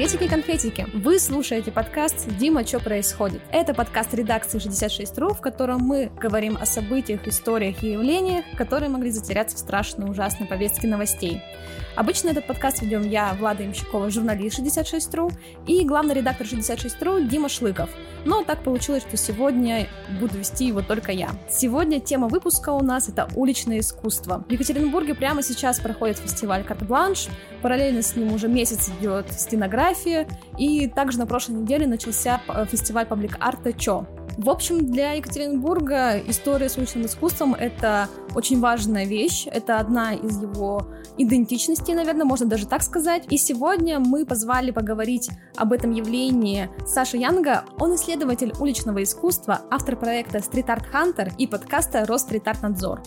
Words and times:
Приветики-конфетики! 0.00 0.86
Вы 0.94 1.18
слушаете 1.18 1.70
подкаст 1.70 2.26
«Дима, 2.38 2.66
что 2.66 2.80
происходит?». 2.80 3.42
Это 3.52 3.74
подкаст 3.74 4.14
редакции 4.14 4.58
66.ru, 4.58 5.34
в 5.34 5.42
котором 5.42 5.80
мы 5.82 6.10
говорим 6.18 6.56
о 6.58 6.64
событиях, 6.64 7.28
историях 7.28 7.82
и 7.82 7.92
явлениях, 7.92 8.46
которые 8.56 8.88
могли 8.88 9.10
затеряться 9.10 9.58
в 9.58 9.60
страшной 9.60 10.10
ужасной 10.10 10.48
повестке 10.48 10.86
новостей. 10.86 11.42
Обычно 12.00 12.30
этот 12.30 12.46
подкаст 12.46 12.80
ведем 12.80 13.06
я, 13.06 13.34
Влада 13.34 13.62
Имщикова, 13.62 14.08
журналист 14.08 14.58
66.ru, 14.58 15.30
и 15.66 15.84
главный 15.84 16.14
редактор 16.14 16.46
66.ru 16.46 17.28
Дима 17.28 17.50
Шлыков. 17.50 17.90
Но 18.24 18.42
так 18.42 18.64
получилось, 18.64 19.02
что 19.02 19.18
сегодня 19.18 19.86
буду 20.18 20.38
вести 20.38 20.66
его 20.66 20.80
только 20.80 21.12
я. 21.12 21.28
Сегодня 21.50 22.00
тема 22.00 22.28
выпуска 22.28 22.70
у 22.70 22.82
нас— 22.82 23.08
это 23.10 23.28
уличное 23.36 23.80
искусство. 23.80 24.42
В 24.48 24.50
Екатеринбурге 24.50 25.14
прямо 25.14 25.42
сейчас 25.42 25.78
проходит 25.78 26.16
фестиваль 26.16 26.64
«Карт-бланш», 26.64 27.28
параллельно 27.60 28.00
с 28.00 28.16
ним 28.16 28.32
уже 28.32 28.48
месяц 28.48 28.90
идет 28.98 29.30
стенография, 29.30 30.26
и 30.56 30.88
также 30.88 31.18
на 31.18 31.26
прошлой 31.26 31.56
неделе 31.56 31.86
начался 31.86 32.40
фестиваль 32.70 33.04
паблик-арта 33.04 33.74
«Чо». 33.74 34.06
В 34.42 34.48
общем, 34.48 34.86
для 34.86 35.12
Екатеринбурга 35.12 36.18
история 36.18 36.70
с 36.70 36.78
уличным 36.78 37.04
искусством— 37.04 37.52
это 37.60 38.08
очень 38.34 38.58
важная 38.58 39.04
вещь, 39.04 39.46
это 39.46 39.76
одна 39.76 40.14
из 40.14 40.40
его 40.40 40.86
идентичностей, 41.18 41.92
наверное, 41.92 42.24
можно 42.24 42.46
даже 42.46 42.66
так 42.66 42.82
сказать. 42.82 43.24
И 43.28 43.36
сегодня 43.36 44.00
мы 44.00 44.24
позвали 44.24 44.70
поговорить 44.70 45.28
об 45.56 45.74
этом 45.74 45.90
явлении 45.90 46.70
Сашу 46.86 47.18
Янга. 47.18 47.66
Он 47.78 47.94
исследователь 47.96 48.54
уличного 48.58 49.02
искусства, 49.02 49.60
автор 49.70 49.96
проекта 49.96 50.38
Street 50.38 50.68
Art 50.68 50.84
Hunter 50.90 51.32
и 51.36 51.46
подкаста 51.46 52.06
Росстрит-арт-надзор. 52.06 53.02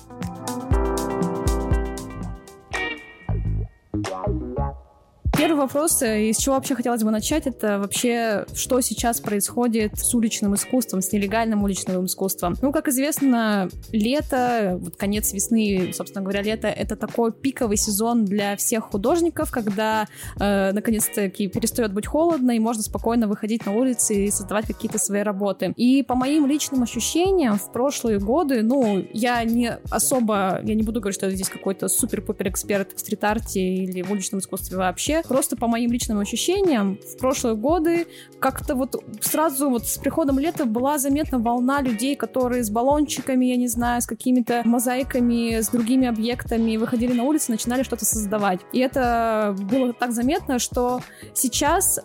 Первый 5.35 5.57
вопрос, 5.57 6.03
э, 6.03 6.29
из 6.29 6.37
чего 6.37 6.55
вообще 6.55 6.75
хотелось 6.75 7.03
бы 7.03 7.09
начать, 7.09 7.47
это 7.47 7.79
вообще, 7.79 8.45
что 8.53 8.81
сейчас 8.81 9.19
происходит 9.19 9.97
с 9.97 10.13
уличным 10.13 10.53
искусством, 10.53 11.01
с 11.01 11.11
нелегальным 11.11 11.63
уличным 11.63 12.05
искусством. 12.05 12.55
Ну, 12.61 12.71
как 12.71 12.87
известно, 12.87 13.67
лето, 13.91 14.77
вот 14.79 14.95
конец 14.95 15.33
весны, 15.33 15.91
собственно 15.91 16.21
говоря, 16.23 16.43
лето— 16.43 16.67
это 16.69 16.95
такой 16.95 17.31
пиковый 17.31 17.77
сезон 17.77 18.25
для 18.25 18.55
всех 18.57 18.83
художников, 18.83 19.51
когда 19.51 20.07
э, 20.39 20.71
наконец-таки 20.71 21.47
перестает 21.47 21.93
быть 21.93 22.05
холодно, 22.05 22.51
и 22.51 22.59
можно 22.59 22.83
спокойно 22.83 23.27
выходить 23.27 23.65
на 23.65 23.73
улицы 23.73 24.25
и 24.25 24.31
создавать 24.31 24.67
какие-то 24.67 24.99
свои 24.99 25.23
работы. 25.23 25.73
И 25.77 26.03
по 26.03 26.13
моим 26.13 26.45
личным 26.45 26.83
ощущениям, 26.83 27.57
в 27.57 27.71
прошлые 27.71 28.19
годы, 28.19 28.61
ну, 28.61 29.03
я 29.11 29.43
не 29.43 29.71
особо, 29.89 30.61
я 30.63 30.75
не 30.75 30.83
буду 30.83 30.99
говорить, 30.99 31.17
что 31.17 31.25
я 31.25 31.31
здесь 31.31 31.49
какой-то 31.49 31.87
супер-пупер 31.87 32.49
эксперт 32.49 32.93
в 32.95 32.99
стрит-арте 32.99 33.59
или 33.59 34.03
в 34.03 34.11
уличном 34.11 34.39
искусстве 34.39 34.77
вообще, 34.77 35.22
просто 35.27 35.55
по 35.55 35.67
моим 35.67 35.91
личным 35.91 36.19
ощущениям, 36.19 36.97
в 36.97 37.17
прошлые 37.17 37.55
годы 37.55 38.07
как-то 38.39 38.75
вот 38.75 39.01
сразу 39.21 39.69
вот 39.69 39.87
с 39.87 39.97
приходом 39.97 40.39
лета 40.39 40.65
была 40.65 40.97
заметна 40.97 41.39
волна 41.39 41.81
людей, 41.81 42.15
которые 42.15 42.63
с 42.63 42.69
баллончиками, 42.69 43.45
я 43.45 43.55
не 43.55 43.67
знаю, 43.67 44.01
с 44.01 44.05
какими-то 44.05 44.61
мозаиками, 44.65 45.61
с 45.61 45.69
другими 45.69 46.07
объектами 46.07 46.77
выходили 46.77 47.13
на 47.13 47.23
улицу, 47.23 47.51
начинали 47.51 47.83
что-то 47.83 48.05
создавать. 48.05 48.59
И 48.73 48.79
это 48.79 49.55
было 49.57 49.93
так 49.93 50.11
заметно, 50.11 50.59
что 50.59 51.01
сейчас, 51.33 51.99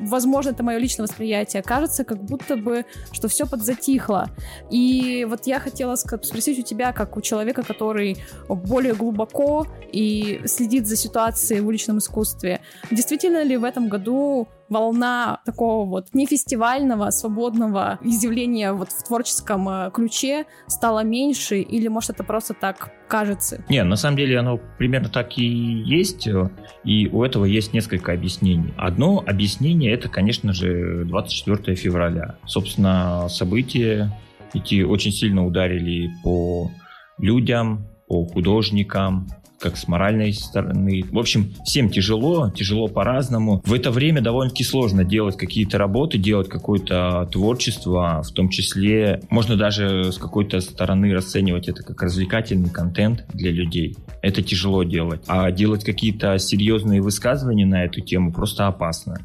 возможно, 0.00 0.50
это 0.50 0.62
мое 0.62 0.78
личное 0.78 1.06
восприятие, 1.06 1.62
кажется, 1.62 2.04
как 2.04 2.22
будто 2.22 2.56
бы, 2.56 2.84
что 3.12 3.28
все 3.28 3.46
подзатихло. 3.46 4.30
И 4.70 5.26
вот 5.28 5.46
я 5.46 5.60
хотела 5.60 5.96
спросить 5.96 6.58
у 6.58 6.62
тебя, 6.62 6.92
как 6.92 7.16
у 7.16 7.20
человека, 7.20 7.62
который 7.62 8.16
более 8.48 8.94
глубоко 8.94 9.66
и 9.92 10.40
следит 10.46 10.86
за 10.86 10.96
ситуацией 10.96 11.60
в 11.60 11.66
уличном 11.66 11.98
искусстве, 11.98 12.61
Действительно 12.90 13.42
ли 13.42 13.56
в 13.56 13.64
этом 13.64 13.88
году 13.88 14.48
волна 14.68 15.40
такого 15.44 15.88
вот 15.88 16.08
нефестивального, 16.14 17.10
свободного 17.10 17.98
изъявления 18.02 18.72
вот 18.72 18.90
в 18.90 19.04
творческом 19.04 19.68
э, 19.68 19.90
ключе 19.92 20.46
стала 20.66 21.04
меньше, 21.04 21.60
или 21.60 21.88
может 21.88 22.10
это 22.10 22.24
просто 22.24 22.54
так 22.54 22.90
кажется? 23.08 23.64
Не, 23.68 23.84
на 23.84 23.96
самом 23.96 24.16
деле 24.16 24.38
оно 24.38 24.58
примерно 24.78 25.08
так 25.08 25.36
и 25.36 25.44
есть, 25.44 26.26
э, 26.26 26.50
и 26.84 27.06
у 27.08 27.22
этого 27.22 27.44
есть 27.44 27.74
несколько 27.74 28.12
объяснений. 28.12 28.72
Одно 28.78 29.22
объяснение 29.26 29.92
это, 29.92 30.08
конечно 30.08 30.52
же, 30.52 31.04
24 31.04 31.76
февраля. 31.76 32.36
Собственно, 32.46 33.28
события 33.28 34.10
эти 34.54 34.82
очень 34.82 35.12
сильно 35.12 35.46
ударили 35.46 36.10
по 36.22 36.70
людям, 37.18 37.86
по 38.08 38.26
художникам, 38.26 39.28
как 39.62 39.76
с 39.76 39.86
моральной 39.86 40.32
стороны. 40.32 41.04
В 41.10 41.18
общем, 41.18 41.54
всем 41.64 41.88
тяжело, 41.88 42.50
тяжело 42.50 42.88
по-разному. 42.88 43.62
В 43.64 43.72
это 43.72 43.90
время 43.90 44.20
довольно-таки 44.20 44.64
сложно 44.64 45.04
делать 45.04 45.36
какие-то 45.36 45.78
работы, 45.78 46.18
делать 46.18 46.48
какое-то 46.48 47.28
творчество, 47.30 48.22
в 48.22 48.32
том 48.32 48.48
числе 48.48 49.22
можно 49.30 49.56
даже 49.56 50.12
с 50.12 50.18
какой-то 50.18 50.60
стороны 50.60 51.14
расценивать 51.14 51.68
это 51.68 51.82
как 51.82 52.02
развлекательный 52.02 52.70
контент 52.70 53.24
для 53.32 53.52
людей. 53.52 53.96
Это 54.20 54.42
тяжело 54.42 54.82
делать. 54.82 55.22
А 55.28 55.50
делать 55.50 55.84
какие-то 55.84 56.38
серьезные 56.38 57.00
высказывания 57.00 57.66
на 57.66 57.84
эту 57.84 58.00
тему 58.00 58.32
просто 58.32 58.66
опасно. 58.66 59.20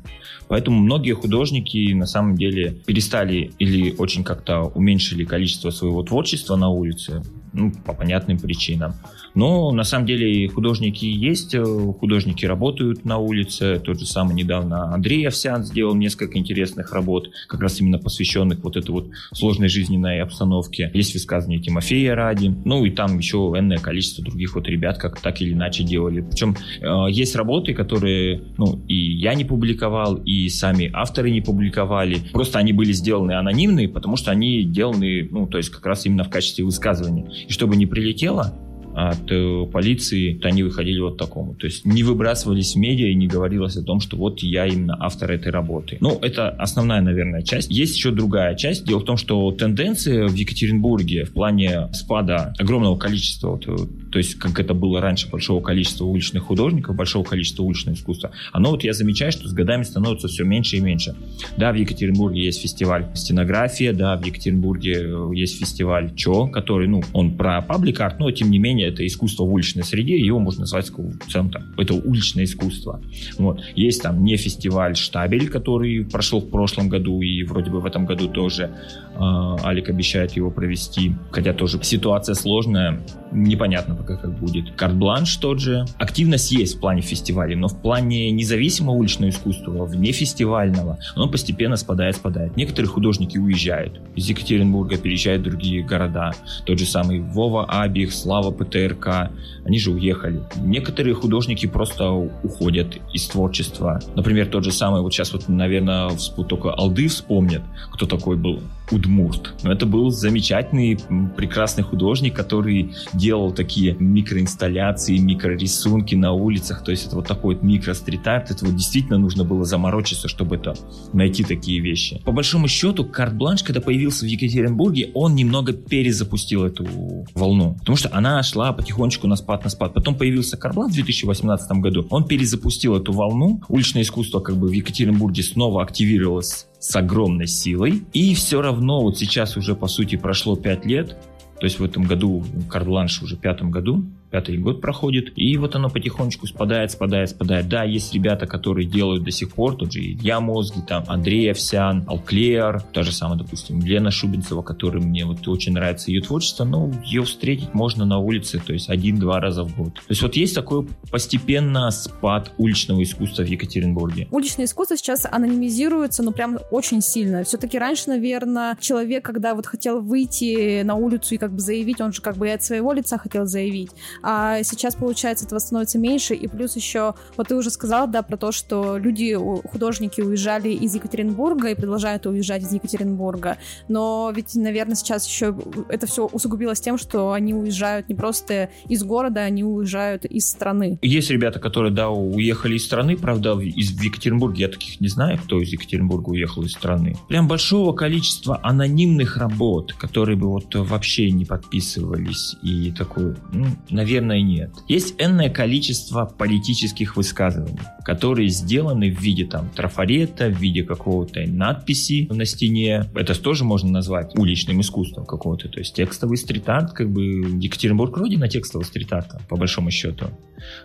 Поэтому 0.47 0.79
многие 0.79 1.13
художники 1.13 1.93
на 1.93 2.05
самом 2.05 2.35
деле 2.35 2.71
перестали 2.85 3.51
или 3.59 3.93
очень 3.97 4.23
как-то 4.23 4.61
уменьшили 4.61 5.25
количество 5.25 5.71
своего 5.71 6.03
творчества 6.03 6.55
на 6.55 6.69
улице, 6.69 7.21
ну, 7.53 7.71
по 7.85 7.93
понятным 7.93 8.39
причинам. 8.39 8.93
Но 9.35 9.71
на 9.71 9.83
самом 9.83 10.05
деле 10.05 10.26
художники 10.53 11.05
есть, 11.05 11.55
э, 11.55 11.63
художники 11.63 12.45
работают 12.45 13.05
на 13.05 13.17
улице. 13.17 13.81
Тот 13.83 13.99
же 13.99 14.05
самый 14.05 14.35
недавно 14.35 14.93
Андрей 14.93 15.27
Овсян 15.27 15.63
сделал 15.63 15.95
несколько 15.95 16.37
интересных 16.37 16.91
работ, 16.93 17.29
как 17.47 17.61
раз 17.61 17.79
именно 17.79 17.97
посвященных 17.97 18.63
вот 18.63 18.77
этой 18.77 18.91
вот 18.91 19.09
сложной 19.33 19.69
жизненной 19.69 20.21
обстановке. 20.21 20.91
Есть 20.93 21.13
высказывания 21.13 21.59
Тимофея 21.59 22.15
Ради, 22.15 22.53
ну 22.65 22.85
и 22.85 22.91
там 22.91 23.17
еще 23.17 23.37
энное 23.57 23.77
количество 23.77 24.23
других 24.23 24.55
вот 24.55 24.67
ребят, 24.67 24.97
как 24.97 25.19
так 25.21 25.41
или 25.41 25.53
иначе 25.53 25.83
делали. 25.83 26.21
Причем 26.21 26.55
э, 26.81 27.11
есть 27.11 27.35
работы, 27.35 27.73
которые, 27.73 28.41
ну, 28.57 28.81
и 28.87 28.95
я 28.95 29.33
не 29.33 29.45
публиковал, 29.45 30.15
и 30.15 30.49
сами 30.49 30.89
авторы 30.93 31.31
не 31.31 31.41
публиковали. 31.41 32.19
Просто 32.31 32.59
они 32.59 32.73
были 32.73 32.91
сделаны 32.91 33.33
анонимные, 33.33 33.89
потому 33.89 34.17
что 34.17 34.31
они 34.31 34.61
сделаны, 34.61 35.27
ну, 35.31 35.47
то 35.47 35.57
есть 35.57 35.69
как 35.69 35.85
раз 35.85 36.05
именно 36.05 36.23
в 36.23 36.29
качестве 36.29 36.65
высказывания. 36.65 37.29
И 37.47 37.51
чтобы 37.51 37.75
не 37.75 37.85
прилетело, 37.85 38.53
от 38.97 39.31
э, 39.31 39.65
полиции, 39.71 40.33
то 40.33 40.47
они 40.47 40.63
выходили 40.63 40.99
вот 40.99 41.17
такому. 41.17 41.53
То 41.53 41.67
есть 41.67 41.85
не 41.85 42.01
выбрасывались 42.01 42.73
в 42.73 42.79
медиа 42.79 43.09
и 43.09 43.13
не 43.13 43.27
говорилось 43.27 43.77
о 43.77 43.83
том, 43.83 43.99
что 43.99 44.17
вот 44.17 44.39
я 44.39 44.65
именно 44.65 44.97
автор 44.99 45.31
этой 45.31 45.51
работы. 45.51 45.97
Ну, 45.99 46.17
это 46.19 46.49
основная, 46.49 47.01
наверное, 47.01 47.43
часть. 47.43 47.69
Есть 47.69 47.95
еще 47.95 48.09
другая 48.09 48.55
часть. 48.55 48.85
Дело 48.87 48.99
в 48.99 49.05
том, 49.05 49.17
что 49.17 49.51
тенденции 49.51 50.27
в 50.27 50.33
Екатеринбурге 50.33 51.25
в 51.25 51.33
плане 51.33 51.89
спада 51.93 52.55
огромного 52.57 52.97
количества, 52.97 53.49
вот, 53.49 53.67
э, 53.67 53.85
то 54.17 54.19
есть 54.19 54.33
как 54.39 54.59
это 54.59 54.73
было 54.73 54.99
раньше, 54.99 55.29
большого 55.29 55.61
количества 55.61 56.03
уличных 56.05 56.41
художников, 56.41 56.95
большого 56.95 57.23
количества 57.23 57.61
уличного 57.61 57.93
искусства, 57.93 58.31
оно 58.51 58.71
вот 58.71 58.83
я 58.83 58.93
замечаю, 58.93 59.31
что 59.31 59.47
с 59.47 59.53
годами 59.53 59.83
становится 59.83 60.27
все 60.27 60.43
меньше 60.43 60.77
и 60.77 60.79
меньше. 60.79 61.13
Да, 61.55 61.71
в 61.71 61.75
Екатеринбурге 61.75 62.43
есть 62.43 62.59
фестиваль 62.59 63.05
стенография, 63.13 63.93
да, 63.93 64.17
в 64.17 64.25
Екатеринбурге 64.25 64.93
э, 65.03 65.29
есть 65.35 65.59
фестиваль 65.59 66.15
ЧО, 66.15 66.47
который, 66.47 66.87
ну, 66.87 67.03
он 67.13 67.37
про 67.37 67.61
паблик-арт, 67.61 68.17
но 68.17 68.31
тем 68.31 68.49
не 68.49 68.57
менее 68.57 68.87
это 68.87 69.05
искусство 69.05 69.43
в 69.43 69.53
уличной 69.53 69.83
среде, 69.83 70.17
его 70.17 70.39
можно 70.39 70.61
назвать 70.61 70.89
в 70.89 71.31
целом 71.31 71.51
там, 71.51 71.61
это 71.77 71.93
уличное 71.93 72.45
искусство. 72.45 72.99
Вот. 73.37 73.61
Есть 73.75 74.01
там 74.01 74.23
не 74.23 74.35
фестиваль 74.35 74.95
Штабель, 74.95 75.47
который 75.47 76.03
прошел 76.05 76.41
в 76.41 76.49
прошлом 76.49 76.89
году, 76.89 77.21
и 77.21 77.43
вроде 77.43 77.69
бы 77.69 77.81
в 77.81 77.85
этом 77.85 78.07
году 78.07 78.29
тоже 78.29 78.71
э, 79.13 79.19
Алик 79.19 79.89
обещает 79.89 80.31
его 80.31 80.49
провести, 80.49 81.13
хотя 81.29 81.53
тоже 81.53 81.79
ситуация 81.83 82.33
сложная, 82.33 82.99
непонятно 83.31 83.95
пока 84.07 84.21
как 84.21 84.39
будет. 84.39 84.71
Карт-бланш 84.75 85.35
тот 85.37 85.59
же. 85.59 85.85
Активность 85.97 86.51
есть 86.51 86.77
в 86.77 86.79
плане 86.79 87.01
фестивалей, 87.01 87.55
но 87.55 87.67
в 87.67 87.81
плане 87.81 88.31
независимого 88.31 88.95
уличного 88.95 89.29
искусства, 89.29 89.85
вне 89.85 90.11
фестивального, 90.11 90.97
оно 91.15 91.27
постепенно 91.29 91.75
спадает, 91.75 92.15
спадает. 92.15 92.55
Некоторые 92.55 92.89
художники 92.89 93.37
уезжают 93.37 93.99
из 94.15 94.27
Екатеринбурга, 94.29 94.97
переезжают 94.97 95.41
в 95.41 95.45
другие 95.45 95.83
города. 95.83 96.31
Тот 96.65 96.79
же 96.79 96.85
самый 96.85 97.19
Вова 97.19 97.65
Абих, 97.65 98.13
Слава 98.13 98.51
ПТ 98.51 98.77
ТРК, 98.77 99.31
они 99.65 99.79
же 99.79 99.91
уехали. 99.91 100.41
Некоторые 100.57 101.13
художники 101.13 101.65
просто 101.65 102.11
уходят 102.11 102.97
из 103.13 103.27
творчества. 103.27 103.99
Например, 104.15 104.47
тот 104.47 104.63
же 104.63 104.71
самый, 104.71 105.01
вот 105.01 105.13
сейчас 105.13 105.33
вот, 105.33 105.49
наверное, 105.49 106.11
только 106.47 106.71
Алды 106.71 107.07
вспомнят, 107.07 107.61
кто 107.91 108.05
такой 108.05 108.37
был 108.37 108.61
Удмурт. 108.91 109.53
Но 109.63 109.71
это 109.71 109.85
был 109.85 110.09
замечательный, 110.09 110.99
прекрасный 111.35 111.83
художник, 111.83 112.35
который 112.35 112.93
делал 113.13 113.51
такие 113.51 113.95
микроинсталляции, 113.99 115.17
микрорисунки 115.17 116.15
на 116.15 116.31
улицах. 116.31 116.83
То 116.83 116.91
есть 116.91 117.07
это 117.07 117.15
вот 117.15 117.27
такой 117.27 117.55
вот 117.55 117.63
микрострит-арт. 117.63 118.51
Это 118.51 118.65
вот 118.65 118.75
действительно 118.75 119.17
нужно 119.17 119.43
было 119.43 119.65
заморочиться, 119.65 120.27
чтобы 120.27 120.55
это 120.55 120.75
найти 121.13 121.43
такие 121.43 121.79
вещи. 121.79 122.21
По 122.25 122.31
большому 122.31 122.67
счету, 122.67 123.05
карт-бланш, 123.05 123.63
когда 123.63 123.81
появился 123.81 124.25
в 124.25 124.27
Екатеринбурге, 124.27 125.11
он 125.13 125.35
немного 125.35 125.73
перезапустил 125.73 126.63
эту 126.65 126.85
волну. 127.33 127.75
Потому 127.79 127.97
что 127.97 128.09
она 128.13 128.41
шла 128.43 128.71
потихонечку 128.73 129.27
на 129.27 129.35
спад, 129.35 129.63
на 129.63 129.69
спад. 129.69 129.93
Потом 129.93 130.15
появился 130.15 130.57
карт-бланш 130.57 130.91
в 130.91 130.95
2018 130.95 131.71
году. 131.79 132.05
Он 132.09 132.25
перезапустил 132.25 132.95
эту 132.95 133.11
волну. 133.11 133.61
Уличное 133.67 134.03
искусство 134.03 134.39
как 134.39 134.57
бы 134.57 134.67
в 134.67 134.71
Екатеринбурге 134.71 135.43
снова 135.43 135.83
активировалось 135.83 136.66
с 136.87 136.95
огромной 136.95 137.47
силой. 137.47 138.03
И 138.13 138.33
все 138.33 138.61
равно 138.61 139.01
вот 139.01 139.17
сейчас 139.17 139.57
уже 139.57 139.75
по 139.75 139.87
сути 139.87 140.15
прошло 140.15 140.55
5 140.55 140.85
лет, 140.85 141.17
то 141.59 141.65
есть 141.65 141.79
в 141.79 141.83
этом 141.83 142.03
году 142.03 142.45
карт-бланш 142.69 143.21
уже 143.21 143.35
пятом 143.35 143.71
году, 143.71 144.05
пятый 144.29 144.57
год 144.57 144.81
проходит, 144.81 145.33
и 145.35 145.57
вот 145.57 145.75
оно 145.75 145.89
потихонечку 145.89 146.47
спадает, 146.47 146.91
спадает, 146.91 147.29
спадает. 147.29 147.67
Да, 147.67 147.83
есть 147.83 148.13
ребята, 148.13 148.47
которые 148.47 148.87
делают 148.87 149.23
до 149.23 149.31
сих 149.31 149.53
пор, 149.53 149.75
тот 149.75 149.91
же 149.91 149.99
Илья 149.99 150.39
Мозги, 150.39 150.81
там 150.87 151.03
Андрей 151.07 151.51
Овсян, 151.51 152.03
Алклеер, 152.07 152.81
та 152.93 153.03
же 153.03 153.11
самая, 153.11 153.37
допустим, 153.37 153.81
Лена 153.81 154.11
Шубинцева, 154.11 154.61
которой 154.61 155.01
мне 155.01 155.25
вот 155.25 155.47
очень 155.47 155.73
нравится 155.73 156.11
ее 156.11 156.21
творчество, 156.21 156.65
но 156.65 156.91
ее 157.05 157.23
встретить 157.23 157.73
можно 157.73 158.05
на 158.05 158.19
улице, 158.19 158.61
то 158.65 158.73
есть 158.73 158.89
один-два 158.89 159.39
раза 159.39 159.63
в 159.63 159.75
год. 159.75 159.95
То 159.95 160.01
есть 160.09 160.21
вот 160.21 160.35
есть 160.35 160.55
такой 160.55 160.87
постепенно 161.11 161.89
спад 161.91 162.51
уличного 162.57 163.03
искусства 163.03 163.43
в 163.43 163.47
Екатеринбурге. 163.47 164.27
Уличное 164.31 164.65
искусство 164.65 164.97
сейчас 164.97 165.25
анонимизируется, 165.29 166.23
ну 166.23 166.31
прям 166.31 166.59
очень 166.71 167.01
сильно. 167.01 167.43
Все-таки 167.43 167.77
раньше, 167.77 168.09
наверное, 168.09 168.77
человек, 168.79 169.23
когда 169.23 169.55
вот 169.55 169.65
хотел 169.65 170.01
выйти 170.01 170.81
на 170.83 170.95
улицу 170.95 171.35
и 171.35 171.37
как 171.37 171.53
бы 171.53 171.59
заявить, 171.59 172.01
он 172.01 172.13
же 172.13 172.21
как 172.21 172.37
бы 172.37 172.47
и 172.47 172.51
от 172.51 172.63
своего 172.63 172.93
лица 172.93 173.17
хотел 173.17 173.45
заявить 173.45 173.91
а 174.21 174.63
сейчас, 174.63 174.95
получается, 174.95 175.45
этого 175.45 175.59
становится 175.59 175.99
меньше, 175.99 176.33
и 176.33 176.47
плюс 176.47 176.75
еще, 176.75 177.13
вот 177.35 177.47
ты 177.47 177.55
уже 177.55 177.69
сказал, 177.69 178.07
да, 178.07 178.21
про 178.21 178.37
то, 178.37 178.51
что 178.51 178.97
люди, 178.97 179.37
художники 179.69 180.21
уезжали 180.21 180.69
из 180.69 180.95
Екатеринбурга 180.95 181.69
и 181.69 181.75
продолжают 181.75 182.25
уезжать 182.25 182.63
из 182.63 182.71
Екатеринбурга, 182.71 183.57
но 183.87 184.31
ведь, 184.35 184.55
наверное, 184.55 184.95
сейчас 184.95 185.27
еще 185.27 185.57
это 185.89 186.07
все 186.07 186.25
усугубилось 186.25 186.79
тем, 186.79 186.97
что 186.97 187.31
они 187.31 187.53
уезжают 187.53 188.09
не 188.09 188.15
просто 188.15 188.69
из 188.87 189.03
города, 189.03 189.41
они 189.41 189.63
уезжают 189.63 190.25
из 190.25 190.49
страны. 190.49 190.99
Есть 191.01 191.29
ребята, 191.29 191.59
которые, 191.59 191.93
да, 191.93 192.09
уехали 192.09 192.75
из 192.75 192.85
страны, 192.85 193.17
правда, 193.17 193.57
из 193.59 193.91
в 193.91 194.01
Екатеринбурге 194.01 194.63
я 194.63 194.69
таких 194.69 194.99
не 195.01 195.07
знаю, 195.07 195.39
кто 195.39 195.59
из 195.59 195.69
Екатеринбурга 195.69 196.29
уехал 196.29 196.63
из 196.63 196.71
страны. 196.71 197.15
Прям 197.27 197.47
большого 197.47 197.93
количества 197.93 198.59
анонимных 198.63 199.37
работ, 199.37 199.93
которые 199.93 200.37
бы 200.37 200.47
вот 200.47 200.73
вообще 200.75 201.31
не 201.31 201.45
подписывались 201.45 202.55
и 202.61 202.91
такой, 202.91 203.35
ну, 203.51 203.67
Наверное, 203.89 204.06
нет. 204.41 204.71
Есть 204.87 205.15
энное 205.19 205.49
количество 205.49 206.25
политических 206.25 207.15
высказываний, 207.15 207.79
которые 208.05 208.49
сделаны 208.49 209.11
в 209.11 209.19
виде 209.19 209.45
там 209.45 209.69
трафарета, 209.69 210.47
в 210.47 210.59
виде 210.59 210.83
какого-то 210.83 211.41
надписи 211.47 212.27
на 212.31 212.45
стене. 212.45 213.05
Это 213.15 213.39
тоже 213.39 213.63
можно 213.63 213.89
назвать 213.91 214.35
уличным 214.35 214.81
искусством 214.81 215.25
какого-то. 215.25 215.69
То 215.69 215.79
есть 215.79 215.95
текстовый 215.95 216.37
стрит-арт, 216.37 216.93
как 216.93 217.09
бы 217.11 217.23
Екатеринбург 217.61 218.17
родина 218.17 218.47
текстового 218.47 218.85
стрит-арта, 218.85 219.41
по 219.49 219.57
большому 219.57 219.91
счету. 219.91 220.27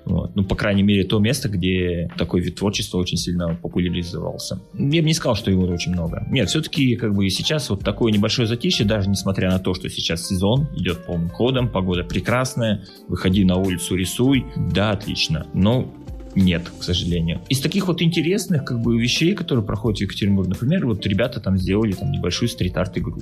Вот. 0.04 0.36
Ну, 0.36 0.44
по 0.44 0.54
крайней 0.54 0.82
мере, 0.82 1.04
то 1.04 1.18
место, 1.18 1.48
где 1.48 2.10
такой 2.16 2.40
вид 2.40 2.56
творчества 2.56 2.98
очень 2.98 3.16
сильно 3.16 3.54
популяризовался. 3.54 4.60
Я 4.74 5.00
бы 5.02 5.08
не 5.08 5.14
сказал, 5.14 5.34
что 5.34 5.50
его 5.50 5.64
очень 5.64 5.92
много. 5.92 6.26
Нет, 6.30 6.48
все-таки 6.48 6.96
как 6.96 7.14
бы 7.14 7.28
сейчас 7.30 7.70
вот 7.70 7.80
такое 7.80 8.12
небольшое 8.12 8.46
затишье, 8.46 8.84
даже 8.84 9.08
несмотря 9.08 9.50
на 9.50 9.58
то, 9.58 9.74
что 9.74 9.88
сейчас 9.88 10.26
сезон 10.26 10.68
идет 10.76 11.06
полным 11.06 11.30
ходом, 11.30 11.68
погода 11.68 12.04
прекрасная, 12.04 12.84
выходи 13.12 13.44
на 13.44 13.56
улицу, 13.56 13.94
рисуй, 13.94 14.46
да, 14.56 14.90
отлично. 14.90 15.46
Но 15.52 15.86
нет, 16.34 16.70
к 16.78 16.82
сожалению. 16.82 17.42
Из 17.50 17.60
таких 17.60 17.86
вот 17.86 18.00
интересных 18.00 18.64
как 18.64 18.80
бы 18.80 18.98
вещей, 18.98 19.34
которые 19.34 19.64
проходят 19.64 19.98
в 19.98 20.02
Екатеринбурге, 20.02 20.50
например, 20.50 20.86
вот 20.86 21.06
ребята 21.06 21.38
там 21.38 21.58
сделали 21.58 21.92
там 21.92 22.10
небольшую 22.10 22.48
стрит-арт 22.48 22.96
игру. 22.98 23.20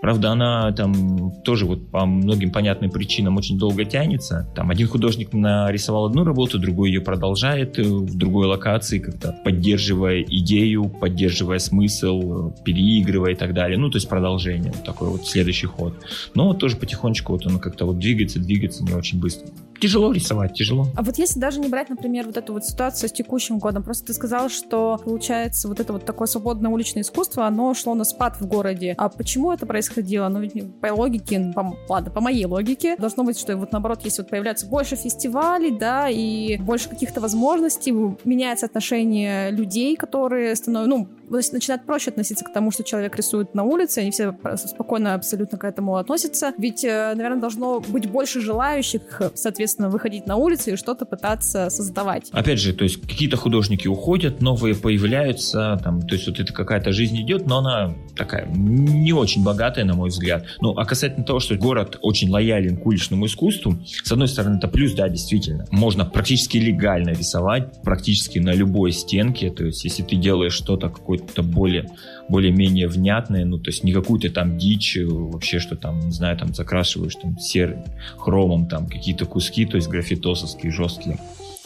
Правда, 0.00 0.30
она 0.30 0.72
там 0.72 1.32
тоже 1.42 1.66
вот 1.66 1.90
по 1.90 2.06
многим 2.06 2.52
понятным 2.52 2.90
причинам 2.90 3.36
очень 3.36 3.58
долго 3.58 3.84
тянется. 3.84 4.48
Там 4.54 4.70
один 4.70 4.86
художник 4.86 5.32
нарисовал 5.32 6.06
одну 6.06 6.24
работу, 6.24 6.58
другой 6.58 6.90
ее 6.90 7.00
продолжает 7.00 7.78
в 7.78 8.16
другой 8.16 8.46
локации, 8.46 8.98
как-то 8.98 9.34
поддерживая 9.44 10.22
идею, 10.22 10.84
поддерживая 10.88 11.58
смысл, 11.58 12.52
переигрывая 12.64 13.32
и 13.32 13.36
так 13.36 13.54
далее. 13.54 13.78
Ну, 13.78 13.90
то 13.90 13.96
есть 13.96 14.08
продолжение, 14.08 14.72
такой 14.84 15.08
вот 15.08 15.26
следующий 15.26 15.66
ход. 15.66 15.94
Но 16.34 16.48
вот 16.48 16.58
тоже 16.58 16.76
потихонечку 16.76 17.32
вот 17.32 17.46
он 17.46 17.58
как-то 17.58 17.84
вот 17.86 17.98
двигается, 17.98 18.38
двигается 18.38 18.84
не 18.84 18.92
очень 18.92 19.18
быстро 19.20 19.48
тяжело 19.80 20.12
рисовать, 20.12 20.54
тяжело. 20.54 20.86
А 20.96 21.02
вот 21.02 21.18
если 21.18 21.38
даже 21.38 21.60
не 21.60 21.68
брать, 21.68 21.88
например, 21.88 22.26
вот 22.26 22.36
эту 22.36 22.52
вот 22.52 22.64
ситуацию 22.64 23.08
с 23.08 23.12
текущим 23.12 23.58
годом, 23.58 23.82
просто 23.82 24.06
ты 24.06 24.12
сказал, 24.12 24.48
что 24.48 25.00
получается 25.04 25.68
вот 25.68 25.80
это 25.80 25.92
вот 25.92 26.04
такое 26.04 26.26
свободное 26.26 26.70
уличное 26.70 27.02
искусство, 27.02 27.46
оно 27.46 27.74
шло 27.74 27.94
на 27.94 28.04
спад 28.04 28.40
в 28.40 28.46
городе. 28.46 28.94
А 28.98 29.08
почему 29.08 29.52
это 29.52 29.66
происходило? 29.66 30.28
Ну, 30.28 30.40
ведь 30.40 30.80
по 30.80 30.88
логике, 30.92 31.52
по, 31.54 31.76
ладно, 31.88 32.10
по 32.10 32.20
моей 32.20 32.44
логике, 32.44 32.96
должно 32.96 33.24
быть, 33.24 33.38
что 33.38 33.56
вот 33.56 33.72
наоборот, 33.72 34.00
если 34.04 34.22
вот 34.22 34.30
появляется 34.30 34.66
больше 34.66 34.96
фестивалей, 34.96 35.70
да, 35.70 36.08
и 36.08 36.58
больше 36.58 36.88
каких-то 36.88 37.20
возможностей, 37.20 37.92
меняется 38.24 38.66
отношение 38.66 39.50
людей, 39.50 39.96
которые 39.96 40.54
становятся, 40.56 40.90
ну, 40.90 41.08
начинают 41.30 41.84
проще 41.86 42.10
относиться 42.10 42.44
к 42.44 42.52
тому, 42.52 42.70
что 42.70 42.84
человек 42.84 43.16
рисует 43.16 43.54
на 43.54 43.64
улице, 43.64 43.98
они 43.98 44.10
все 44.10 44.34
спокойно 44.56 45.14
абсолютно 45.14 45.58
к 45.58 45.64
этому 45.64 45.96
относятся. 45.96 46.52
Ведь, 46.58 46.84
э, 46.84 47.12
наверное, 47.14 47.40
должно 47.40 47.80
быть 47.80 48.10
больше 48.10 48.40
желающих, 48.40 49.22
соответственно, 49.34 49.88
выходить 49.88 50.26
на 50.26 50.36
улицу 50.36 50.72
и 50.72 50.76
что-то 50.76 51.04
пытаться 51.04 51.70
создавать. 51.70 52.28
Опять 52.32 52.58
же, 52.58 52.72
то 52.72 52.84
есть 52.84 53.00
какие-то 53.00 53.36
художники 53.36 53.88
уходят, 53.88 54.40
новые 54.40 54.74
появляются, 54.74 55.80
там, 55.82 56.02
то 56.02 56.14
есть 56.14 56.26
вот 56.26 56.40
это 56.40 56.52
какая-то 56.52 56.92
жизнь 56.92 57.20
идет, 57.20 57.46
но 57.46 57.58
она 57.58 57.94
такая 58.16 58.46
не 58.46 59.12
очень 59.12 59.44
богатая, 59.44 59.84
на 59.84 59.94
мой 59.94 60.08
взгляд. 60.10 60.44
Ну, 60.60 60.72
а 60.76 60.84
касательно 60.84 61.24
того, 61.24 61.40
что 61.40 61.54
город 61.56 61.98
очень 62.02 62.30
лоялен 62.30 62.76
к 62.76 62.86
уличному 62.86 63.26
искусству, 63.26 63.78
с 63.86 64.10
одной 64.10 64.28
стороны, 64.28 64.56
это 64.58 64.68
плюс, 64.68 64.92
да, 64.92 65.08
действительно. 65.08 65.66
Можно 65.70 66.04
практически 66.04 66.58
легально 66.58 67.10
рисовать, 67.10 67.82
практически 67.82 68.38
на 68.38 68.52
любой 68.52 68.92
стенке, 68.92 69.50
то 69.50 69.64
есть 69.64 69.84
если 69.84 70.02
ты 70.02 70.16
делаешь 70.16 70.54
что-то, 70.54 70.88
какой 70.88 71.17
какое-то 71.18 71.42
более, 71.42 71.90
более-менее 72.28 72.88
внятное, 72.88 73.44
ну, 73.44 73.58
то 73.58 73.70
есть 73.70 73.84
не 73.84 73.92
какую-то 73.92 74.30
там 74.30 74.58
дичь, 74.58 74.96
э, 74.96 75.04
вообще, 75.04 75.58
что 75.58 75.76
там, 75.76 76.00
не 76.00 76.12
знаю, 76.12 76.36
там 76.36 76.54
закрашиваешь 76.54 77.14
там 77.14 77.38
серым 77.38 77.84
хромом 78.16 78.68
там 78.68 78.86
какие-то 78.86 79.26
куски, 79.26 79.66
то 79.66 79.76
есть 79.76 79.88
графитосовские, 79.88 80.72
жесткие 80.72 81.18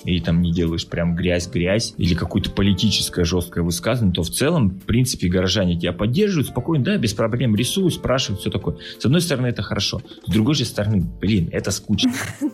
и 0.04 0.20
там 0.20 0.43
не 0.43 0.52
делаешь 0.52 0.87
прям 0.87 1.14
грязь-грязь 1.14 1.94
или 1.96 2.14
какое-то 2.14 2.50
политическое 2.50 3.25
жесткое 3.25 3.64
высказывание, 3.64 4.14
то 4.14 4.22
в 4.22 4.31
целом, 4.31 4.70
в 4.70 4.84
принципе, 4.84 5.28
горожане 5.28 5.78
тебя 5.78 5.93
поддерживают 5.93 6.49
спокойно, 6.49 6.84
да, 6.84 6.96
без 6.96 7.14
проблем, 7.14 7.54
рисуют, 7.54 7.94
спрашивают, 7.94 8.40
все 8.40 8.50
такое. 8.50 8.76
С 8.99 9.04
одной 9.04 9.20
стороны, 9.20 9.46
это 9.46 9.62
хорошо. 9.62 10.02
С 10.26 10.31
другой 10.31 10.54
же 10.54 10.64
стороны, 10.64 11.02
блин, 11.20 11.49
это 11.52 11.70
скучно. 11.70 12.12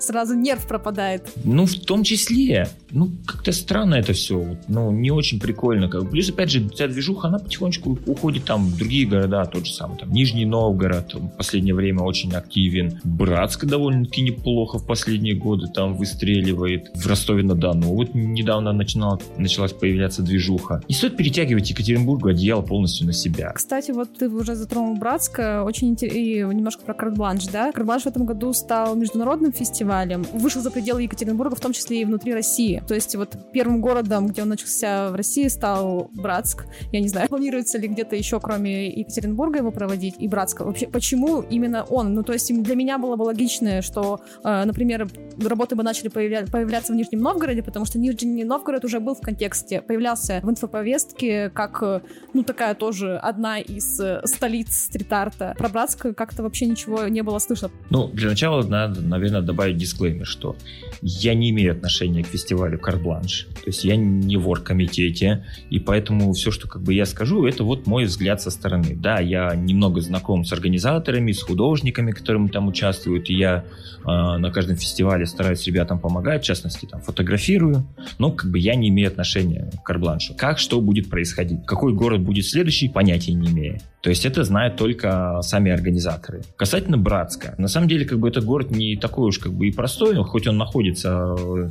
Сразу 0.00 0.34
нерв 0.34 0.66
пропадает. 0.66 1.32
Ну, 1.44 1.66
в 1.66 1.74
том 1.74 2.04
числе. 2.04 2.68
Ну, 2.90 3.10
как-то 3.26 3.52
странно 3.52 3.96
это 3.96 4.12
все. 4.12 4.56
Ну, 4.68 4.90
не 4.90 5.10
очень 5.10 5.40
прикольно. 5.40 5.88
Плюс, 5.88 6.30
опять 6.30 6.50
же, 6.50 6.68
вся 6.68 6.88
движуха, 6.88 7.28
она 7.28 7.38
потихонечку 7.38 7.98
уходит 8.06 8.44
там 8.44 8.66
в 8.66 8.76
другие 8.76 9.06
города, 9.06 9.44
тот 9.44 9.66
же 9.66 9.72
самый. 9.72 9.98
Там 9.98 10.12
Нижний 10.12 10.46
Новгород 10.46 11.14
в 11.14 11.28
последнее 11.36 11.74
время 11.74 12.00
очень 12.00 12.32
активен. 12.32 13.00
Братск 13.04 13.64
довольно-таки 13.64 14.22
неплохо 14.22 14.78
в 14.78 14.86
последние 14.86 15.34
годы 15.34 15.66
там 15.68 15.96
выстреливает. 15.96 16.73
В 16.94 17.06
Ростове-на-Дону 17.06 17.88
вот 17.88 18.14
недавно 18.14 18.72
начинала, 18.72 19.18
началась 19.36 19.72
появляться 19.72 20.22
движуха. 20.22 20.82
Не 20.88 20.94
стоит 20.94 21.16
перетягивать 21.16 21.70
Екатеринбургу 21.70 22.28
одеяло 22.28 22.62
полностью 22.62 23.06
на 23.06 23.12
себя. 23.12 23.52
Кстати, 23.52 23.90
вот 23.90 24.16
ты 24.18 24.28
уже 24.28 24.54
затронул 24.54 24.96
Братска. 24.96 25.62
Очень 25.64 25.88
интересно. 25.90 26.18
И 26.18 26.38
немножко 26.40 26.84
про 26.84 26.94
карт-бланш, 26.94 27.46
да? 27.46 27.72
Карт-бланш 27.72 28.02
в 28.04 28.06
этом 28.06 28.24
году 28.26 28.52
стал 28.52 28.94
международным 28.96 29.52
фестивалем 29.52 30.24
вышел 30.32 30.60
за 30.62 30.70
пределы 30.70 31.02
Екатеринбурга, 31.02 31.56
в 31.56 31.60
том 31.60 31.72
числе 31.72 32.02
и 32.02 32.04
внутри 32.04 32.34
России. 32.34 32.82
То 32.86 32.94
есть 32.94 33.14
вот 33.16 33.36
первым 33.52 33.80
городом, 33.80 34.26
где 34.28 34.42
он 34.42 34.48
начался 34.48 35.10
в 35.10 35.14
России, 35.14 35.48
стал 35.48 36.10
Братск. 36.14 36.66
Я 36.92 37.00
не 37.00 37.08
знаю, 37.08 37.28
планируется 37.34 37.78
ли 37.78 37.88
где-то 37.88 38.16
еще, 38.16 38.40
кроме 38.40 38.88
Екатеринбурга, 38.88 39.58
его 39.58 39.70
проводить 39.70 40.14
и 40.18 40.28
Братска. 40.28 40.64
Вообще, 40.64 40.86
почему 40.86 41.42
именно 41.42 41.84
он? 41.84 42.14
Ну, 42.14 42.22
то 42.22 42.32
есть 42.32 42.52
для 42.62 42.74
меня 42.74 42.98
было 42.98 43.16
бы 43.16 43.22
логично, 43.22 43.82
что, 43.82 44.20
э, 44.44 44.64
например, 44.64 45.08
работы 45.42 45.74
бы 45.76 45.82
начали 45.82 46.08
появля- 46.08 46.46
появляться 46.64 46.94
в 46.94 46.96
Нижнем 46.96 47.20
Новгороде, 47.20 47.62
потому 47.62 47.84
что 47.84 47.98
Нижний 47.98 48.42
Новгород 48.42 48.84
уже 48.86 48.98
был 48.98 49.14
в 49.14 49.20
контексте, 49.20 49.82
появлялся 49.82 50.40
в 50.42 50.50
инфоповестке 50.50 51.50
как, 51.50 51.82
э, 51.82 52.00
ну, 52.32 52.42
такая 52.42 52.74
тоже 52.74 53.16
одна 53.16 53.58
из 53.58 54.00
э, 54.00 54.22
столиц 54.24 54.86
стрит-арта. 54.86 55.54
Про 55.58 55.68
Братск 55.68 56.14
как-то 56.16 56.42
вообще 56.42 56.64
ничего 56.64 57.06
не 57.08 57.22
было 57.22 57.38
слышно. 57.38 57.70
Ну, 57.90 58.08
для 58.08 58.30
начала 58.30 58.62
надо, 58.62 59.02
наверное, 59.02 59.42
добавить 59.42 59.76
дисклеймер, 59.76 60.26
что 60.26 60.56
я 61.02 61.34
не 61.34 61.50
имею 61.50 61.72
отношения 61.72 62.24
к 62.24 62.28
фестивалю 62.28 62.78
Карбланш, 62.78 63.46
то 63.52 63.66
есть 63.66 63.84
я 63.84 63.96
не 63.96 64.38
в 64.38 64.48
оргкомитете, 64.48 65.44
и 65.68 65.78
поэтому 65.78 66.32
все, 66.32 66.50
что 66.50 66.66
как 66.66 66.82
бы 66.82 66.94
я 66.94 67.04
скажу, 67.04 67.44
это 67.44 67.62
вот 67.62 67.86
мой 67.86 68.04
взгляд 68.04 68.40
со 68.40 68.50
стороны. 68.50 68.96
Да, 68.96 69.20
я 69.20 69.54
немного 69.54 70.00
знаком 70.00 70.46
с 70.46 70.52
организаторами, 70.54 71.32
с 71.32 71.42
художниками, 71.42 72.12
которые 72.12 72.48
там 72.48 72.68
участвуют, 72.68 73.28
и 73.28 73.34
я 73.34 73.64
э, 74.02 74.06
на 74.06 74.50
каждом 74.50 74.76
фестивале 74.76 75.26
стараюсь 75.26 75.66
ребятам 75.66 75.98
помогать, 75.98 76.42
частности, 76.54 76.86
там 76.86 77.00
фотографирую, 77.00 77.86
но 78.18 78.30
как 78.30 78.50
бы 78.50 78.58
я 78.58 78.74
не 78.74 78.88
имею 78.88 79.08
отношения 79.08 79.70
к 79.82 79.86
Карбланшу. 79.86 80.34
Как, 80.34 80.58
что 80.58 80.80
будет 80.80 81.10
происходить, 81.10 81.66
какой 81.66 81.92
город 81.92 82.20
будет 82.20 82.46
следующий, 82.46 82.88
понятия 82.88 83.32
не 83.32 83.48
имею. 83.48 83.80
То 84.04 84.10
есть 84.10 84.26
это 84.26 84.44
знают 84.44 84.76
только 84.76 85.40
сами 85.40 85.72
организаторы. 85.72 86.42
Касательно 86.56 86.98
Братска, 86.98 87.54
на 87.56 87.68
самом 87.68 87.88
деле 87.88 88.04
как 88.04 88.18
бы 88.18 88.28
этот 88.28 88.44
город 88.44 88.70
не 88.70 88.96
такой 88.96 89.28
уж 89.28 89.38
как 89.38 89.54
бы 89.54 89.66
и 89.66 89.72
простой, 89.72 90.14
хоть 90.24 90.46
он 90.46 90.58
находится 90.58 91.34
э, 91.38 91.70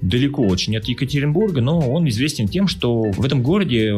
далеко 0.00 0.46
очень 0.46 0.74
от 0.78 0.86
Екатеринбурга, 0.86 1.60
но 1.60 1.78
он 1.78 2.08
известен 2.08 2.48
тем, 2.48 2.68
что 2.68 3.02
в 3.02 3.22
этом 3.22 3.42
городе 3.42 3.92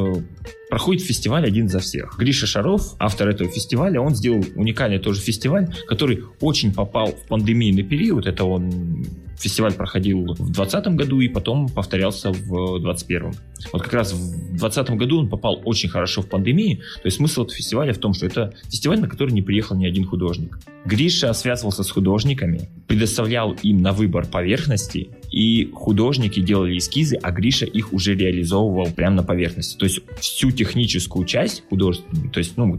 проходит 0.69 1.05
фестиваль 1.05 1.47
один 1.47 1.69
за 1.69 1.79
всех. 1.79 2.17
Гриша 2.19 2.47
Шаров, 2.47 2.97
автор 2.99 3.29
этого 3.29 3.49
фестиваля, 3.49 4.01
он 4.01 4.17
сделал 4.17 4.45
уникальный 4.57 4.99
тоже 4.99 5.21
фестиваль, 5.21 5.73
который 5.87 6.25
очень 6.41 6.75
попал 6.75 7.13
в 7.13 7.29
пандемийный 7.29 7.85
период. 7.85 8.27
Это 8.27 8.45
он 8.45 9.07
фестиваль 9.39 9.75
проходил 9.75 10.23
в 10.23 10.53
2020 10.53 10.87
году 10.97 11.21
и 11.21 11.29
потом 11.29 11.69
повторялся 11.69 12.31
в 12.31 12.81
2021. 12.81 13.35
Вот 13.73 13.83
как 13.83 13.93
раз 13.93 14.13
в 14.13 14.19
2020 14.19 14.91
году 14.91 15.21
он 15.21 15.29
попал 15.29 15.61
очень 15.65 15.89
хорошо 15.89 16.23
в 16.23 16.29
пандемии. 16.29 16.77
То 16.77 17.07
есть 17.07 17.19
смысл 17.19 17.43
этого 17.43 17.57
фестиваля 17.57 17.76
в 17.85 17.99
том, 17.99 18.15
что 18.15 18.27
это 18.27 18.55
фестиваль, 18.71 19.01
на 19.01 19.09
который 19.09 19.33
не 19.33 19.43
приехал 19.43 19.77
ни 19.77 19.87
один 19.87 20.05
художник. 20.05 20.59
Гриша 20.85 21.33
связывался 21.33 21.83
с 21.83 21.91
художниками, 21.91 22.69
предоставлял 22.87 23.53
им 23.63 23.83
на 23.83 23.93
выбор 23.93 24.27
поверхности, 24.27 25.11
и 25.31 25.71
художники 25.73 26.41
делали 26.41 26.79
эскизы, 26.79 27.17
а 27.23 27.31
Гриша 27.31 27.67
их 27.67 27.93
уже 27.93 28.15
реализовывал 28.15 28.91
прямо 28.93 29.17
на 29.17 29.23
поверхности. 29.23 29.77
То 29.77 29.85
есть 29.85 30.01
всю 30.21 30.51
техническую 30.51 31.27
часть 31.27 31.65
художественную, 31.69 32.31
то 32.31 32.39
есть, 32.39 32.57
ну, 32.57 32.79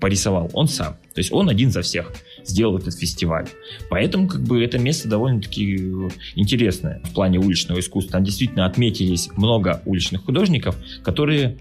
порисовал 0.00 0.50
он 0.52 0.68
сам. 0.68 0.94
То 1.14 1.20
есть 1.20 1.32
он 1.32 1.48
один 1.48 1.70
за 1.70 1.82
всех 1.82 2.12
сделал 2.44 2.78
этот 2.78 2.94
фестиваль. 2.94 3.46
Поэтому 3.88 4.28
как 4.28 4.42
бы 4.42 4.62
это 4.62 4.78
место 4.78 5.08
довольно-таки 5.08 5.76
интересное 6.34 7.00
в 7.04 7.14
плане 7.14 7.38
уличного 7.38 7.80
искусства. 7.80 8.12
Там 8.12 8.24
действительно 8.24 8.66
отметились 8.66 9.30
много 9.36 9.82
уличных 9.84 10.24
художников, 10.24 10.76
которые 11.02 11.56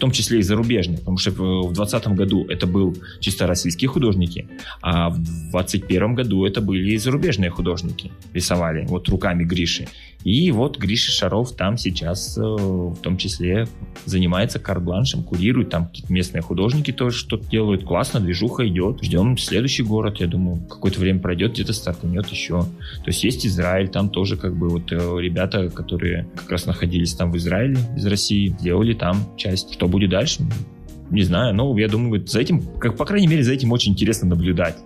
в 0.00 0.02
том 0.02 0.12
числе 0.12 0.38
и 0.38 0.42
зарубежных, 0.42 1.00
потому 1.00 1.18
что 1.18 1.30
в 1.30 1.74
2020 1.74 2.08
году 2.16 2.46
это 2.48 2.66
был 2.66 2.96
чисто 3.20 3.46
российские 3.46 3.88
художники, 3.88 4.48
а 4.80 5.10
в 5.10 5.18
2021 5.18 6.14
году 6.14 6.46
это 6.46 6.62
были 6.62 6.92
и 6.92 6.96
зарубежные 6.96 7.50
художники, 7.50 8.10
рисовали 8.32 8.86
вот 8.86 9.08
руками 9.10 9.44
Гриши. 9.44 9.88
И 10.24 10.50
вот 10.52 10.78
Гриша 10.78 11.10
Шаров 11.10 11.52
там 11.52 11.78
сейчас 11.78 12.36
э, 12.36 12.42
в 12.42 12.96
том 12.96 13.16
числе 13.16 13.66
занимается 14.04 14.58
карбланшем, 14.58 15.22
курирует, 15.22 15.70
там 15.70 15.86
какие-то 15.86 16.12
местные 16.12 16.42
художники 16.42 16.92
тоже 16.92 17.16
что-то 17.16 17.48
делают. 17.48 17.84
Классно, 17.84 18.20
движуха 18.20 18.66
идет. 18.68 19.02
Ждем 19.02 19.38
следующий 19.38 19.82
город, 19.82 20.20
я 20.20 20.26
думаю, 20.26 20.60
какое-то 20.68 21.00
время 21.00 21.20
пройдет, 21.20 21.52
где-то 21.52 21.72
стартанет 21.72 22.26
еще. 22.28 22.60
То 22.62 23.06
есть 23.06 23.24
есть 23.24 23.46
Израиль, 23.46 23.88
там 23.88 24.10
тоже 24.10 24.36
как 24.36 24.56
бы 24.56 24.68
вот 24.68 24.92
э, 24.92 24.96
ребята, 25.20 25.70
которые 25.70 26.28
как 26.36 26.50
раз 26.50 26.66
находились 26.66 27.14
там 27.14 27.32
в 27.32 27.36
Израиле 27.38 27.78
из 27.96 28.04
России, 28.06 28.54
делали 28.60 28.92
там 28.92 29.16
часть. 29.36 29.72
Что 29.72 29.88
будет 29.88 30.10
дальше? 30.10 30.42
Не 31.10 31.22
знаю, 31.22 31.54
но 31.54 31.76
я 31.78 31.88
думаю, 31.88 32.24
за 32.26 32.40
этим, 32.40 32.62
как 32.78 32.96
по 32.96 33.04
крайней 33.04 33.26
мере, 33.26 33.42
за 33.42 33.52
этим 33.52 33.72
очень 33.72 33.92
интересно 33.92 34.28
наблюдать. 34.28 34.76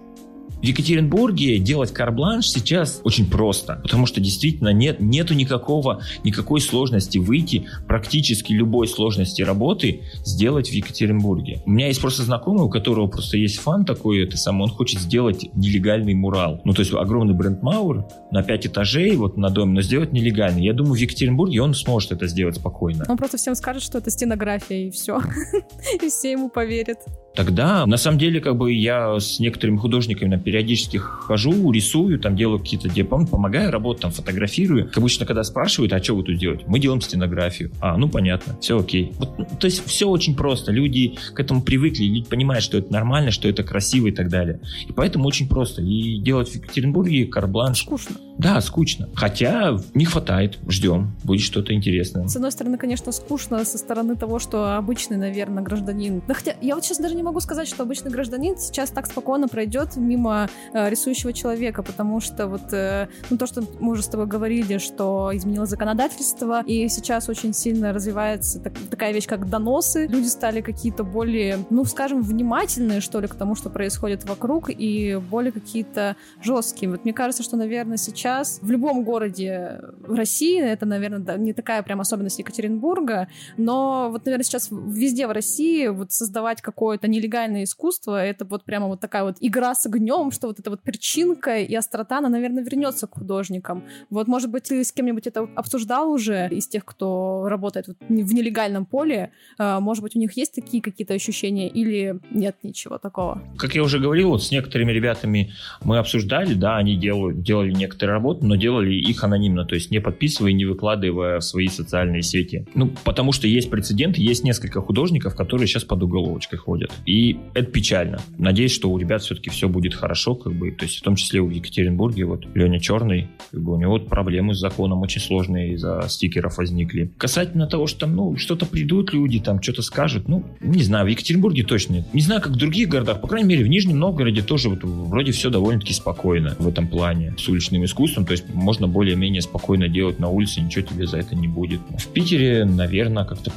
В 0.64 0.66
Екатеринбурге 0.66 1.59
делать 1.59 1.92
карбланш 1.92 2.49
сейчас 2.49 3.02
очень 3.04 3.30
просто, 3.30 3.80
потому 3.83 4.06
что 4.06 4.18
действительно 4.18 4.73
нет, 4.73 4.99
нету 4.99 5.35
никакого, 5.35 6.00
никакой 6.25 6.62
сложности 6.62 7.18
выйти, 7.18 7.66
практически 7.87 8.54
любой 8.54 8.88
сложности 8.88 9.42
работы 9.42 10.00
сделать 10.25 10.71
в 10.71 10.73
Екатеринбурге. 10.73 11.61
У 11.66 11.71
меня 11.71 11.88
есть 11.88 12.00
просто 12.00 12.23
знакомый, 12.23 12.64
у 12.64 12.71
которого 12.71 13.09
просто 13.09 13.37
есть 13.37 13.59
фан 13.59 13.85
такой, 13.85 14.25
это 14.25 14.38
сам, 14.38 14.62
он 14.62 14.71
хочет 14.71 15.02
сделать 15.02 15.50
нелегальный 15.54 16.14
мурал. 16.14 16.62
Ну, 16.64 16.73
то 16.73 16.80
есть 16.80 16.94
огромный 16.94 17.35
бренд 17.35 17.62
Маур 17.62 18.06
на 18.30 18.42
5 18.42 18.68
этажей 18.68 19.14
вот 19.16 19.37
на 19.37 19.50
доме, 19.50 19.75
но 19.75 19.83
сделать 19.83 20.12
нелегальный. 20.12 20.64
Я 20.64 20.73
думаю, 20.73 20.94
в 20.94 20.99
Екатеринбурге 20.99 21.61
он 21.61 21.75
сможет 21.75 22.12
это 22.12 22.26
сделать 22.26 22.56
спокойно. 22.56 23.04
Он 23.06 23.18
просто 23.18 23.37
всем 23.37 23.54
скажет, 23.54 23.83
что 23.83 23.99
это 23.99 24.11
стенография, 24.11 24.87
и 24.87 24.90
все. 24.90 25.21
И 26.00 26.09
все 26.09 26.33
ему 26.33 26.49
поверят. 26.49 27.00
Тогда, 27.35 27.85
на 27.85 27.97
самом 27.97 28.18
деле, 28.18 28.40
как 28.40 28.56
бы 28.56 28.73
я 28.73 29.18
с 29.18 29.40
некоторыми 29.40 29.76
художниками 29.76 30.30
периодически 30.54 30.99
хожу, 30.99 31.73
рисую, 31.73 32.20
там 32.20 32.37
делаю 32.37 32.61
какие-то, 32.61 32.88
где 32.88 33.02
помогаю, 33.02 33.73
работаю, 33.73 34.02
там 34.02 34.12
фотографирую. 34.12 34.88
Обычно, 34.94 35.26
когда 35.26 35.42
спрашивают, 35.42 35.92
а 35.92 36.00
что 36.00 36.14
вы 36.14 36.23
тут 36.23 36.38
делаете? 36.38 36.64
Мы 36.68 36.78
делаем 36.78 37.00
стенографию. 37.00 37.73
А, 37.80 37.96
ну 37.96 38.08
понятно, 38.08 38.56
все 38.61 38.78
окей. 38.78 39.12
Вот, 39.18 39.37
ну, 39.37 39.46
то 39.58 39.64
есть 39.64 39.84
все 39.84 40.08
очень 40.08 40.37
просто. 40.37 40.70
Люди 40.70 41.18
к 41.34 41.40
этому 41.40 41.61
привыкли, 41.61 42.04
люди 42.04 42.28
понимают, 42.28 42.62
что 42.62 42.78
это 42.78 42.92
нормально, 42.92 43.32
что 43.32 43.49
это 43.49 43.64
красиво 43.64 44.06
и 44.06 44.12
так 44.12 44.28
далее. 44.28 44.61
И 44.88 44.92
поэтому 44.92 45.26
очень 45.26 45.49
просто. 45.49 45.82
И 45.82 46.20
делать 46.20 46.49
в 46.50 46.54
Екатеринбурге 46.54 47.26
карбланш. 47.26 47.80
Скучно. 47.80 48.14
Да, 48.38 48.61
скучно. 48.61 49.08
Хотя 49.14 49.76
не 49.94 50.04
хватает. 50.04 50.58
Ждем. 50.68 51.16
Будет 51.25 51.42
что-то 51.42 51.73
интересное. 51.73 52.28
С 52.28 52.37
одной 52.37 52.52
стороны, 52.52 52.78
конечно, 52.78 53.11
скучно 53.11 53.64
со 53.64 53.78
стороны 53.78 54.14
того, 54.14 54.38
что 54.38 54.76
обычный, 54.76 55.16
наверное, 55.16 55.64
гражданин. 55.64 56.23
Да 56.28 56.34
хотя 56.34 56.54
я 56.61 56.76
вот 56.76 56.84
сейчас 56.84 56.99
даже 56.99 57.16
не 57.16 57.25
могу 57.25 57.40
сказать, 57.40 57.66
что 57.66 57.82
обычный 57.82 58.12
гражданин 58.12 58.56
сейчас 58.56 58.90
так 58.90 59.06
спокойно 59.06 59.49
пройдет 59.49 59.96
мимо 59.96 60.43
э, 60.72 60.90
рисующего 60.90 61.32
человека, 61.32 61.82
потому 61.82 62.20
что 62.20 62.46
вот 62.46 62.72
э, 62.72 63.08
ну, 63.30 63.36
то, 63.36 63.46
что 63.46 63.62
мы 63.80 63.92
уже 63.92 64.02
с 64.02 64.08
тобой 64.08 64.26
говорили, 64.26 64.78
что 64.78 65.30
изменилось 65.32 65.70
законодательство, 65.70 66.62
и 66.64 66.88
сейчас 66.88 67.28
очень 67.28 67.52
сильно 67.52 67.92
развивается 67.92 68.60
так, 68.60 68.72
такая 68.90 69.12
вещь, 69.12 69.26
как 69.26 69.48
доносы. 69.48 70.06
Люди 70.06 70.26
стали 70.26 70.60
какие-то 70.60 71.04
более, 71.04 71.58
ну, 71.70 71.84
скажем, 71.84 72.22
внимательные, 72.22 73.00
что 73.00 73.20
ли, 73.20 73.28
к 73.28 73.34
тому, 73.34 73.54
что 73.54 73.70
происходит 73.70 74.24
вокруг, 74.24 74.70
и 74.70 75.20
более 75.30 75.52
какие-то 75.52 76.16
жесткие. 76.42 76.90
Вот 76.90 77.04
мне 77.04 77.12
кажется, 77.12 77.42
что, 77.42 77.56
наверное, 77.56 77.96
сейчас 77.96 78.58
в 78.62 78.70
любом 78.70 79.04
городе 79.04 79.80
России, 80.06 80.60
это, 80.60 80.86
наверное, 80.86 81.36
не 81.38 81.52
такая 81.52 81.82
прям 81.82 82.00
особенность 82.00 82.38
Екатеринбурга, 82.38 83.28
но 83.56 84.08
вот, 84.10 84.24
наверное, 84.26 84.44
сейчас 84.44 84.68
везде 84.70 85.26
в 85.26 85.30
России 85.30 85.88
вот 85.88 86.12
создавать 86.12 86.62
какое-то 86.62 87.08
нелегальное 87.08 87.64
искусство, 87.64 88.24
это 88.24 88.44
вот 88.44 88.64
прямо 88.64 88.88
вот 88.88 89.00
такая 89.00 89.24
вот 89.24 89.36
игра 89.40 89.74
с 89.74 89.86
огнем, 89.86 90.23
что 90.30 90.48
вот 90.48 90.58
эта 90.58 90.70
вот 90.70 90.82
перчинка 90.82 91.58
и 91.58 91.74
острота, 91.74 92.18
она, 92.18 92.28
наверное, 92.28 92.64
вернется 92.64 93.06
к 93.06 93.14
художникам. 93.14 93.84
Вот, 94.10 94.28
может 94.28 94.50
быть, 94.50 94.64
ты 94.64 94.84
с 94.84 94.92
кем-нибудь 94.92 95.26
это 95.26 95.48
обсуждал 95.54 96.10
уже 96.10 96.48
из 96.50 96.68
тех, 96.68 96.84
кто 96.84 97.46
работает 97.48 97.88
в 98.08 98.10
нелегальном 98.10 98.86
поле? 98.86 99.30
А, 99.58 99.80
может 99.80 100.02
быть, 100.02 100.16
у 100.16 100.18
них 100.18 100.36
есть 100.36 100.54
такие 100.54 100.82
какие-то 100.82 101.14
ощущения 101.14 101.68
или 101.68 102.18
нет 102.30 102.56
ничего 102.62 102.98
такого? 102.98 103.42
Как 103.58 103.74
я 103.74 103.82
уже 103.82 103.98
говорил, 103.98 104.30
вот 104.30 104.42
с 104.42 104.50
некоторыми 104.50 104.92
ребятами 104.92 105.52
мы 105.82 105.98
обсуждали, 105.98 106.54
да, 106.54 106.76
они 106.76 106.96
делают, 106.96 107.42
делали 107.42 107.72
некоторые 107.72 108.14
работу, 108.14 108.44
но 108.46 108.56
делали 108.56 108.94
их 108.94 109.22
анонимно, 109.24 109.64
то 109.64 109.74
есть 109.74 109.90
не 109.90 110.00
подписывая 110.00 110.52
не 110.52 110.64
выкладывая 110.64 111.40
в 111.40 111.44
свои 111.44 111.68
социальные 111.68 112.22
сети. 112.22 112.66
Ну, 112.74 112.92
потому 113.04 113.32
что 113.32 113.46
есть 113.46 113.70
прецедент, 113.70 114.16
есть 114.16 114.44
несколько 114.44 114.80
художников, 114.80 115.34
которые 115.34 115.66
сейчас 115.66 115.84
под 115.84 116.02
уголовочкой 116.02 116.58
ходят. 116.58 116.90
И 117.06 117.38
это 117.54 117.70
печально. 117.70 118.20
Надеюсь, 118.38 118.72
что 118.72 118.90
у 118.90 118.98
ребят 118.98 119.22
все-таки 119.22 119.50
все 119.50 119.68
будет 119.68 119.94
хорошо, 119.94 120.13
как 120.42 120.54
бы, 120.54 120.71
то 120.73 120.85
есть 120.85 120.99
в 120.99 121.02
том 121.02 121.16
числе 121.16 121.40
в 121.40 121.50
Екатеринбурге, 121.50 122.25
вот 122.25 122.47
Леня 122.54 122.80
Черный, 122.80 123.28
как 123.50 123.62
бы 123.62 123.75
у 123.75 123.78
него 123.78 123.92
вот 123.92 124.09
проблемы 124.09 124.54
с 124.54 124.59
законом 124.59 125.02
очень 125.02 125.21
сложные 125.21 125.75
из-за 125.75 126.04
стикеров 126.09 126.59
возникли. 126.59 127.11
Касательно 127.16 127.66
того, 127.66 127.87
что 127.87 128.00
там, 128.00 128.16
ну, 128.16 128.37
что-то 128.37 128.66
придут 128.66 129.12
люди, 129.12 129.40
там, 129.40 129.62
что-то 129.62 129.83
скажут, 129.83 130.28
ну, 130.28 130.44
не 130.61 130.83
знаю, 130.83 131.06
в 131.06 131.09
Екатеринбурге 131.09 131.62
точно 131.64 131.94
нет. 131.94 132.06
Не 132.12 132.21
знаю, 132.21 132.40
как 132.40 132.52
в 132.52 132.56
других 132.56 132.88
городах, 132.88 133.21
по 133.21 133.28
крайней 133.28 133.49
мере, 133.49 133.64
в 133.64 133.68
Нижнем 133.68 133.99
Новгороде 133.99 134.42
тоже 134.42 134.68
вот 134.71 134.80
вроде 134.83 135.33
все 135.33 135.50
довольно-таки 135.50 135.92
спокойно 135.94 136.56
в 136.59 136.66
этом 136.66 136.88
плане 136.88 137.35
с 137.38 137.49
уличным 137.49 137.85
искусством 137.85 138.25
то 138.25 138.33
есть 138.33 138.44
можно 138.52 138.88
более-менее 138.88 139.42
спокойно 139.42 139.88
делать 139.88 140.18
на 140.18 140.28
улице, 140.28 140.61
ничего 140.61 140.85
тебе 140.85 141.06
за 141.06 141.18
это 141.18 141.35
не 141.35 141.49
будет. 141.49 141.80
В 141.99 142.09
Питере, 142.09 142.64
наверное, 142.64 143.25
как-то 143.25 143.52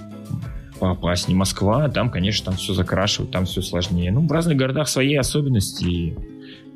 поопаснее. 0.79 1.37
Москва, 1.37 1.89
там, 1.89 2.09
конечно, 2.09 2.45
там 2.45 2.55
все 2.55 2.73
закрашивают, 2.73 3.31
там 3.31 3.45
все 3.45 3.61
сложнее. 3.61 4.11
Ну, 4.11 4.21
в 4.21 4.31
разных 4.31 4.57
городах 4.57 4.87
свои 4.87 5.15
особенности. 5.15 6.15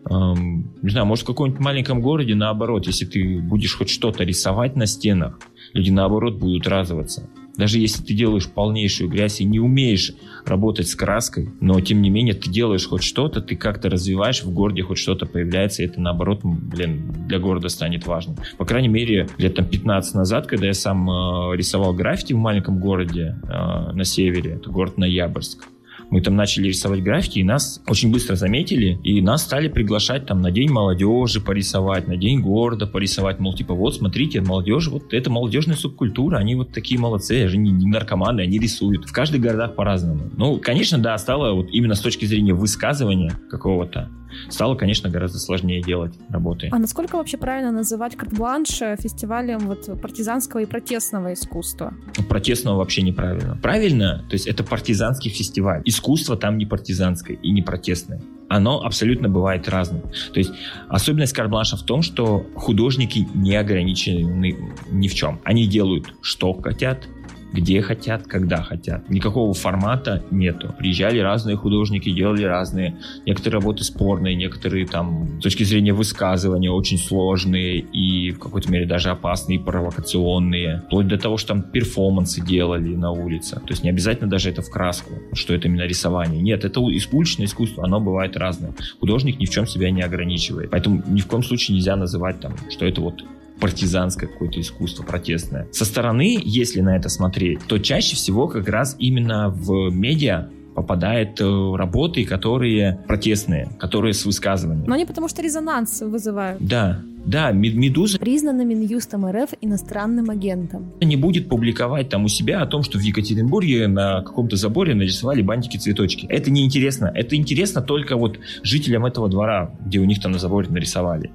Эм, 0.10 0.74
не 0.82 0.90
знаю, 0.90 1.06
может, 1.06 1.24
в 1.24 1.28
каком-нибудь 1.28 1.60
маленьком 1.60 2.02
городе, 2.02 2.36
наоборот, 2.36 2.88
если 2.88 3.06
ты 3.06 3.40
будешь 3.40 3.76
хоть 3.78 3.90
что-то 3.90 4.24
рисовать 4.24 4.76
на 4.76 4.86
стенах, 4.86 5.40
люди, 5.74 5.92
наоборот, 5.92 6.36
будут 6.40 6.68
радоваться. 6.68 7.30
Даже 7.58 7.80
если 7.80 8.04
ты 8.04 8.14
делаешь 8.14 8.48
полнейшую 8.48 9.10
грязь 9.10 9.42
и 9.42 9.46
не 9.46 9.60
умеешь 9.60 10.14
работать 10.46 10.88
с 10.88 10.96
краской, 10.96 11.50
но 11.60 11.80
тем 11.82 12.02
не 12.02 12.10
менее 12.10 12.34
ты 12.34 12.50
делаешь 12.50 12.88
хоть 12.88 13.04
что-то, 13.04 13.42
ты 13.42 13.56
как-то 13.56 13.90
развиваешь, 13.90 14.44
в 14.44 14.52
городе 14.52 14.84
хоть 14.84 14.98
что-то 14.98 15.26
появляется, 15.26 15.84
и 15.84 15.86
это 15.86 16.00
наоборот, 16.02 16.40
блин, 16.44 17.14
для 17.28 17.40
города 17.40 17.70
станет 17.70 18.08
важным. 18.08 18.38
По 18.58 18.66
крайней 18.66 18.88
мере, 18.88 19.30
лет 19.38 19.56
там 19.56 19.66
15 19.66 20.16
назад, 20.16 20.48
когда 20.48 20.68
я 20.68 20.74
сам 20.74 21.10
э, 21.10 21.56
рисовал 21.56 21.94
граффити 21.94 22.34
в 22.34 22.38
маленьком 22.38 22.80
городе 22.80 23.40
э, 23.44 23.92
на 23.94 24.04
севере, 24.06 24.54
это 24.54 24.70
город 24.70 24.98
Ноябрьск, 24.98 25.68
Мы 26.12 26.20
там 26.20 26.36
начали 26.36 26.68
рисовать 26.68 27.02
графики, 27.02 27.40
и 27.40 27.44
нас 27.44 27.82
очень 27.88 28.12
быстро 28.12 28.36
заметили, 28.36 29.00
и 29.02 29.22
нас 29.22 29.44
стали 29.44 29.70
приглашать 29.70 30.26
там 30.26 30.42
на 30.42 30.52
День 30.52 30.70
молодежи 30.70 31.40
порисовать, 31.40 32.08
на 32.08 32.18
День 32.18 32.42
города 32.42 32.86
порисовать, 32.86 33.40
мол, 33.40 33.54
типа, 33.54 33.74
вот, 33.74 33.96
смотрите, 33.96 34.42
молодежь, 34.42 34.90
вот 34.90 35.14
это 35.14 35.30
молодежная 35.30 35.78
субкультура, 35.78 36.38
они 36.38 36.56
вот 36.56 36.74
такие 36.74 37.00
молодцы, 37.00 37.46
они 37.46 37.72
не 37.72 37.88
наркоманы, 37.88 38.42
они 38.42 38.60
рисуют. 38.60 39.06
В 39.06 39.14
каждых 39.14 39.40
городах 39.40 39.76
по-разному. 39.76 40.30
Ну, 40.36 40.60
конечно, 40.60 40.98
да, 40.98 41.18
стало 41.18 41.54
вот 41.54 41.70
именно 41.72 41.96
с 41.96 42.02
точки 42.02 42.26
зрения 42.26 42.54
высказывания 42.54 43.40
какого-то, 43.50 44.10
стало, 44.50 44.76
конечно, 44.76 45.10
гораздо 45.10 45.40
сложнее 45.40 45.82
делать 45.82 46.14
работы. 46.30 46.70
А 46.72 46.80
насколько 46.80 47.16
вообще 47.16 47.38
правильно 47.38 47.72
называть 47.72 48.16
карт-бланш 48.16 48.70
фестивалем 49.00 49.60
вот 49.60 50.02
партизанского 50.02 50.62
и 50.62 50.66
протестного 50.66 51.34
искусства? 51.34 51.94
Протестного 52.30 52.78
вообще 52.78 53.02
неправильно. 53.02 53.58
Правильно, 53.62 54.26
то 54.30 54.34
есть 54.34 54.48
это 54.48 54.64
партизанский 54.64 55.32
фестиваль. 55.32 55.82
Искусство 55.86 56.38
там 56.38 56.58
не 56.58 56.66
партизанское 56.66 57.38
и 57.38 57.52
не 57.52 57.62
протестное 57.62 58.22
оно 58.52 58.84
абсолютно 58.84 59.30
бывает 59.30 59.70
разным. 59.70 60.02
То 60.34 60.40
есть 60.40 60.52
особенность 60.90 61.32
карбланша 61.32 61.78
в 61.78 61.84
том, 61.84 62.02
что 62.02 62.46
художники 62.56 63.26
не 63.34 63.56
ограничены 63.56 64.58
ни 64.92 65.08
в 65.08 65.14
чем. 65.14 65.40
Они 65.46 65.68
делают, 65.68 66.14
что 66.22 66.52
хотят, 66.54 67.08
где 67.54 67.82
хотят, 67.82 68.28
когда 68.28 68.62
хотят. 68.62 69.10
Никакого 69.10 69.54
формата 69.54 70.24
нету. 70.32 70.74
Приезжали 70.78 71.20
разные 71.20 71.58
художники, 71.58 72.12
делали 72.12 72.44
разные. 72.44 72.98
Некоторые 73.26 73.60
работы 73.60 73.84
спорные, 73.84 74.36
некоторые 74.36 74.86
там 74.88 75.40
с 75.40 75.44
точки 75.44 75.64
зрения 75.64 75.94
высказывания 75.94 76.72
очень 76.72 76.98
сложные 76.98 77.80
и 77.80 78.32
в 78.32 78.40
какой-то 78.40 78.72
мере 78.72 78.86
даже 78.86 79.10
опасные 79.10 79.60
провокационные. 79.60 80.84
Вплоть 80.88 81.08
до 81.08 81.18
того, 81.18 81.38
что 81.38 81.50
там 81.50 81.64
перформансы 81.64 82.42
делали 82.42 82.96
на 82.96 83.12
улице. 83.12 83.56
То 83.56 83.70
есть 83.70 83.84
не 83.84 83.90
обязательно 83.90 84.30
даже 84.30 84.50
это 84.50 84.62
в 84.62 84.70
краску, 84.70 85.14
что 85.34 85.54
это 85.54 85.68
именно 85.68 85.84
рисование. 85.84 86.42
Нет, 86.42 86.66
это 86.66 86.80
уличное 86.80 87.46
искусство, 87.46 87.84
оно 87.86 88.00
бывает 88.00 88.38
разное. 88.38 88.74
Художник 89.00 89.40
ни 89.40 89.46
в 89.46 89.50
чем 89.50 89.68
себя 89.68 89.92
не 89.92 90.02
ограничивает. 90.02 90.72
Поэтому 90.72 91.04
ни 91.08 91.20
в 91.20 91.28
коем 91.28 91.44
случае 91.44 91.76
нельзя 91.76 91.96
называть 91.96 92.40
там, 92.40 92.56
что 92.70 92.86
это 92.86 93.02
вот 93.02 93.24
партизанское 93.62 94.28
какое-то 94.28 94.60
искусство 94.60 95.04
протестное. 95.04 95.68
Со 95.72 95.86
стороны, 95.86 96.38
если 96.44 96.82
на 96.82 96.98
это 96.98 97.08
смотреть, 97.08 97.60
то 97.68 97.78
чаще 97.78 98.16
всего 98.16 98.48
как 98.48 98.68
раз 98.68 98.96
именно 99.00 99.50
в 99.50 99.90
медиа 99.92 100.50
попадают 100.76 101.40
э, 101.40 101.76
работы, 101.76 102.26
которые 102.26 103.04
протестные, 103.08 103.70
которые 103.80 104.14
с 104.14 104.26
высказыванием. 104.26 104.86
Но 104.88 104.96
они 104.96 105.06
потому 105.06 105.28
что 105.28 105.42
резонанс 105.42 106.02
вызывают. 106.02 106.66
Да, 106.66 107.02
да, 107.26 107.52
Медуза 107.52 108.18
признана 108.18 108.64
Минюстом 108.64 109.30
РФ 109.30 109.50
иностранным 109.62 110.30
агентом. 110.30 110.92
Не 111.02 111.18
будет 111.18 111.50
публиковать 111.50 112.10
там 112.10 112.26
у 112.26 112.28
себя 112.28 112.62
о 112.62 112.66
том, 112.66 112.84
что 112.84 112.98
в 112.98 113.02
Екатеринбурге 113.02 113.88
на 113.88 114.22
каком-то 114.22 114.56
заборе 114.56 114.96
нарисовали 114.96 115.42
бантики-цветочки. 115.42 116.26
Это 116.28 116.50
неинтересно. 116.50 117.12
Это 117.14 117.36
интересно 117.36 117.82
только 117.82 118.16
вот 118.16 118.40
жителям 118.64 119.06
этого 119.06 119.30
двора, 119.30 119.72
где 119.86 120.00
у 120.00 120.06
них 120.06 120.22
там 120.22 120.32
на 120.32 120.40
заборе 120.40 120.70
нарисовали. 120.70 121.32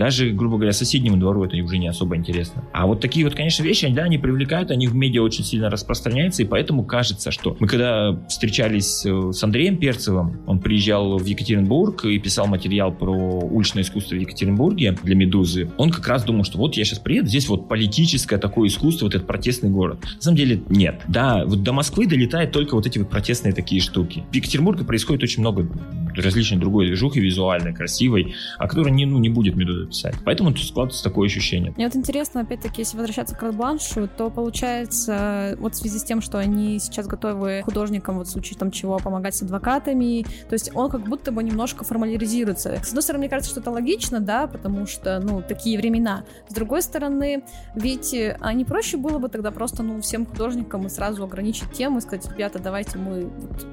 Даже, 0.00 0.30
грубо 0.30 0.56
говоря, 0.56 0.72
соседнему 0.72 1.18
двору 1.18 1.44
это 1.44 1.58
уже 1.62 1.76
не 1.76 1.86
особо 1.86 2.16
интересно. 2.16 2.64
А 2.72 2.86
вот 2.86 3.02
такие 3.02 3.26
вот, 3.26 3.34
конечно, 3.34 3.62
вещи, 3.62 3.86
да, 3.92 4.04
они 4.04 4.16
привлекают, 4.16 4.70
они 4.70 4.86
в 4.86 4.94
медиа 4.94 5.20
очень 5.20 5.44
сильно 5.44 5.68
распространяются, 5.68 6.42
и 6.42 6.46
поэтому 6.46 6.84
кажется, 6.84 7.30
что 7.30 7.54
мы 7.60 7.68
когда 7.68 8.18
встречались 8.26 9.04
э, 9.04 9.32
с 9.32 9.44
Андреем 9.44 9.76
Перцевым, 9.76 10.40
он 10.46 10.60
приезжал 10.60 11.18
в 11.18 11.26
Екатеринбург 11.26 12.06
и 12.06 12.18
писал 12.18 12.46
материал 12.46 12.92
про 12.92 13.12
уличное 13.12 13.82
искусство 13.82 14.14
в 14.14 14.18
Екатеринбурге 14.18 14.96
для 15.02 15.14
«Медузы», 15.14 15.70
он 15.76 15.90
как 15.90 16.08
раз 16.08 16.24
думал, 16.24 16.44
что 16.44 16.56
вот 16.56 16.78
я 16.78 16.84
сейчас 16.86 16.98
приеду, 16.98 17.28
здесь 17.28 17.46
вот 17.50 17.68
политическое 17.68 18.38
такое 18.38 18.68
искусство, 18.68 19.04
вот 19.04 19.14
этот 19.14 19.26
протестный 19.26 19.68
город. 19.68 19.98
На 20.16 20.22
самом 20.22 20.38
деле 20.38 20.62
нет. 20.70 21.02
Да, 21.08 21.44
вот 21.44 21.62
до 21.62 21.74
Москвы 21.74 22.06
долетают 22.06 22.52
только 22.52 22.74
вот 22.74 22.86
эти 22.86 22.98
вот 22.98 23.10
протестные 23.10 23.52
такие 23.52 23.82
штуки. 23.82 24.24
В 24.32 24.34
Екатеринбурге 24.34 24.84
происходит 24.84 25.22
очень 25.24 25.40
много 25.42 25.68
различной 26.14 26.58
другой 26.58 26.86
движухи 26.86 27.20
визуальной, 27.20 27.74
красивой, 27.74 28.34
о 28.58 28.68
которой 28.68 28.90
не, 28.90 29.06
ну, 29.06 29.18
не 29.18 29.28
будет 29.28 29.56
«Медуза» 29.56 29.86
писать. 29.86 30.14
Поэтому 30.24 30.52
тут 30.52 30.64
складывается 30.64 31.04
такое 31.04 31.26
ощущение. 31.26 31.72
Мне 31.76 31.86
вот 31.86 31.96
интересно, 31.96 32.42
опять-таки, 32.42 32.82
если 32.82 32.96
возвращаться 32.96 33.36
к 33.36 33.42
Радбланшу, 33.42 34.08
то 34.08 34.30
получается, 34.30 35.56
вот 35.58 35.74
в 35.74 35.76
связи 35.76 35.98
с 35.98 36.04
тем, 36.04 36.20
что 36.20 36.38
они 36.38 36.78
сейчас 36.78 37.06
готовы 37.06 37.62
художникам, 37.64 38.16
вот 38.16 38.28
в 38.28 38.30
случае 38.30 38.58
там 38.58 38.70
чего, 38.70 38.98
помогать 38.98 39.34
с 39.34 39.42
адвокатами, 39.42 40.24
то 40.48 40.52
есть 40.52 40.70
он 40.74 40.90
как 40.90 41.04
будто 41.04 41.32
бы 41.32 41.42
немножко 41.42 41.84
формализируется. 41.84 42.78
С 42.82 42.88
одной 42.88 43.02
стороны, 43.02 43.20
мне 43.20 43.28
кажется, 43.28 43.50
что 43.50 43.60
это 43.60 43.70
логично, 43.70 44.20
да, 44.20 44.46
потому 44.46 44.86
что, 44.86 45.20
ну, 45.20 45.42
такие 45.46 45.78
времена. 45.78 46.24
С 46.48 46.54
другой 46.54 46.82
стороны, 46.82 47.42
ведь 47.74 48.14
а 48.40 48.52
не 48.52 48.64
проще 48.64 48.96
было 48.96 49.18
бы 49.18 49.28
тогда 49.28 49.50
просто, 49.50 49.82
ну, 49.82 50.00
всем 50.00 50.26
художникам 50.26 50.86
и 50.86 50.88
сразу 50.88 51.24
ограничить 51.24 51.72
тему 51.72 51.98
и 51.98 52.00
сказать, 52.00 52.28
ребята, 52.30 52.58
давайте 52.58 52.98
мы 52.98 53.24
вот 53.24 53.66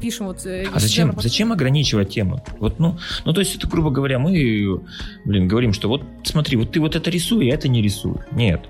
пишем 0.00 0.26
вот... 0.26 0.44
Э, 0.46 0.66
а 0.72 0.80
зачем, 0.80 1.14
зачем 1.20 1.52
ограничивать 1.52 2.10
тему? 2.10 2.42
Вот, 2.58 2.78
ну, 2.78 2.98
ну, 3.24 3.32
то 3.32 3.40
есть, 3.40 3.56
это, 3.56 3.68
грубо 3.68 3.90
говоря, 3.90 4.18
мы, 4.18 4.80
блин, 5.24 5.48
говорим, 5.48 5.72
что 5.72 5.88
вот 5.88 6.02
смотри, 6.24 6.56
вот 6.56 6.72
ты 6.72 6.80
вот 6.80 6.96
это 6.96 7.10
рисуй, 7.10 7.50
а 7.50 7.54
это 7.54 7.68
не 7.68 7.82
рисуй. 7.82 8.16
Нет. 8.32 8.68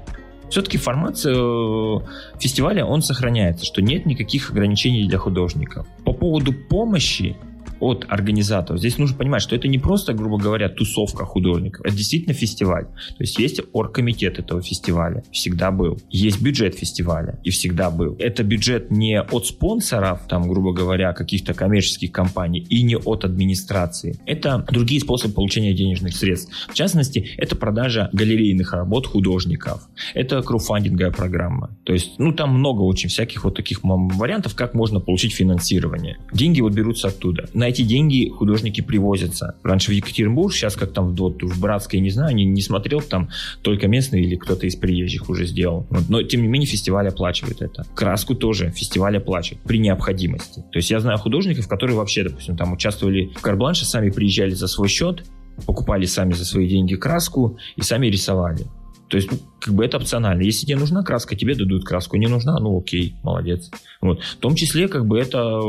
Все-таки 0.51 0.79
формат 0.79 1.25
э, 1.25 1.99
фестиваля, 2.41 2.85
он 2.85 3.03
сохраняется, 3.03 3.65
что 3.65 3.81
нет 3.81 4.05
никаких 4.05 4.51
ограничений 4.51 5.07
для 5.07 5.19
художников. 5.19 5.87
По 6.05 6.13
поводу 6.13 6.53
помощи, 6.53 7.37
от 7.81 8.07
организаторов. 8.09 8.81
Здесь 8.81 8.99
нужно 8.99 9.17
понимать, 9.17 9.43
что 9.43 9.57
это 9.57 9.69
не 9.69 9.79
просто, 9.79 10.13
грубо 10.13 10.39
говоря, 10.39 10.69
тусовка 10.69 11.25
художников, 11.25 11.85
это 11.85 11.97
действительно 11.97 12.35
фестиваль. 12.35 12.85
То 12.85 13.21
есть 13.21 13.39
есть 13.39 13.61
оргкомитет 13.73 14.39
этого 14.39 14.63
фестиваля, 14.63 15.23
всегда 15.33 15.71
был. 15.71 15.99
Есть 16.11 16.41
бюджет 16.41 16.75
фестиваля, 16.75 17.41
и 17.43 17.51
всегда 17.51 17.91
был. 17.91 18.17
Это 18.19 18.43
бюджет 18.45 18.91
не 18.91 19.21
от 19.21 19.47
спонсоров, 19.47 20.21
там, 20.29 20.49
грубо 20.49 20.73
говоря, 20.73 21.13
каких-то 21.13 21.55
коммерческих 21.55 22.13
компаний, 22.13 22.61
и 22.69 22.83
не 22.83 22.97
от 22.97 23.25
администрации. 23.25 24.21
Это 24.27 24.65
другие 24.71 25.01
способы 25.01 25.35
получения 25.35 25.73
денежных 25.73 26.17
средств. 26.17 26.69
В 26.71 26.75
частности, 26.75 27.31
это 27.37 27.57
продажа 27.57 28.11
галерейных 28.13 28.73
работ 28.73 29.07
художников. 29.07 29.89
Это 30.15 30.43
крауфандинговая 30.43 31.13
программа. 31.13 31.77
То 31.85 31.93
есть, 31.93 32.19
ну, 32.19 32.33
там 32.33 32.59
много 32.59 32.83
очень 32.83 33.09
всяких 33.09 33.45
вот 33.45 33.57
таких 33.57 33.81
вариантов, 33.83 34.55
как 34.55 34.75
можно 34.75 35.01
получить 35.01 35.35
финансирование. 35.35 36.19
Деньги 36.33 36.61
вот 36.61 36.75
берутся 36.75 37.09
оттуда. 37.09 37.49
На 37.55 37.70
эти 37.71 37.83
деньги 37.83 38.29
художники 38.29 38.81
привозятся. 38.81 39.57
Раньше 39.63 39.91
в 39.91 39.95
Екатеринбург, 39.95 40.53
сейчас 40.53 40.77
как 40.77 40.93
там 40.93 41.15
вот, 41.15 41.43
в 41.43 41.61
Братске, 41.61 42.01
не 42.01 42.11
знаю, 42.11 42.35
не, 42.35 42.45
не 42.45 42.63
смотрел, 42.63 43.01
там 43.01 43.31
только 43.63 43.89
местные 43.89 44.25
или 44.25 44.37
кто-то 44.37 44.67
из 44.67 44.77
приезжих 44.77 45.31
уже 45.31 45.47
сделал. 45.47 45.87
Вот. 45.91 46.09
Но, 46.09 46.23
тем 46.23 46.43
не 46.43 46.49
менее, 46.49 46.69
фестиваль 46.69 47.09
оплачивает 47.09 47.63
это. 47.63 47.87
Краску 47.95 48.35
тоже 48.35 48.71
фестиваль 48.71 49.17
оплачивает 49.17 49.63
при 49.63 49.79
необходимости. 49.79 50.61
То 50.73 50.79
есть 50.79 50.91
я 50.91 51.01
знаю 51.01 51.19
художников, 51.19 51.69
которые 51.69 51.97
вообще, 51.97 52.25
допустим, 52.25 52.57
там 52.57 52.73
участвовали 52.73 53.31
в 53.35 53.41
карбланше, 53.41 53.85
сами 53.85 54.11
приезжали 54.11 54.51
за 54.51 54.67
свой 54.67 54.89
счет, 54.89 55.25
покупали 55.67 56.05
сами 56.07 56.33
за 56.33 56.45
свои 56.45 56.69
деньги 56.69 56.95
краску 56.95 57.59
и 57.77 57.83
сами 57.83 58.09
рисовали. 58.09 58.67
То 59.11 59.17
есть, 59.17 59.29
как 59.61 59.75
бы 59.75 59.85
это 59.85 59.97
опционально. 59.97 60.43
Если 60.43 60.67
тебе 60.67 60.79
нужна 60.79 61.03
краска, 61.03 61.35
тебе 61.35 61.57
дадут 61.57 61.85
краску. 61.85 62.17
Не 62.17 62.29
нужна, 62.29 62.57
ну 62.61 62.79
окей, 62.79 63.17
молодец. 63.25 63.69
Вот. 64.01 64.23
В 64.23 64.37
том 64.37 64.55
числе, 64.55 64.87
как 64.87 65.05
бы 65.05 65.19
это 65.19 65.61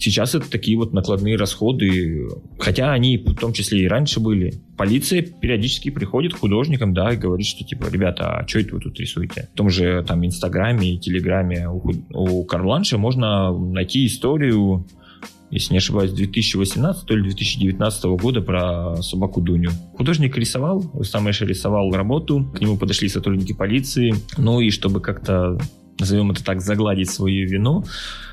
сейчас 0.00 0.34
это 0.34 0.50
такие 0.50 0.76
вот 0.76 0.92
накладные 0.92 1.36
расходы, 1.36 2.28
хотя 2.58 2.92
они 2.92 3.18
в 3.18 3.36
том 3.36 3.52
числе 3.52 3.82
и 3.82 3.86
раньше 3.86 4.18
были. 4.18 4.54
Полиция 4.76 5.22
периодически 5.22 5.90
приходит 5.90 6.34
к 6.34 6.38
художникам, 6.38 6.92
да, 6.92 7.12
и 7.12 7.16
говорит, 7.16 7.46
что 7.46 7.64
типа, 7.64 7.86
ребята, 7.88 8.38
а 8.38 8.48
что 8.48 8.58
это 8.58 8.74
вы 8.74 8.80
тут 8.80 8.98
рисуете? 8.98 9.48
В 9.54 9.56
том 9.56 9.70
же 9.70 10.04
там 10.06 10.26
Инстаграме 10.26 10.94
и 10.94 10.98
Телеграме 10.98 11.68
у, 11.68 11.92
у 12.10 12.44
Карланша 12.44 12.98
можно 12.98 13.56
найти 13.56 14.06
историю 14.06 14.84
если 15.52 15.74
не 15.74 15.78
ошибаюсь, 15.78 16.12
2018 16.12 17.10
или 17.10 17.22
2019 17.22 18.04
года 18.04 18.40
про 18.40 18.96
собаку 19.02 19.42
Дуню. 19.42 19.70
Художник 19.94 20.36
рисовал, 20.36 20.82
сам 21.02 21.30
Эши 21.30 21.44
рисовал 21.44 21.92
работу, 21.92 22.50
к 22.56 22.60
нему 22.60 22.78
подошли 22.78 23.08
сотрудники 23.08 23.52
полиции, 23.52 24.14
ну 24.38 24.60
и 24.60 24.70
чтобы 24.70 25.00
как-то, 25.00 25.58
назовем 26.00 26.30
это 26.30 26.42
так, 26.42 26.62
загладить 26.62 27.10
свою 27.10 27.46
вину, 27.46 27.84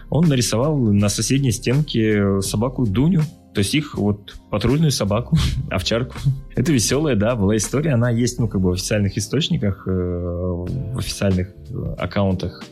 он 0.09 0.27
нарисовал 0.29 0.77
на 0.77 1.09
соседней 1.09 1.51
стенке 1.51 2.41
собаку 2.41 2.85
Дуню, 2.85 3.23
то 3.53 3.59
есть 3.59 3.75
их 3.75 3.97
вот 3.97 4.35
патрульную 4.49 4.91
собаку, 4.91 5.37
овчарку. 5.69 6.15
Это 6.55 6.71
веселая, 6.71 7.15
да, 7.15 7.35
была 7.35 7.55
история. 7.55 7.91
Она 7.91 8.09
есть, 8.09 8.39
ну, 8.39 8.47
как 8.47 8.61
бы 8.61 8.71
в 8.71 8.73
официальных 8.73 9.17
источниках, 9.17 9.83
э, 9.87 9.91
в 9.91 10.97
официальных 10.97 11.49
э, 11.69 11.95
аккаунтах 11.97 12.63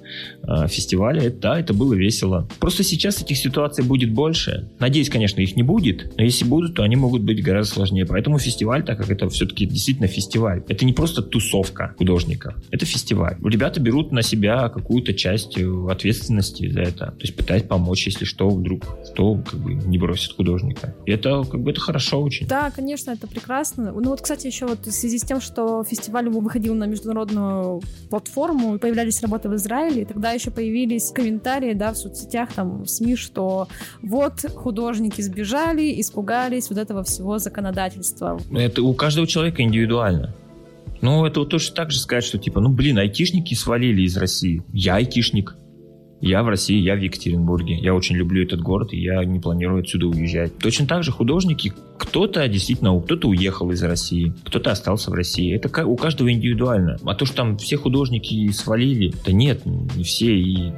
э, 0.44 0.68
фестиваля. 0.68 1.22
Это, 1.22 1.38
да, 1.40 1.60
это 1.60 1.74
было 1.74 1.94
весело. 1.94 2.48
Просто 2.60 2.84
сейчас 2.84 3.22
этих 3.22 3.38
ситуаций 3.38 3.84
будет 3.84 4.12
больше. 4.12 4.70
Надеюсь, 4.80 5.10
конечно, 5.10 5.40
их 5.42 5.56
не 5.56 5.64
будет. 5.64 6.18
Но 6.18 6.24
если 6.24 6.44
будут, 6.44 6.76
то 6.76 6.84
они 6.84 6.96
могут 6.96 7.22
быть 7.22 7.42
гораздо 7.42 7.76
сложнее. 7.76 8.06
Поэтому 8.06 8.40
фестиваль, 8.40 8.84
так 8.84 8.98
как 8.98 9.10
это 9.10 9.30
все-таки 9.30 9.66
действительно 9.66 10.08
фестиваль, 10.08 10.64
это 10.68 10.84
не 10.84 10.94
просто 10.94 11.22
тусовка 11.22 11.94
художников. 11.98 12.56
Это 12.72 12.86
фестиваль. 12.86 13.38
Ребята 13.44 13.80
берут 13.80 14.12
на 14.12 14.22
себя 14.22 14.70
какую-то 14.70 15.14
часть 15.14 15.58
ответственности 15.58 16.70
за 16.70 16.82
это. 16.82 17.06
То 17.08 17.22
есть 17.22 17.36
пытаясь 17.36 17.64
помочь, 17.64 18.06
если 18.08 18.26
что, 18.26 18.50
вдруг, 18.50 18.84
что 19.14 19.36
как 19.36 19.60
бы 19.60 19.74
не 19.74 19.98
бросит 19.98 20.34
художника. 20.34 20.94
И 21.06 21.12
это 21.12 21.44
как 21.44 21.62
бы 21.62 21.72
это 21.72 21.80
хорошо 21.80 22.22
очень. 22.22 22.48
Да, 22.48 22.70
конечно, 22.72 23.12
это 23.12 23.28
прекрасно 23.28 23.77
интересно. 23.78 24.02
Ну 24.02 24.10
вот, 24.10 24.22
кстати, 24.22 24.48
еще 24.48 24.66
вот 24.66 24.86
в 24.86 24.92
связи 24.92 25.18
с 25.18 25.24
тем, 25.24 25.42
что 25.42 25.84
фестиваль 25.84 26.30
выходил 26.30 26.76
на 26.76 26.86
международную 26.86 27.82
платформу, 28.10 28.80
появлялись 28.80 29.22
работы 29.22 29.50
в 29.50 29.56
Израиле, 29.56 30.02
и 30.02 30.06
тогда 30.06 30.32
еще 30.32 30.52
появились 30.52 31.12
комментарии, 31.12 31.74
да, 31.74 31.94
в 31.94 31.98
соцсетях, 31.98 32.54
там, 32.54 32.84
в 32.84 32.88
СМИ, 32.88 33.16
что 33.16 33.68
вот 34.02 34.46
художники 34.56 35.22
сбежали, 35.22 36.00
испугались 36.00 36.70
вот 36.70 36.78
этого 36.78 37.04
всего 37.04 37.40
законодательства. 37.40 38.40
Это 38.52 38.82
у 38.84 38.94
каждого 38.94 39.28
человека 39.28 39.62
индивидуально. 39.62 40.34
Ну, 41.02 41.26
это 41.26 41.42
вот 41.42 41.50
тоже 41.50 41.72
так 41.74 41.92
же 41.92 42.00
сказать, 42.00 42.24
что 42.24 42.40
типа, 42.40 42.60
ну, 42.60 42.70
блин, 42.70 42.98
айтишники 42.98 43.54
свалили 43.54 44.02
из 44.02 44.18
России. 44.18 44.64
Я 44.74 44.96
айтишник. 44.96 45.56
Я 46.20 46.42
в 46.44 46.48
России, 46.48 46.80
я 46.80 46.96
в 46.96 47.00
Екатеринбурге. 47.00 47.76
Я 47.76 47.94
очень 47.94 48.16
люблю 48.16 48.44
этот 48.44 48.62
город, 48.62 48.92
и 48.92 49.00
я 49.00 49.24
не 49.24 49.40
планирую 49.40 49.82
отсюда 49.82 50.08
уезжать. 50.08 50.58
Точно 50.58 50.88
так 50.88 51.04
же 51.04 51.12
художники, 51.12 51.74
кто-то 51.98 52.48
действительно, 52.48 53.00
кто-то 53.00 53.28
уехал 53.28 53.70
из 53.72 53.84
России, 53.84 54.34
кто-то 54.46 54.72
остался 54.72 55.12
в 55.12 55.14
России. 55.14 55.54
Это 55.54 55.86
у 55.86 55.96
каждого 55.96 56.32
индивидуально. 56.32 56.98
А 57.06 57.14
то, 57.14 57.26
что 57.26 57.36
там 57.36 57.58
все 57.58 57.78
художники 57.78 58.50
свалили, 58.52 59.14
да 59.26 59.32
нет, 59.32 59.66
не 59.66 60.04
все. 60.04 60.36
И 60.36 60.72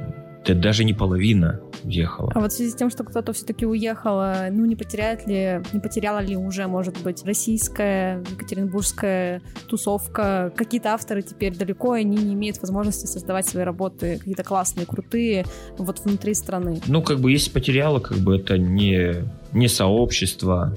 это 0.44 0.54
даже 0.54 0.84
не 0.84 0.94
половина 0.94 1.60
уехала. 1.84 2.32
А 2.34 2.40
вот 2.40 2.52
в 2.52 2.56
связи 2.56 2.70
с 2.70 2.74
тем, 2.74 2.90
что 2.90 3.04
кто-то 3.04 3.32
все-таки 3.32 3.66
уехал, 3.66 4.20
ну 4.50 4.64
не 4.64 4.76
потеряет 4.76 5.26
ли, 5.26 5.62
не 5.72 5.80
потеряла 5.80 6.20
ли 6.20 6.36
уже, 6.36 6.66
может 6.66 7.00
быть, 7.02 7.24
российская, 7.24 8.22
екатеринбургская 8.30 9.42
тусовка? 9.68 10.52
Какие-то 10.56 10.92
авторы 10.94 11.22
теперь 11.22 11.56
далеко, 11.56 11.92
они 11.92 12.16
не 12.16 12.34
имеют 12.34 12.60
возможности 12.60 13.06
создавать 13.06 13.46
свои 13.46 13.64
работы, 13.64 14.18
какие-то 14.18 14.44
классные, 14.44 14.86
крутые, 14.86 15.44
вот 15.78 16.00
внутри 16.00 16.34
страны. 16.34 16.80
Ну, 16.86 17.02
как 17.02 17.20
бы, 17.20 17.32
если 17.32 17.50
потеряла, 17.50 18.00
как 18.00 18.18
бы 18.18 18.36
это 18.36 18.58
не, 18.58 19.24
не 19.52 19.68
сообщество, 19.68 20.76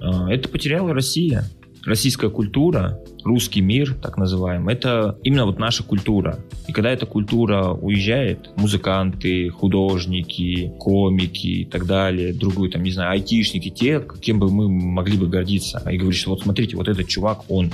а, 0.00 0.32
это 0.32 0.48
потеряла 0.48 0.94
Россия 0.94 1.44
российская 1.84 2.30
культура, 2.30 2.98
русский 3.24 3.60
мир, 3.60 3.94
так 4.00 4.16
называемый, 4.16 4.74
это 4.74 5.18
именно 5.22 5.46
вот 5.46 5.58
наша 5.58 5.82
культура. 5.82 6.38
И 6.68 6.72
когда 6.72 6.90
эта 6.90 7.06
культура 7.06 7.70
уезжает, 7.72 8.50
музыканты, 8.56 9.48
художники, 9.50 10.72
комики 10.78 11.46
и 11.46 11.64
так 11.64 11.86
далее, 11.86 12.32
другую, 12.32 12.70
там, 12.70 12.82
не 12.82 12.90
знаю, 12.90 13.12
айтишники, 13.12 13.70
те, 13.70 14.04
кем 14.20 14.38
бы 14.38 14.50
мы 14.50 14.68
могли 14.68 15.18
бы 15.18 15.28
гордиться, 15.28 15.82
и 15.90 15.96
говоришь, 15.96 16.26
вот 16.26 16.42
смотрите, 16.42 16.76
вот 16.76 16.88
этот 16.88 17.08
чувак, 17.08 17.44
он 17.48 17.72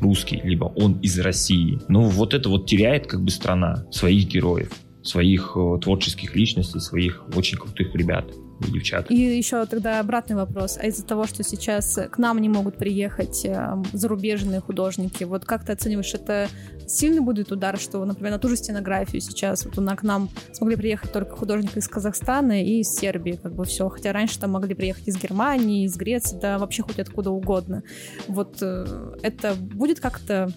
русский, 0.00 0.40
либо 0.42 0.64
он 0.64 0.98
из 1.00 1.18
России. 1.18 1.78
Ну, 1.88 2.02
вот 2.02 2.34
это 2.34 2.48
вот 2.48 2.66
теряет 2.66 3.06
как 3.06 3.22
бы 3.22 3.30
страна 3.30 3.84
своих 3.90 4.28
героев, 4.28 4.72
своих 5.02 5.52
э, 5.56 5.78
творческих 5.82 6.34
личностей, 6.34 6.80
своих 6.80 7.22
очень 7.34 7.58
крутых 7.58 7.94
ребят 7.94 8.26
и 8.66 8.72
девчат. 8.72 9.10
И 9.10 9.14
еще 9.14 9.64
тогда 9.66 10.00
обратный 10.00 10.36
вопрос. 10.36 10.78
А 10.80 10.86
из-за 10.86 11.04
того, 11.04 11.26
что 11.26 11.42
сейчас 11.42 11.98
к 12.10 12.18
нам 12.18 12.38
не 12.38 12.48
могут 12.48 12.76
приехать 12.76 13.44
э, 13.44 13.76
зарубежные 13.92 14.60
художники, 14.60 15.24
вот 15.24 15.44
как 15.44 15.64
ты 15.64 15.72
оцениваешь, 15.72 16.12
это 16.14 16.48
сильный 16.86 17.20
будет 17.20 17.52
удар, 17.52 17.78
что, 17.78 18.04
например, 18.04 18.32
на 18.32 18.38
ту 18.38 18.48
же 18.48 18.56
стенографию 18.56 19.20
сейчас 19.20 19.64
вот 19.64 19.74
к 19.74 20.02
нам 20.02 20.28
смогли 20.52 20.76
приехать 20.76 21.12
только 21.12 21.36
художники 21.36 21.78
из 21.78 21.88
Казахстана 21.88 22.62
и 22.62 22.80
из 22.80 22.88
Сербии, 22.88 23.38
как 23.42 23.54
бы 23.54 23.64
все. 23.64 23.88
Хотя 23.88 24.12
раньше 24.12 24.38
там 24.38 24.50
могли 24.52 24.74
приехать 24.74 25.08
из 25.08 25.16
Германии, 25.16 25.84
из 25.84 25.96
Греции, 25.96 26.38
да 26.40 26.58
вообще 26.58 26.82
хоть 26.82 26.98
откуда 26.98 27.30
угодно. 27.30 27.82
Вот 28.28 28.58
э, 28.60 29.14
это 29.22 29.54
будет 29.54 30.00
как-то, 30.00 30.50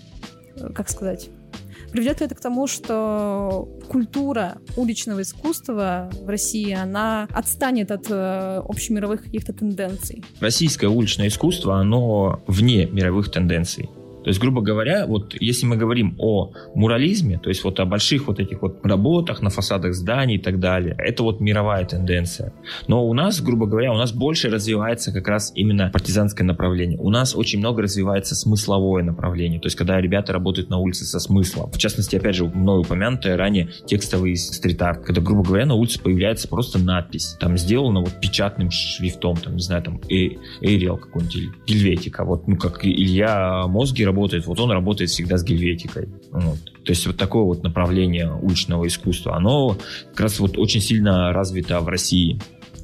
э, 0.56 0.70
как 0.74 0.90
сказать, 0.90 1.30
Приведет 1.94 2.22
ли 2.22 2.26
это 2.26 2.34
к 2.34 2.40
тому, 2.40 2.66
что 2.66 3.70
культура 3.88 4.58
уличного 4.76 5.22
искусства 5.22 6.10
в 6.24 6.28
России, 6.28 6.74
она 6.74 7.28
отстанет 7.32 7.92
от 7.92 8.08
э, 8.10 8.62
общемировых 8.68 9.22
каких-то 9.22 9.54
тенденций? 9.54 10.24
Российское 10.40 10.88
уличное 10.88 11.28
искусство, 11.28 11.80
оно 11.80 12.42
вне 12.48 12.88
мировых 12.88 13.30
тенденций. 13.30 13.92
То 14.24 14.30
есть, 14.30 14.40
грубо 14.40 14.62
говоря, 14.62 15.06
вот 15.06 15.36
если 15.40 15.66
мы 15.66 15.76
говорим 15.76 16.16
о 16.20 16.52
мурализме, 16.76 17.38
то 17.38 17.50
есть 17.50 17.64
вот 17.64 17.80
о 17.80 17.86
больших 17.86 18.28
вот 18.28 18.40
этих 18.40 18.62
вот 18.62 18.86
работах 18.86 19.42
на 19.42 19.50
фасадах 19.50 19.94
зданий 19.94 20.36
и 20.36 20.40
так 20.40 20.60
далее, 20.60 20.96
это 20.98 21.24
вот 21.24 21.42
мировая 21.42 21.86
тенденция. 21.86 22.54
Но 22.88 23.06
у 23.08 23.14
нас, 23.14 23.42
грубо 23.42 23.66
говоря, 23.66 23.92
у 23.92 23.98
нас 23.98 24.14
больше 24.14 24.50
развивается 24.50 25.12
как 25.12 25.28
раз 25.28 25.52
именно 25.56 25.90
партизанское 25.92 26.46
направление. 26.46 26.98
У 27.00 27.10
нас 27.10 27.36
очень 27.36 27.60
много 27.60 27.82
развивается 27.84 28.36
смысловое 28.36 29.04
направление, 29.04 29.60
то 29.60 29.68
есть 29.68 29.76
когда 29.76 30.00
ребята 30.00 30.34
работают 30.34 30.70
на 30.70 30.78
улице 30.78 31.06
со 31.06 31.20
смыслом. 31.20 31.72
В 31.72 31.78
частности, 31.78 32.16
опять 32.16 32.36
же, 32.36 32.46
мной 32.46 32.82
упомянутое 32.82 33.36
ранее 33.36 33.70
текстовый 33.86 34.36
стрит-арт, 34.36 35.04
когда, 35.04 35.22
грубо 35.22 35.44
говоря, 35.44 35.66
на 35.66 35.76
улице 35.76 36.02
появляется 36.02 36.48
просто 36.48 36.80
надпись, 36.80 37.36
там 37.40 37.58
сделано 37.58 38.02
вот 38.02 38.20
печатным 38.22 38.72
шрифтом, 38.72 39.38
там, 39.38 39.56
не 39.56 39.62
знаю, 39.62 39.84
там, 39.84 40.00
Эйриал 40.10 40.98
какой-нибудь, 40.98 41.66
Гельветика, 41.68 42.24
вот, 42.24 42.48
ну, 42.48 42.56
как 42.58 42.86
Илья 42.86 43.68
Мозги 43.68 44.04
работает, 44.14 44.46
вот 44.46 44.60
он 44.60 44.72
работает 44.72 45.10
всегда 45.10 45.38
с 45.38 45.44
гельветикой. 45.44 46.10
Вот. 46.32 46.64
То 46.86 46.92
есть 46.92 47.08
вот 47.08 47.18
такое 47.18 47.44
вот 47.44 47.64
направление 47.64 48.32
уличного 48.32 48.88
искусства, 48.88 49.36
оно 49.36 49.78
как 50.12 50.22
раз 50.22 50.40
вот 50.40 50.58
очень 50.58 50.82
сильно 50.82 51.34
развито 51.34 51.80
в 51.80 51.88
России 51.88 52.40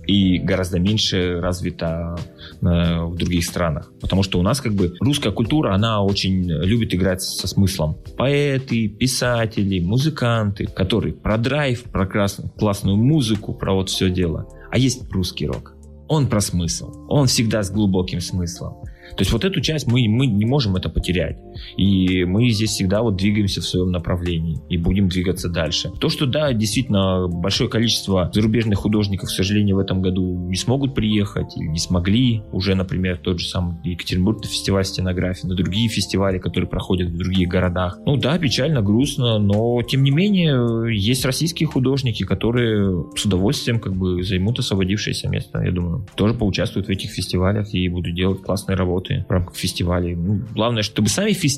и 0.08 0.40
гораздо 0.40 0.80
меньше 0.80 1.40
развито 1.40 2.18
э, 2.62 3.04
в 3.04 3.16
других 3.16 3.46
странах. 3.46 3.92
Потому 4.02 4.24
что 4.24 4.40
у 4.40 4.42
нас 4.42 4.60
как 4.60 4.74
бы 4.74 4.96
русская 5.00 5.32
культура, 5.32 5.76
она 5.76 6.02
очень 6.02 6.50
любит 6.50 6.96
играть 6.96 7.22
со 7.22 7.48
смыслом. 7.48 7.96
Поэты, 8.18 8.88
писатели, 8.88 9.80
музыканты, 9.80 10.66
которые 10.66 11.14
про 11.14 11.38
драйв, 11.38 11.84
про 11.84 12.08
красную, 12.08 12.50
классную 12.50 12.98
музыку, 12.98 13.54
про 13.54 13.74
вот 13.74 13.90
все 13.90 14.10
дело. 14.10 14.48
А 14.72 14.80
есть 14.80 15.04
русский 15.12 15.46
рок. 15.46 15.76
Он 16.08 16.28
про 16.28 16.42
смысл. 16.42 17.06
Он 17.08 17.28
всегда 17.28 17.62
с 17.62 17.70
глубоким 17.70 18.20
смыслом. 18.20 18.78
То 19.16 19.22
есть 19.22 19.32
вот 19.32 19.44
эту 19.44 19.62
часть 19.62 19.88
мы, 19.88 20.08
мы 20.08 20.28
не 20.28 20.46
можем 20.46 20.76
это 20.76 20.90
потерять. 20.90 21.38
И 21.78 22.26
мы 22.26 22.50
здесь 22.50 22.72
всегда 22.72 23.02
вот 23.02 23.16
двигаемся 23.16 23.62
в 23.62 23.66
своем 23.66 23.92
направлении 23.92 24.60
и 24.70 24.78
будем 24.78 25.10
двигаться 25.10 25.50
дальше. 25.50 25.92
То, 26.00 26.10
что 26.10 26.26
да, 26.26 26.54
действительно, 26.54 27.28
большое 27.28 27.70
количество 27.70 28.30
зарубежных 28.34 28.80
художников, 28.80 29.30
к 29.30 29.32
сожалению, 29.32 29.78
в 29.78 29.80
этом 29.80 30.02
году 30.02 30.48
не 30.50 30.56
смогут 30.56 30.96
приехать 30.96 31.56
или 31.58 31.68
не 31.68 31.80
смогли. 31.80 32.42
Уже, 32.52 32.76
например, 32.76 33.18
тот 33.18 33.40
же 33.40 33.48
самый 33.48 33.78
Екатеринбург, 33.84 34.46
фестиваль 34.46 34.86
стенографии, 34.86 35.48
на 35.48 35.56
другие 35.56 35.90
фестивали, 35.90 36.38
которые 36.38 36.70
проходят 36.70 37.10
в 37.10 37.18
других 37.18 37.50
городах. 37.50 38.00
Ну 38.06 38.18
да, 38.18 38.38
печально, 38.38 38.82
грустно, 38.82 39.40
но 39.40 39.82
тем 39.84 40.04
не 40.04 40.12
менее 40.12 40.96
есть 40.96 41.26
российские 41.26 41.68
художники, 41.68 42.24
которые 42.24 43.06
с 43.16 43.26
удовольствием 43.26 43.80
как 43.80 43.96
бы 43.96 44.24
займут 44.24 44.60
освободившееся 44.60 45.30
место, 45.30 45.62
я 45.62 45.72
думаю. 45.72 46.06
Тоже 46.16 46.34
поучаствуют 46.34 46.88
в 46.88 46.90
этих 46.90 47.12
фестивалях 47.12 47.74
и 47.74 47.88
будут 47.90 48.16
делать 48.16 48.42
классные 48.42 48.76
работы 48.76 49.26
в 49.28 49.32
рамках 49.32 49.56
фестивалей. 49.56 50.16
Ну, 50.16 50.42
главное, 50.54 50.84
чтобы 50.84 51.10
сами 51.10 51.32
фестивали 51.32 51.49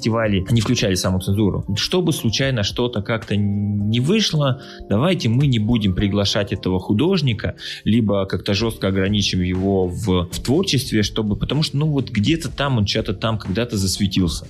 не 0.52 0.62
включали 0.62 0.96
самоцензуру. 0.96 1.66
Чтобы 1.76 2.14
случайно 2.14 2.64
что-то 2.64 3.02
как-то 3.02 3.36
не 3.36 4.00
вышло, 4.00 4.62
давайте 4.90 5.30
мы 5.30 5.48
не 5.48 5.60
будем 5.60 5.94
приглашать 5.94 6.54
этого 6.54 6.80
художника, 6.80 7.56
либо 7.84 8.26
как-то 8.26 8.54
жестко 8.54 8.88
ограничим 8.88 9.42
его 9.42 9.88
в, 9.88 10.30
в 10.32 10.44
творчестве, 10.44 11.04
чтобы, 11.04 11.36
потому 11.36 11.64
что, 11.64 11.78
ну, 11.78 11.88
вот 11.88 12.10
где-то 12.10 12.50
там 12.50 12.78
он 12.78 12.88
что-то 12.88 13.14
там 13.14 13.38
когда-то 13.38 13.78
засветился 13.78 14.46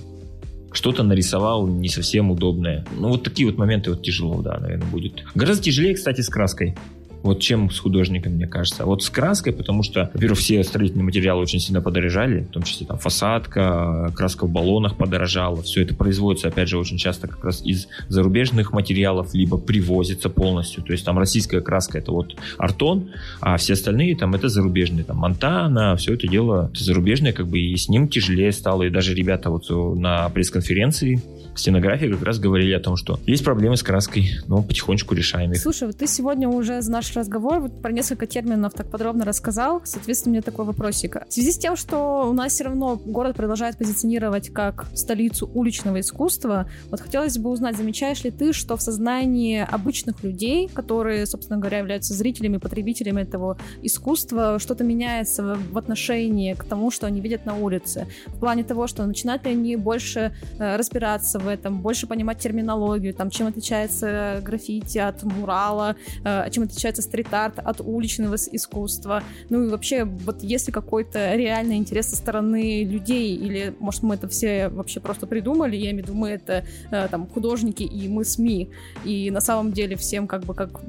что-то 0.72 1.02
нарисовал 1.02 1.66
не 1.66 1.88
совсем 1.88 2.30
удобное. 2.30 2.86
Ну, 2.98 3.08
вот 3.08 3.22
такие 3.22 3.46
вот 3.46 3.58
моменты 3.58 3.90
вот 3.90 4.02
тяжело, 4.02 4.40
да, 4.42 4.58
наверное, 4.58 4.86
будет. 4.88 5.24
Гораздо 5.34 5.64
тяжелее, 5.64 5.94
кстати, 5.94 6.22
с 6.22 6.28
краской. 6.28 6.74
Вот 7.22 7.40
чем 7.40 7.70
с 7.70 7.78
художником, 7.78 8.32
мне 8.32 8.46
кажется. 8.46 8.82
А 8.82 8.86
вот 8.86 9.02
с 9.02 9.10
краской, 9.10 9.52
потому 9.52 9.82
что, 9.82 10.10
во-первых, 10.12 10.38
все 10.38 10.62
строительные 10.64 11.04
материалы 11.04 11.42
очень 11.42 11.60
сильно 11.60 11.80
подорожали, 11.80 12.40
в 12.40 12.48
том 12.48 12.62
числе 12.62 12.86
там 12.86 12.98
фасадка, 12.98 14.12
краска 14.16 14.46
в 14.46 14.50
баллонах 14.50 14.96
подорожала. 14.96 15.62
Все 15.62 15.82
это 15.82 15.94
производится, 15.94 16.48
опять 16.48 16.68
же, 16.68 16.78
очень 16.78 16.98
часто 16.98 17.28
как 17.28 17.44
раз 17.44 17.62
из 17.64 17.88
зарубежных 18.08 18.72
материалов, 18.72 19.34
либо 19.34 19.58
привозится 19.58 20.28
полностью. 20.28 20.82
То 20.82 20.92
есть 20.92 21.04
там 21.04 21.18
российская 21.18 21.60
краска 21.60 21.98
это 21.98 22.12
вот 22.12 22.36
артон, 22.58 23.10
а 23.40 23.56
все 23.56 23.74
остальные 23.74 24.16
там 24.16 24.34
это 24.34 24.48
зарубежные. 24.48 25.04
Там 25.04 25.18
Монтана, 25.18 25.96
все 25.96 26.14
это 26.14 26.26
дело 26.26 26.70
это 26.72 26.82
зарубежное, 26.82 27.32
как 27.32 27.46
бы 27.46 27.58
и 27.58 27.76
с 27.76 27.88
ним 27.88 28.08
тяжелее 28.08 28.52
стало. 28.52 28.82
И 28.82 28.90
даже 28.90 29.14
ребята 29.14 29.50
вот 29.50 29.70
на 29.96 30.28
пресс-конференции 30.30 31.22
стенографии 31.54 32.06
как 32.06 32.22
раз 32.22 32.38
говорили 32.38 32.72
о 32.72 32.80
том, 32.80 32.96
что 32.96 33.20
есть 33.26 33.44
проблемы 33.44 33.76
с 33.76 33.82
краской, 33.82 34.30
но 34.46 34.62
потихонечку 34.62 35.14
решаем 35.14 35.52
их. 35.52 35.58
Слушай, 35.58 35.88
вот 35.88 35.98
ты 35.98 36.06
сегодня 36.06 36.48
уже 36.48 36.80
за 36.80 36.90
разговор 37.20 37.60
вот 37.60 37.82
про 37.82 37.92
несколько 37.92 38.26
терминов 38.26 38.72
так 38.74 38.90
подробно 38.90 39.24
рассказал. 39.24 39.82
Соответственно, 39.84 40.32
у 40.32 40.34
меня 40.34 40.42
такой 40.42 40.64
вопросик. 40.64 41.16
В 41.28 41.32
связи 41.32 41.52
с 41.52 41.58
тем, 41.58 41.76
что 41.76 42.28
у 42.28 42.32
нас 42.32 42.52
все 42.52 42.64
равно 42.64 42.96
город 42.96 43.36
продолжает 43.36 43.76
позиционировать 43.76 44.50
как 44.50 44.86
столицу 44.94 45.50
уличного 45.54 46.00
искусства, 46.00 46.68
вот 46.90 47.00
хотелось 47.00 47.38
бы 47.38 47.50
узнать, 47.50 47.76
замечаешь 47.76 48.24
ли 48.24 48.30
ты, 48.30 48.52
что 48.52 48.76
в 48.76 48.82
сознании 48.82 49.60
обычных 49.60 50.22
людей, 50.22 50.68
которые, 50.68 51.26
собственно 51.26 51.58
говоря, 51.58 51.78
являются 51.78 52.14
зрителями, 52.14 52.56
потребителями 52.56 53.22
этого 53.22 53.58
искусства, 53.82 54.58
что-то 54.58 54.84
меняется 54.84 55.56
в 55.70 55.78
отношении 55.78 56.54
к 56.54 56.64
тому, 56.64 56.90
что 56.90 57.06
они 57.06 57.20
видят 57.20 57.46
на 57.46 57.56
улице? 57.56 58.06
В 58.26 58.38
плане 58.38 58.64
того, 58.64 58.86
что 58.86 59.04
начинают 59.04 59.44
ли 59.44 59.52
они 59.52 59.76
больше 59.76 60.34
э, 60.58 60.76
разбираться 60.76 61.38
в 61.38 61.48
этом, 61.48 61.80
больше 61.80 62.06
понимать 62.06 62.38
терминологию, 62.38 63.14
там, 63.14 63.30
чем 63.30 63.48
отличается 63.48 64.40
граффити 64.42 64.98
от 64.98 65.22
мурала, 65.22 65.96
э, 66.24 66.50
чем 66.50 66.64
отличается 66.64 67.01
отличается 67.02 67.12
стрит-арт 67.12 67.58
от 67.58 67.80
уличного 67.80 68.36
искусства? 68.36 69.22
Ну 69.50 69.64
и 69.64 69.68
вообще, 69.68 70.04
вот 70.04 70.42
есть 70.42 70.66
ли 70.66 70.72
какой-то 70.72 71.34
реальный 71.34 71.76
интерес 71.76 72.08
со 72.08 72.16
стороны 72.16 72.84
людей? 72.84 73.36
Или, 73.36 73.74
может, 73.78 74.02
мы 74.02 74.14
это 74.14 74.28
все 74.28 74.68
вообще 74.68 75.00
просто 75.00 75.26
придумали? 75.26 75.76
Я 75.76 75.90
имею 75.90 76.04
в 76.04 76.08
виду, 76.08 76.18
мы 76.18 76.30
это 76.30 76.64
э, 76.90 77.08
там 77.08 77.26
художники 77.26 77.82
и 77.82 78.08
мы 78.08 78.24
СМИ. 78.24 78.70
И 79.04 79.30
на 79.30 79.40
самом 79.40 79.72
деле 79.72 79.96
всем 79.96 80.26
как 80.26 80.44
бы 80.44 80.54
как 80.54 80.80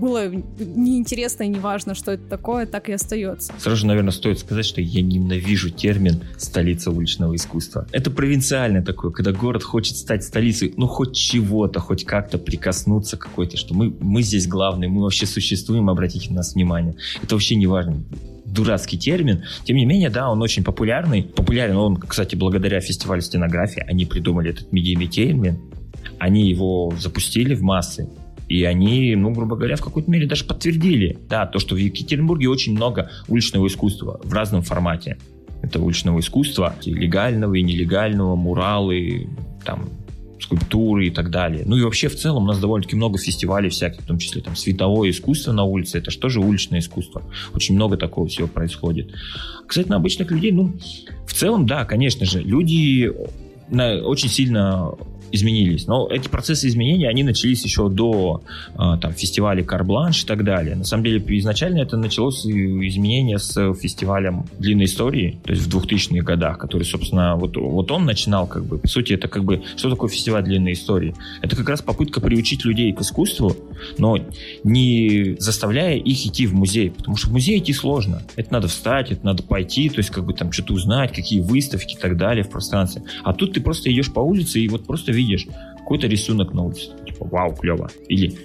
было 0.00 0.28
неинтересно 0.28 1.44
и 1.44 1.48
неважно, 1.48 1.94
что 1.94 2.12
это 2.12 2.24
такое, 2.24 2.66
так 2.66 2.88
и 2.88 2.92
остается. 2.92 3.52
Сразу 3.58 3.76
же, 3.76 3.86
наверное, 3.86 4.12
стоит 4.12 4.38
сказать, 4.38 4.64
что 4.64 4.80
я 4.80 5.02
ненавижу 5.02 5.70
термин 5.70 6.22
«столица 6.38 6.90
уличного 6.90 7.36
искусства». 7.36 7.86
Это 7.92 8.10
провинциальное 8.10 8.82
такое, 8.82 9.10
когда 9.10 9.32
город 9.32 9.62
хочет 9.62 9.96
стать 9.96 10.24
столицей, 10.24 10.74
ну, 10.76 10.86
хоть 10.86 11.14
чего-то, 11.14 11.80
хоть 11.80 12.04
как-то 12.04 12.38
прикоснуться 12.38 13.16
какой-то, 13.16 13.56
что 13.56 13.74
мы, 13.74 13.94
мы 14.00 14.22
здесь 14.22 14.48
главные, 14.48 14.88
мы 14.88 15.02
вообще 15.02 15.26
существуем, 15.26 15.90
обратите 15.90 16.30
на 16.30 16.36
нас 16.36 16.54
внимание. 16.54 16.94
Это 17.22 17.34
вообще 17.34 17.54
не 17.56 17.66
важно 17.66 18.02
дурацкий 18.46 18.98
термин. 18.98 19.44
Тем 19.64 19.76
не 19.76 19.84
менее, 19.84 20.10
да, 20.10 20.28
он 20.30 20.42
очень 20.42 20.64
популярный. 20.64 21.22
Популярен 21.22 21.76
он, 21.76 21.96
кстати, 21.96 22.34
благодаря 22.34 22.80
фестивалю 22.80 23.20
стенографии. 23.22 23.84
Они 23.86 24.06
придумали 24.06 24.50
этот 24.50 24.72
медийный 24.72 25.06
термин. 25.06 25.58
Они 26.18 26.48
его 26.48 26.92
запустили 26.98 27.54
в 27.54 27.62
массы. 27.62 28.08
И 28.50 28.64
они, 28.64 29.14
ну, 29.14 29.30
грубо 29.30 29.54
говоря, 29.54 29.76
в 29.76 29.80
какой-то 29.80 30.10
мере 30.10 30.26
даже 30.26 30.44
подтвердили, 30.44 31.16
да, 31.28 31.46
то, 31.46 31.60
что 31.60 31.76
в 31.76 31.78
Екатеринбурге 31.78 32.48
очень 32.48 32.72
много 32.72 33.08
уличного 33.28 33.68
искусства 33.68 34.20
в 34.24 34.32
разном 34.32 34.62
формате. 34.62 35.18
Это 35.62 35.78
уличного 35.80 36.18
искусства, 36.18 36.74
легального 36.84 37.54
и 37.54 37.62
нелегального, 37.62 38.34
муралы, 38.34 39.28
там, 39.64 39.88
скульптуры 40.40 41.06
и 41.06 41.10
так 41.10 41.30
далее. 41.30 41.62
Ну 41.64 41.76
и 41.76 41.82
вообще 41.82 42.08
в 42.08 42.16
целом 42.16 42.42
у 42.42 42.46
нас 42.46 42.58
довольно-таки 42.58 42.96
много 42.96 43.18
фестивалей 43.18 43.68
всяких, 43.68 44.00
в 44.00 44.06
том 44.06 44.18
числе 44.18 44.42
там 44.42 44.56
световое 44.56 45.10
искусство 45.10 45.52
на 45.52 45.62
улице, 45.62 45.98
это 45.98 46.10
что 46.10 46.28
же 46.28 46.40
уличное 46.40 46.80
искусство. 46.80 47.22
Очень 47.54 47.76
много 47.76 47.96
такого 47.96 48.26
всего 48.26 48.48
происходит. 48.48 49.12
Кстати, 49.68 49.86
на 49.86 49.96
обычных 49.96 50.28
людей, 50.32 50.50
ну, 50.50 50.74
в 51.24 51.34
целом, 51.34 51.66
да, 51.66 51.84
конечно 51.84 52.26
же, 52.26 52.40
люди 52.40 53.12
на, 53.68 54.02
очень 54.02 54.28
сильно 54.28 54.90
изменились. 55.32 55.86
Но 55.86 56.08
эти 56.08 56.28
процессы 56.28 56.68
изменения, 56.68 57.08
они 57.08 57.22
начались 57.22 57.64
еще 57.64 57.88
до 57.88 58.42
а, 58.76 58.96
там, 58.98 59.12
фестиваля 59.12 59.62
Карбланш 59.62 60.24
и 60.24 60.26
так 60.26 60.44
далее. 60.44 60.76
На 60.76 60.84
самом 60.84 61.04
деле, 61.04 61.22
изначально 61.38 61.78
это 61.78 61.96
началось 61.96 62.44
изменение 62.46 63.38
с 63.38 63.52
фестивалем 63.74 64.44
длинной 64.58 64.86
истории, 64.86 65.38
то 65.44 65.52
есть 65.52 65.66
в 65.66 65.76
2000-х 65.76 66.24
годах, 66.24 66.58
который, 66.58 66.84
собственно, 66.84 67.36
вот, 67.36 67.56
вот 67.56 67.90
он 67.90 68.04
начинал, 68.04 68.46
как 68.46 68.64
бы, 68.64 68.78
по 68.78 68.88
сути, 68.88 69.12
это 69.12 69.28
как 69.28 69.44
бы, 69.44 69.62
что 69.76 69.90
такое 69.90 70.08
фестиваль 70.08 70.44
длинной 70.44 70.72
истории? 70.72 71.14
Это 71.42 71.56
как 71.56 71.68
раз 71.68 71.82
попытка 71.82 72.20
приучить 72.20 72.64
людей 72.64 72.92
к 72.92 73.00
искусству, 73.00 73.56
но 73.98 74.18
не 74.64 75.36
заставляя 75.38 75.96
их 75.96 76.26
идти 76.26 76.46
в 76.46 76.54
музей, 76.54 76.90
потому 76.90 77.16
что 77.16 77.28
в 77.28 77.32
музей 77.32 77.58
идти 77.58 77.72
сложно. 77.72 78.22
Это 78.36 78.52
надо 78.52 78.68
встать, 78.68 79.12
это 79.12 79.24
надо 79.24 79.42
пойти, 79.42 79.88
то 79.88 79.98
есть 79.98 80.10
как 80.10 80.24
бы 80.24 80.32
там 80.32 80.52
что-то 80.52 80.74
узнать, 80.74 81.12
какие 81.12 81.40
выставки 81.40 81.94
и 81.94 81.98
так 81.98 82.16
далее 82.16 82.44
в 82.44 82.50
пространстве. 82.50 83.02
А 83.22 83.32
тут 83.32 83.54
ты 83.54 83.60
просто 83.60 83.92
идешь 83.92 84.12
по 84.12 84.20
улице 84.20 84.60
и 84.60 84.68
вот 84.68 84.84
просто 84.86 85.12
видишь 85.20 85.46
какой-то 85.78 86.06
рисунок 86.06 86.52
на 86.54 86.62
улице. 86.62 86.90
Типа, 87.06 87.26
вау, 87.26 87.54
клево. 87.54 87.90
Или 88.08 88.36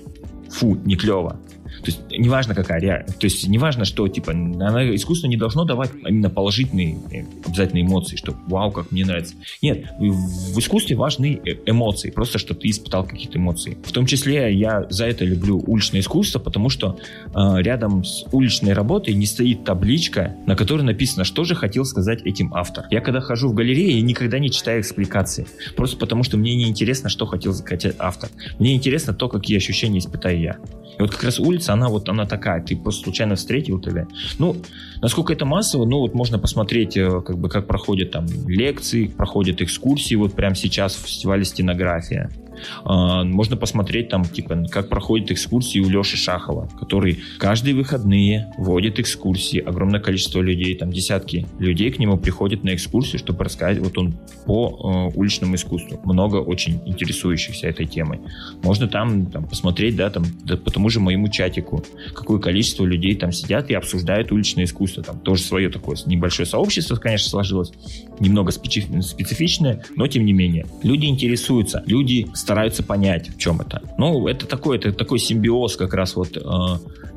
фу, 0.49 0.75
не 0.85 0.95
клево. 0.95 1.39
То 1.81 1.87
есть 1.87 1.99
неважно 2.09 2.55
какая 2.55 2.79
реальность. 2.79 3.19
То 3.19 3.25
есть 3.25 3.47
неважно, 3.47 3.85
что 3.85 4.07
типа 4.07 4.31
она, 4.31 4.95
искусство 4.95 5.27
не 5.27 5.37
должно 5.37 5.65
давать 5.65 5.91
именно 6.07 6.29
положительные 6.29 6.97
э, 7.11 7.23
обязательно 7.45 7.81
эмоции, 7.81 8.15
что 8.15 8.35
вау, 8.47 8.71
как 8.71 8.91
мне 8.91 9.05
нравится. 9.05 9.35
Нет, 9.61 9.85
в 9.99 10.59
искусстве 10.59 10.95
важны 10.95 11.39
э, 11.45 11.55
эмоции, 11.65 12.09
просто 12.09 12.39
что 12.39 12.53
ты 12.53 12.69
испытал 12.69 13.05
какие-то 13.05 13.37
эмоции. 13.37 13.77
В 13.83 13.91
том 13.91 14.05
числе 14.05 14.53
я 14.53 14.85
за 14.89 15.05
это 15.05 15.25
люблю 15.25 15.63
уличное 15.65 16.01
искусство, 16.01 16.39
потому 16.39 16.69
что 16.69 16.97
э, 17.33 17.61
рядом 17.61 18.03
с 18.03 18.25
уличной 18.31 18.73
работой 18.73 19.13
не 19.13 19.25
стоит 19.25 19.63
табличка, 19.63 20.35
на 20.45 20.55
которой 20.55 20.81
написано, 20.81 21.23
что 21.23 21.43
же 21.43 21.55
хотел 21.55 21.85
сказать 21.85 22.21
этим 22.23 22.53
автор. 22.53 22.85
Я 22.91 23.01
когда 23.01 23.21
хожу 23.21 23.49
в 23.49 23.53
галерею, 23.53 23.95
я 23.95 24.01
никогда 24.01 24.39
не 24.39 24.49
читаю 24.51 24.81
экспликации. 24.81 25.47
Просто 25.75 25.97
потому 25.97 26.23
что 26.23 26.37
мне 26.37 26.55
не 26.55 26.67
интересно, 26.67 27.09
что 27.09 27.25
хотел 27.25 27.53
сказать 27.53 27.95
автор. 27.99 28.29
Мне 28.59 28.75
интересно 28.75 29.13
то, 29.13 29.29
какие 29.29 29.57
ощущения 29.57 29.99
испытаю 29.99 30.39
я. 30.39 30.57
И 30.97 31.01
вот 31.01 31.11
как 31.11 31.23
раз 31.23 31.39
улица, 31.39 31.64
она 31.69 31.89
вот 31.89 32.09
она 32.09 32.25
такая, 32.25 32.61
ты 32.61 32.75
просто 32.75 33.03
случайно 33.03 33.35
встретил 33.35 33.79
тебя. 33.79 34.07
Ну, 34.39 34.55
насколько 35.01 35.33
это 35.33 35.45
массово, 35.45 35.85
ну 35.85 35.99
вот 35.99 36.13
можно 36.13 36.39
посмотреть, 36.39 36.97
э, 36.97 37.21
как 37.21 37.37
бы 37.37 37.49
как 37.49 37.67
проходят 37.67 38.11
там 38.11 38.25
лекции, 38.47 39.07
проходят 39.07 39.61
экскурсии, 39.61 40.15
вот 40.15 40.33
прямо 40.33 40.55
сейчас 40.55 40.95
в 40.95 41.05
фестивале 41.05 41.45
стенография. 41.45 42.29
А, 42.83 43.23
можно 43.23 43.57
посмотреть 43.57 44.09
там, 44.09 44.23
типа, 44.25 44.65
как 44.69 44.89
проходят 44.89 45.31
экскурсии 45.31 45.79
у 45.79 45.89
Леши 45.89 46.17
Шахова, 46.17 46.69
который 46.79 47.19
каждые 47.39 47.75
выходные 47.75 48.51
водит 48.57 48.99
экскурсии. 48.99 49.59
Огромное 49.59 49.99
количество 49.99 50.41
людей, 50.41 50.75
там 50.75 50.91
десятки 50.91 51.47
людей 51.59 51.91
к 51.91 51.99
нему 51.99 52.17
приходят 52.17 52.63
на 52.63 52.73
экскурсию, 52.75 53.19
чтобы 53.19 53.43
рассказать, 53.43 53.79
вот 53.79 53.97
он 53.97 54.13
по 54.45 55.11
э, 55.13 55.17
уличному 55.17 55.55
искусству. 55.55 55.99
Много 56.03 56.37
очень 56.37 56.81
интересующихся 56.85 57.67
этой 57.67 57.85
темой. 57.85 58.19
Можно 58.63 58.87
там, 58.87 59.25
там 59.27 59.45
посмотреть, 59.45 59.95
да, 59.95 60.09
там, 60.09 60.25
да, 60.43 60.57
по 60.57 60.71
тому 60.71 60.89
же 60.89 60.99
моему 60.99 61.27
чатику, 61.29 61.83
какое 62.13 62.39
количество 62.39 62.85
людей 62.85 63.15
там 63.15 63.31
сидят 63.31 63.69
и 63.69 63.73
обсуждают 63.73 64.31
уличное 64.31 64.65
искусство. 64.65 65.03
Там 65.03 65.19
тоже 65.19 65.43
свое 65.43 65.69
такое 65.69 65.97
небольшое 66.05 66.45
сообщество, 66.45 66.95
конечно, 66.95 67.29
сложилось, 67.29 67.71
немного 68.19 68.51
специфичное, 68.51 69.83
но 69.95 70.07
тем 70.07 70.25
не 70.25 70.33
менее. 70.33 70.65
Люди 70.83 71.05
интересуются, 71.05 71.83
люди 71.85 72.27
стараются 72.45 72.83
понять, 72.83 73.29
в 73.29 73.39
чем 73.39 73.59
это. 73.59 73.81
Ну, 73.97 74.27
это 74.27 74.45
такой, 74.45 74.77
это 74.77 74.93
такой 74.93 75.17
симбиоз 75.17 75.77
как 75.77 75.95
раз 75.95 76.15
вот 76.15 76.37
э, 76.37 76.41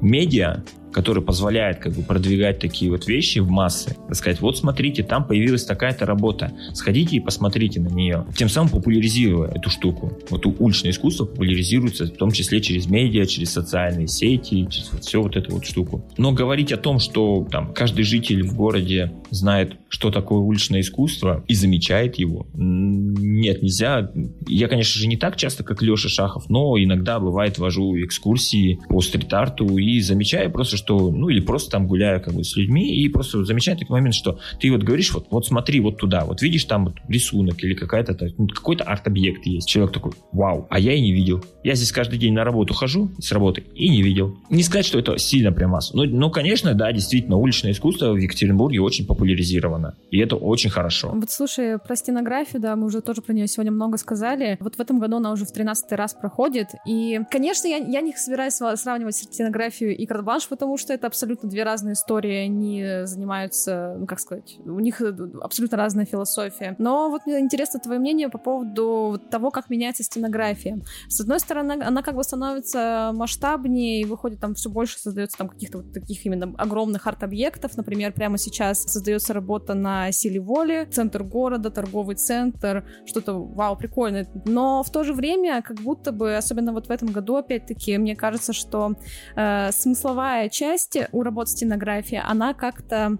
медиа 0.01 0.62
который 0.92 1.22
позволяет 1.22 1.79
как 1.79 1.92
бы 1.92 2.03
продвигать 2.03 2.59
такие 2.59 2.90
вот 2.90 3.07
вещи 3.07 3.38
в 3.38 3.51
массы, 3.51 3.96
сказать, 4.12 4.40
вот 4.40 4.57
смотрите, 4.59 5.03
там 5.03 5.27
появилась 5.27 5.64
такая-то 5.64 6.07
работа, 6.07 6.53
сходите 6.74 7.16
и 7.16 7.20
посмотрите 7.20 7.81
на 7.81 7.88
нее, 7.88 8.27
тем 8.37 8.48
самым 8.48 8.70
популяризируя 8.70 9.51
эту 9.51 9.70
штуку. 9.70 10.12
Вот 10.31 10.46
уличное 10.46 10.90
искусство 10.90 11.24
популяризируется 11.24 12.07
в 12.07 12.16
том 12.16 12.31
числе 12.31 12.61
через 12.61 12.87
медиа, 12.87 13.27
через 13.27 13.53
социальные 13.53 14.09
сети, 14.09 14.66
через 14.70 14.92
вот 14.92 15.05
все 15.05 15.22
вот 15.22 15.37
эту 15.37 15.53
вот 15.53 15.64
штуку. 15.64 16.05
Но 16.16 16.33
говорить 16.33 16.72
о 16.72 16.77
том, 16.77 16.98
что 16.98 17.46
там 17.51 17.72
каждый 17.72 18.05
житель 18.05 18.42
в 18.42 18.55
городе 18.55 19.12
знает, 19.31 19.77
что 19.88 20.11
такое 20.11 20.40
уличное 20.40 20.81
искусство 20.81 21.44
и 21.46 21.55
замечает 21.55 22.18
его, 22.18 22.46
нет, 22.55 23.62
нельзя. 23.62 24.11
Я, 24.46 24.68
конечно 24.68 24.98
же, 24.98 25.07
не 25.07 25.16
так 25.16 25.37
часто, 25.37 25.64
как 25.64 25.83
Леша 25.83 26.09
Шахов, 26.09 26.48
но 26.48 26.77
иногда 26.79 27.18
бывает 27.20 27.59
вожу 27.59 27.96
экскурсии 27.96 28.81
по 28.88 29.01
стрит-арту 29.01 29.79
и 29.79 30.01
замечаю 30.01 30.51
просто, 30.51 30.77
что, 30.79 31.11
ну, 31.11 31.29
или 31.29 31.41
просто 31.41 31.71
там 31.71 31.87
гуляю 31.87 32.23
как 32.23 32.35
бы 32.35 32.45
с 32.45 32.57
людьми, 32.57 32.95
и 32.95 33.09
просто 33.09 33.45
замечаю 33.45 33.77
такой 33.77 33.99
момент, 33.99 34.14
что 34.14 34.38
ты 34.61 34.71
вот 34.71 34.83
говоришь, 34.83 35.12
вот, 35.12 35.27
вот 35.31 35.47
смотри 35.47 35.81
вот 35.81 35.99
туда, 35.99 36.25
вот 36.25 36.43
видишь 36.43 36.64
там 36.64 36.87
вот 36.87 36.95
рисунок 37.09 37.62
или 37.62 37.75
какая-то, 37.75 38.17
ну, 38.38 38.49
какой-то 38.49 38.85
арт-объект 38.85 39.47
есть. 39.47 39.69
Человек 39.69 39.93
такой, 39.93 40.12
вау, 40.33 40.67
а 40.71 40.79
я 40.79 40.95
и 40.95 41.01
не 41.01 41.12
видел. 41.12 41.45
Я 41.64 41.75
здесь 41.75 41.93
каждый 41.93 42.19
день 42.19 42.33
на 42.33 42.45
работу 42.45 42.75
хожу 42.75 43.11
с 43.19 43.33
работы 43.33 43.64
и 43.75 43.88
не 43.88 44.03
видел. 44.03 44.37
Не 44.51 44.62
сказать, 44.62 44.87
что 44.87 44.99
это 44.99 45.19
сильно 45.19 45.53
прям 45.53 45.71
масса. 45.71 45.97
Но, 45.97 46.05
но, 46.05 46.31
конечно, 46.31 46.75
да, 46.75 46.93
действительно, 46.93 47.37
уличное 47.37 47.73
искусство 47.73 48.12
в 48.12 48.17
Екатеринбурге 48.17 48.81
очень 48.81 49.07
популяризировано. 49.07 49.95
И 50.11 50.19
это 50.19 50.37
очень 50.37 50.71
хорошо. 50.71 51.11
Вот 51.14 51.31
слушай, 51.31 51.79
про 51.79 51.97
стенографию, 51.97 52.61
да, 52.61 52.77
мы 52.77 52.87
уже 52.87 53.01
тоже 53.01 53.23
про 53.23 53.33
нее 53.33 53.47
сегодня 53.47 53.73
много 53.73 53.99
сказали. 53.99 54.57
Вот 54.61 54.77
в 54.77 54.81
этом 54.81 54.99
году 54.99 55.17
она 55.17 55.33
уже 55.33 55.45
в 55.45 55.53
13 55.53 55.93
раз 55.93 56.14
проходит. 56.14 56.69
И, 56.87 57.21
конечно, 57.31 57.67
я, 57.67 57.77
я 57.79 58.01
не 58.01 58.12
собираюсь 58.14 58.55
сравнивать 58.55 59.17
стенографию 59.17 59.97
и 59.97 60.07
картбланш, 60.07 60.49
потому 60.49 60.67
что 60.76 60.92
это 60.92 61.07
абсолютно 61.07 61.48
две 61.48 61.62
разные 61.64 61.94
истории, 61.94 62.35
они 62.35 62.85
занимаются, 63.04 63.96
ну, 63.98 64.07
как 64.07 64.20
сказать, 64.20 64.59
у 64.64 64.81
них 64.81 65.00
абсолютно 65.00 65.78
разная 65.78 66.04
философия. 66.04 66.76
Но 66.78 67.11
вот 67.11 67.26
мне 67.26 67.38
интересно 67.38 67.81
твое 67.81 67.98
мнение 67.98 68.28
по 68.28 68.38
поводу 68.38 69.20
того, 69.31 69.50
как 69.50 69.70
меняется 69.70 70.02
стенография. 70.02 70.81
С 71.09 71.20
одной 71.20 71.40
стороны, 71.40 71.72
она 71.83 72.02
как 72.02 72.14
бы 72.14 72.24
становится 72.24 73.12
масштабнее, 73.14 74.02
и 74.02 74.04
выходит 74.04 74.40
там 74.40 74.54
все 74.54 74.70
больше, 74.70 74.98
создается 74.98 75.38
там 75.38 75.48
каких-то 75.48 75.78
вот 75.78 75.92
таких 75.92 76.24
именно 76.26 76.54
огромных 76.59 77.07
арт-объектов. 77.07 77.76
Например, 77.76 78.12
прямо 78.12 78.38
сейчас 78.38 78.83
создается 78.83 79.33
работа 79.33 79.74
на 79.74 80.12
силе 80.12 80.40
воли, 80.40 80.88
центр 80.90 81.22
города, 81.22 81.70
торговый 81.70 82.16
центр, 82.16 82.85
что-то, 83.07 83.35
вау, 83.35 83.76
прикольно. 83.76 84.26
Но 84.44 84.83
в 84.83 84.90
то 84.90 85.04
же 85.04 85.12
время, 85.12 85.62
как 85.62 85.78
будто 85.81 86.12
бы, 86.12 86.37
особенно 86.37 86.72
вот 86.72 86.88
в 86.88 86.90
этом 86.90 87.09
году, 87.09 87.37
опять-таки, 87.37 87.96
мне 87.98 88.16
кажется, 88.16 88.52
что 88.52 88.94
э, 89.37 89.70
смысловая 89.72 90.48
часть 90.59 90.99
у 91.12 91.23
работ 91.23 91.49
стенографии, 91.49 92.21
она 92.23 92.53
как-то 92.53 93.16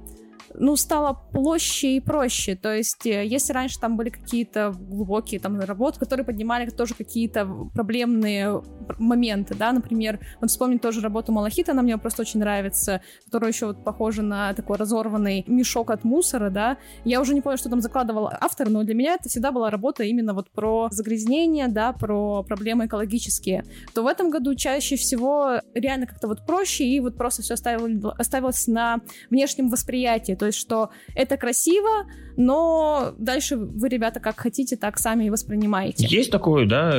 ну, 0.54 0.76
стало 0.76 1.14
площе 1.32 1.96
и 1.96 2.00
проще. 2.00 2.56
То 2.56 2.74
есть, 2.74 3.06
э, 3.06 3.24
если 3.26 3.52
раньше 3.52 3.78
там 3.78 3.96
были 3.96 4.11
какие-то 4.11 4.74
глубокие 4.76 5.40
там 5.40 5.58
работы, 5.61 5.98
которые 5.98 6.24
поднимали 6.24 6.68
тоже 6.70 6.94
какие-то 6.94 7.46
проблемные 7.74 8.62
моменты, 8.98 9.54
да, 9.54 9.72
например, 9.72 10.20
вот 10.40 10.50
вспомнить 10.50 10.82
тоже 10.82 11.00
работу 11.00 11.32
Малахита, 11.32 11.72
она 11.72 11.82
мне 11.82 11.98
просто 11.98 12.22
очень 12.22 12.40
нравится, 12.40 13.02
которая 13.24 13.50
еще 13.50 13.66
вот 13.66 13.84
похожа 13.84 14.22
на 14.22 14.54
такой 14.54 14.76
разорванный 14.76 15.44
мешок 15.46 15.90
от 15.90 16.04
мусора, 16.04 16.50
да. 16.50 16.78
Я 17.04 17.20
уже 17.20 17.34
не 17.34 17.40
помню, 17.40 17.58
что 17.58 17.68
там 17.68 17.80
закладывал 17.80 18.30
автор, 18.40 18.68
но 18.68 18.82
для 18.84 18.94
меня 18.94 19.14
это 19.14 19.28
всегда 19.28 19.52
была 19.52 19.70
работа 19.70 20.04
именно 20.04 20.34
вот 20.34 20.50
про 20.50 20.88
загрязнение, 20.90 21.68
да, 21.68 21.92
про 21.92 22.42
проблемы 22.42 22.87
экологические. 22.87 23.64
То 23.94 24.02
в 24.02 24.06
этом 24.06 24.30
году 24.30 24.54
чаще 24.54 24.96
всего 24.96 25.61
реально 25.74 26.06
как-то 26.06 26.28
вот 26.28 26.46
проще 26.46 26.84
и 26.84 27.00
вот 27.00 27.16
просто 27.16 27.42
все 27.42 27.54
оставилось, 27.54 28.02
оставилось 28.18 28.66
на 28.66 29.00
внешнем 29.30 29.68
восприятии, 29.68 30.32
то 30.38 30.46
есть 30.46 30.59
что 30.59 30.90
это 31.14 31.37
красиво, 31.37 32.07
но 32.37 33.14
дальше 33.18 33.57
вы, 33.57 33.88
ребята, 33.88 34.20
как 34.20 34.38
хотите, 34.38 34.77
так 34.77 34.98
сами 34.98 35.24
и 35.24 35.31
воспринимаете. 35.31 36.07
Есть 36.07 36.31
такое, 36.31 36.66
да, 36.66 36.90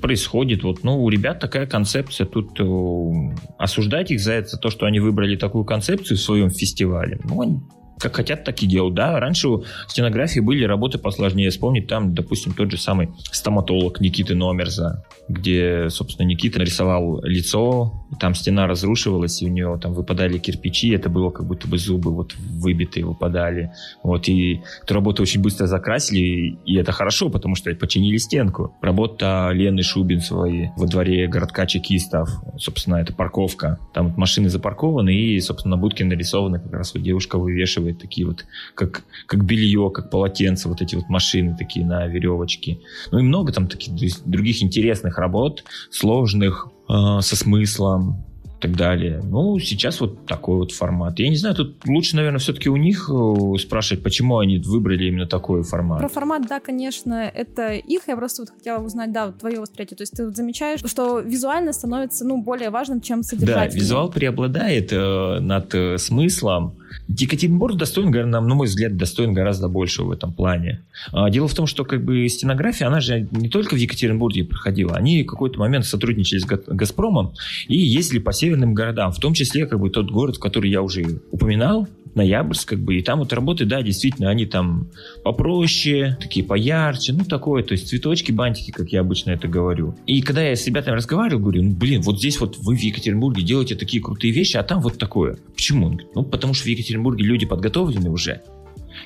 происходит. 0.00 0.62
Вот, 0.62 0.84
ну, 0.84 1.02
у 1.02 1.08
ребят 1.08 1.40
такая 1.40 1.66
концепция. 1.66 2.26
Тут 2.26 2.60
э, 2.60 3.34
осуждать 3.58 4.10
их 4.10 4.20
за 4.20 4.32
это, 4.34 4.48
за 4.48 4.58
то, 4.58 4.70
что 4.70 4.86
они 4.86 5.00
выбрали 5.00 5.36
такую 5.36 5.64
концепцию 5.64 6.18
в 6.18 6.20
своем 6.20 6.50
фестивале, 6.50 7.18
ну, 7.24 7.62
как 8.02 8.16
хотят, 8.16 8.44
так 8.44 8.62
и 8.62 8.66
делают. 8.66 8.94
Да, 8.94 9.18
раньше 9.20 9.48
у 9.48 9.64
стенографии 9.86 10.40
были 10.40 10.64
работы 10.64 10.98
посложнее. 10.98 11.50
Вспомнить 11.50 11.86
там, 11.86 12.14
допустим, 12.14 12.52
тот 12.52 12.70
же 12.70 12.76
самый 12.76 13.10
стоматолог 13.30 14.00
Никиты 14.00 14.34
Номерза, 14.34 15.04
где, 15.28 15.88
собственно, 15.88 16.26
Никита 16.26 16.58
нарисовал 16.58 17.22
лицо, 17.22 18.06
там 18.20 18.34
стена 18.34 18.66
разрушивалась, 18.66 19.40
и 19.42 19.46
у 19.46 19.48
него 19.48 19.78
там 19.78 19.94
выпадали 19.94 20.38
кирпичи, 20.38 20.90
это 20.90 21.08
было 21.08 21.30
как 21.30 21.46
будто 21.46 21.68
бы 21.68 21.78
зубы 21.78 22.12
вот 22.12 22.34
выбитые 22.36 23.06
выпадали. 23.06 23.72
Вот, 24.02 24.28
и 24.28 24.62
эту 24.82 24.94
работу 24.94 25.22
очень 25.22 25.40
быстро 25.40 25.66
закрасили, 25.66 26.58
и 26.66 26.76
это 26.76 26.92
хорошо, 26.92 27.30
потому 27.30 27.54
что 27.54 27.72
починили 27.74 28.16
стенку. 28.16 28.74
Работа 28.82 29.50
Лены 29.52 29.82
Шубинцевой 29.82 30.70
во 30.76 30.86
дворе 30.86 31.26
городка 31.28 31.66
чекистов, 31.66 32.28
собственно, 32.58 32.96
это 32.96 33.12
парковка. 33.12 33.78
Там 33.94 34.12
машины 34.16 34.48
запаркованы, 34.48 35.14
и, 35.14 35.40
собственно, 35.40 35.76
на 35.76 35.80
будке 35.80 36.04
нарисованы, 36.04 36.58
как 36.58 36.72
раз 36.72 36.94
вот 36.94 37.02
девушка 37.02 37.38
вывешивает 37.38 37.91
делает 37.92 38.00
такие 38.00 38.26
вот, 38.26 38.44
как, 38.74 39.04
как 39.26 39.44
белье, 39.44 39.90
как 39.90 40.10
полотенце, 40.10 40.68
вот 40.68 40.82
эти 40.82 40.96
вот 40.96 41.08
машины 41.08 41.56
такие 41.56 41.84
на 41.86 42.06
веревочке. 42.06 42.78
Ну 43.10 43.18
и 43.18 43.22
много 43.22 43.52
там 43.52 43.68
таких 43.68 43.94
других 44.24 44.62
интересных 44.62 45.18
работ, 45.18 45.64
сложных, 45.90 46.68
э, 46.88 47.20
со 47.20 47.36
смыслом, 47.36 48.24
так 48.62 48.76
далее. 48.76 49.20
Ну, 49.24 49.58
сейчас 49.58 50.00
вот 50.00 50.24
такой 50.24 50.58
вот 50.58 50.70
формат. 50.70 51.18
Я 51.18 51.28
не 51.28 51.36
знаю, 51.36 51.56
тут 51.56 51.84
лучше, 51.84 52.14
наверное, 52.14 52.38
все-таки 52.38 52.68
у 52.68 52.76
них 52.76 53.10
э, 53.12 53.58
спрашивать, 53.58 54.04
почему 54.04 54.38
они 54.38 54.58
выбрали 54.58 55.04
именно 55.04 55.26
такой 55.26 55.64
формат. 55.64 55.98
Про 55.98 56.08
формат, 56.08 56.46
да, 56.48 56.60
конечно, 56.60 57.14
это 57.14 57.72
их. 57.72 58.02
Я 58.06 58.16
просто 58.16 58.42
вот 58.42 58.50
хотела 58.50 58.80
узнать, 58.80 59.12
да, 59.12 59.26
вот 59.26 59.38
твое 59.38 59.60
восприятие. 59.60 59.96
То 59.96 60.02
есть 60.02 60.12
ты 60.16 60.24
вот 60.24 60.36
замечаешь, 60.36 60.80
что 60.86 61.18
визуально 61.18 61.72
становится, 61.72 62.24
ну, 62.24 62.40
более 62.40 62.70
важным, 62.70 63.00
чем 63.00 63.24
содержательно. 63.24 63.68
Да, 63.68 63.74
визуал 63.74 64.10
преобладает 64.10 64.92
э, 64.92 65.40
над 65.40 65.74
э, 65.74 65.98
смыслом. 65.98 66.76
Екатеринбург 67.08 67.76
достоин, 67.76 68.10
на 68.30 68.40
мой 68.40 68.66
взгляд, 68.66 68.96
достоин 68.96 69.32
гораздо 69.32 69.68
больше 69.68 70.02
в 70.02 70.10
этом 70.10 70.32
плане. 70.32 70.82
А, 71.12 71.30
дело 71.30 71.48
в 71.48 71.54
том, 71.54 71.66
что 71.66 71.84
как 71.84 72.04
бы 72.04 72.28
стенография, 72.28 72.86
она 72.86 73.00
же 73.00 73.28
не 73.30 73.48
только 73.48 73.74
в 73.74 73.78
Екатеринбурге 73.78 74.44
проходила. 74.44 74.94
Они 74.94 75.22
в 75.22 75.26
какой-то 75.26 75.58
момент 75.58 75.84
сотрудничали 75.86 76.40
с 76.40 76.44
«Газпромом» 76.44 77.34
и 77.68 77.76
ездили 77.76 78.18
по 78.18 78.32
северным 78.32 78.74
городам, 78.74 79.12
в 79.12 79.18
том 79.18 79.34
числе 79.34 79.66
как 79.66 79.80
бы 79.80 79.90
тот 79.90 80.10
город, 80.10 80.38
который 80.38 80.70
я 80.70 80.82
уже 80.82 81.20
упоминал, 81.30 81.88
Ноябрьск, 82.14 82.68
как 82.68 82.80
бы, 82.80 82.96
и 82.96 83.02
там 83.02 83.20
вот 83.20 83.32
работы, 83.32 83.64
да, 83.64 83.82
действительно, 83.82 84.30
они 84.30 84.46
там 84.46 84.88
попроще, 85.24 86.16
такие 86.20 86.44
поярче, 86.44 87.12
ну, 87.12 87.24
такое, 87.24 87.62
то 87.62 87.72
есть 87.72 87.88
цветочки, 87.88 88.32
бантики, 88.32 88.70
как 88.70 88.90
я 88.90 89.00
обычно 89.00 89.30
это 89.30 89.48
говорю. 89.48 89.94
И 90.06 90.22
когда 90.22 90.42
я 90.42 90.56
с 90.56 90.66
ребятами 90.66 90.96
разговаривал, 90.96 91.42
говорю, 91.42 91.62
ну, 91.62 91.72
блин, 91.72 92.02
вот 92.02 92.18
здесь 92.18 92.40
вот 92.40 92.58
вы 92.58 92.76
в 92.76 92.80
Екатеринбурге 92.80 93.42
делаете 93.42 93.74
такие 93.74 94.02
крутые 94.02 94.32
вещи, 94.32 94.56
а 94.56 94.62
там 94.62 94.80
вот 94.80 94.98
такое. 94.98 95.38
Почему? 95.54 95.98
ну, 96.14 96.22
потому 96.22 96.54
что 96.54 96.64
в 96.64 96.68
Екатеринбурге 96.68 97.24
люди 97.24 97.46
подготовлены 97.46 98.10
уже, 98.10 98.42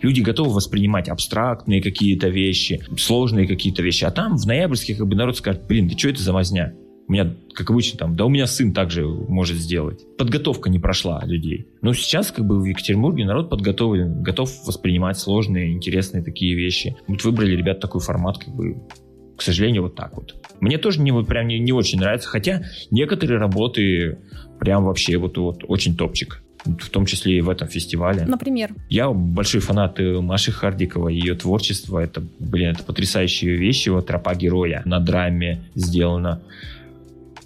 Люди 0.03 0.21
готовы 0.21 0.55
воспринимать 0.55 1.09
абстрактные 1.09 1.83
какие-то 1.83 2.29
вещи, 2.29 2.83
сложные 2.99 3.47
какие-то 3.47 3.83
вещи. 3.83 4.05
А 4.05 4.11
там 4.11 4.37
в 4.37 4.47
ноябрьске 4.47 4.95
как 4.95 5.07
бы 5.07 5.17
народ 5.17 5.39
скажет, 5.39 5.63
блин, 5.67 5.89
ты 5.89 5.97
что 5.97 6.09
это 6.09 6.23
за 6.23 6.33
возня? 6.33 6.75
У 7.09 7.13
меня, 7.13 7.35
как 7.55 7.71
обычно, 7.71 7.99
там, 7.99 8.17
да 8.17 8.25
у 8.25 8.29
меня 8.29 8.47
сын 8.47 8.73
также 8.73 9.07
может 9.07 9.57
сделать. 9.57 10.05
Подготовка 10.19 10.71
не 10.71 10.79
прошла 10.79 11.23
людей. 11.25 11.69
Но 11.81 11.95
сейчас, 11.95 12.33
как 12.33 12.45
бы, 12.45 12.61
в 12.61 12.65
Екатеринбурге 12.65 13.25
народ 13.25 13.49
подготовлен, 13.49 14.23
готов 14.23 14.51
воспринимать 14.67 15.17
сложные, 15.19 15.73
интересные 15.73 16.25
такие 16.25 16.55
вещи. 16.55 16.97
Вот 17.07 17.23
выбрали 17.23 17.55
ребят 17.55 17.81
такой 17.81 18.01
формат, 18.01 18.39
как 18.39 18.55
бы, 18.55 18.77
к 19.37 19.43
сожалению, 19.43 19.83
вот 19.83 19.95
так 19.95 20.17
вот. 20.17 20.35
Мне 20.61 20.79
тоже 20.79 21.01
не, 21.01 21.13
вот, 21.13 21.29
прям 21.29 21.47
не, 21.47 21.61
не 21.61 21.73
очень 21.73 22.01
нравится, 22.01 22.29
хотя 22.29 22.65
некоторые 22.91 23.39
работы 23.39 24.19
прям 24.59 24.85
вообще 24.85 25.17
вот, 25.19 25.39
вот 25.39 25.65
очень 25.69 25.97
топчик 25.97 26.43
в 26.67 26.91
том 26.91 27.07
числе 27.07 27.39
и 27.39 27.41
в 27.41 27.49
этом 27.49 27.69
фестивале. 27.69 28.25
Например? 28.25 28.75
Я 28.89 29.11
большой 29.11 29.61
фанат 29.61 30.01
э, 30.01 30.21
Маши 30.21 30.53
Хардиковой, 30.53 31.15
ее 31.15 31.35
творчество, 31.35 31.99
это, 31.99 32.25
блин, 32.39 32.71
это 32.71 32.83
потрясающие 32.83 33.57
вещи, 33.57 33.89
вот 33.89 34.07
«Тропа 34.07 34.35
героя» 34.35 34.83
на 34.85 35.01
драме 35.01 35.65
сделано. 35.75 36.43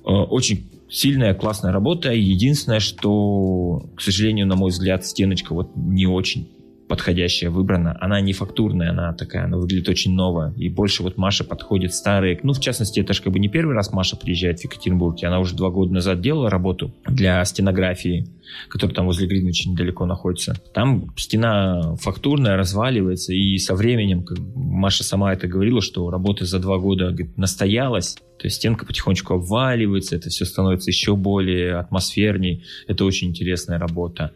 Э, 0.05 0.11
очень 0.11 0.71
сильная, 0.89 1.35
классная 1.35 1.73
работа. 1.73 2.13
Единственное, 2.13 2.81
что, 2.81 3.83
к 3.97 4.01
сожалению, 4.01 4.47
на 4.47 4.57
мой 4.57 4.71
взгляд, 4.71 5.05
стеночка 5.05 5.55
вот 5.55 5.71
не 5.77 6.07
очень 6.07 6.49
подходящая 6.91 7.51
выбрана. 7.51 7.97
Она 8.01 8.21
не 8.21 8.33
фактурная, 8.33 8.91
она 8.91 9.13
такая, 9.13 9.45
она 9.45 9.59
выглядит 9.59 9.89
очень 9.89 10.13
ново. 10.13 10.53
И 10.57 10.69
больше 10.69 11.05
вот 11.05 11.17
Маша 11.17 11.45
подходит 11.45 11.95
старые. 11.95 12.41
Ну, 12.43 12.53
в 12.53 12.59
частности, 12.59 12.99
это 12.99 13.13
же 13.13 13.23
как 13.23 13.33
бы 13.33 13.39
не 13.39 13.47
первый 13.49 13.77
раз 13.77 13.93
Маша 13.93 14.17
приезжает 14.17 14.59
в 14.59 14.65
Екатеринбург. 14.65 15.23
Она 15.23 15.39
уже 15.39 15.55
два 15.55 15.71
года 15.71 15.93
назад 15.93 16.21
делала 16.21 16.51
работу 16.51 16.93
для 17.07 17.45
стенографии, 17.45 18.27
которая 18.69 18.97
там 18.97 19.07
возле 19.07 19.29
Гринвича 19.29 19.71
недалеко 19.71 20.05
находится. 20.05 20.61
Там 20.75 21.15
стена 21.17 21.95
фактурная, 21.95 22.57
разваливается. 22.57 23.33
И 23.35 23.57
со 23.59 23.77
временем, 23.77 24.25
как 24.25 24.39
Маша 24.57 25.05
сама 25.05 25.33
это 25.33 25.47
говорила, 25.47 25.81
что 25.81 26.11
работа 26.11 26.45
за 26.45 26.59
два 26.59 26.79
года 26.79 27.11
говорит, 27.11 27.39
настоялась. 27.39 28.17
То 28.41 28.47
есть 28.47 28.57
стенка 28.57 28.87
потихонечку 28.87 29.35
обваливается, 29.35 30.17
это 30.17 30.31
все 30.31 30.47
становится 30.47 30.91
еще 30.91 31.15
более 31.15 31.77
атмосферней. 31.77 32.65
Это 32.87 33.05
очень 33.05 33.29
интересная 33.29 33.79
работа. 33.79 34.33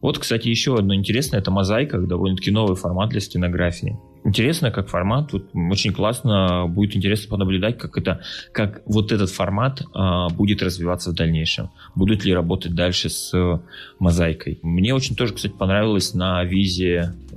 Вот, 0.00 0.18
кстати, 0.18 0.48
еще 0.48 0.76
одно 0.76 0.92
интересное, 0.92 1.38
это 1.38 1.52
мозаика, 1.52 1.98
довольно-таки 1.98 2.50
новый 2.50 2.74
формат 2.74 3.10
для 3.10 3.20
стенографии. 3.20 3.96
Интересно, 4.24 4.72
как 4.72 4.88
формат, 4.88 5.32
вот 5.32 5.50
очень 5.54 5.92
классно, 5.92 6.66
будет 6.68 6.96
интересно 6.96 7.30
понаблюдать, 7.30 7.78
как 7.78 7.96
это, 7.96 8.20
как 8.52 8.82
вот 8.86 9.12
этот 9.12 9.30
формат 9.30 9.82
а, 9.94 10.28
будет 10.30 10.62
развиваться 10.62 11.10
в 11.10 11.14
дальнейшем. 11.14 11.70
Будут 11.94 12.24
ли 12.24 12.34
работать 12.34 12.74
дальше 12.74 13.08
с 13.08 13.32
э, 13.32 13.60
мозаикой. 14.00 14.58
Мне 14.62 14.94
очень 14.94 15.14
тоже, 15.14 15.34
кстати, 15.34 15.52
понравилось 15.52 16.12
на 16.14 16.42
визе 16.42 17.14
э, 17.30 17.36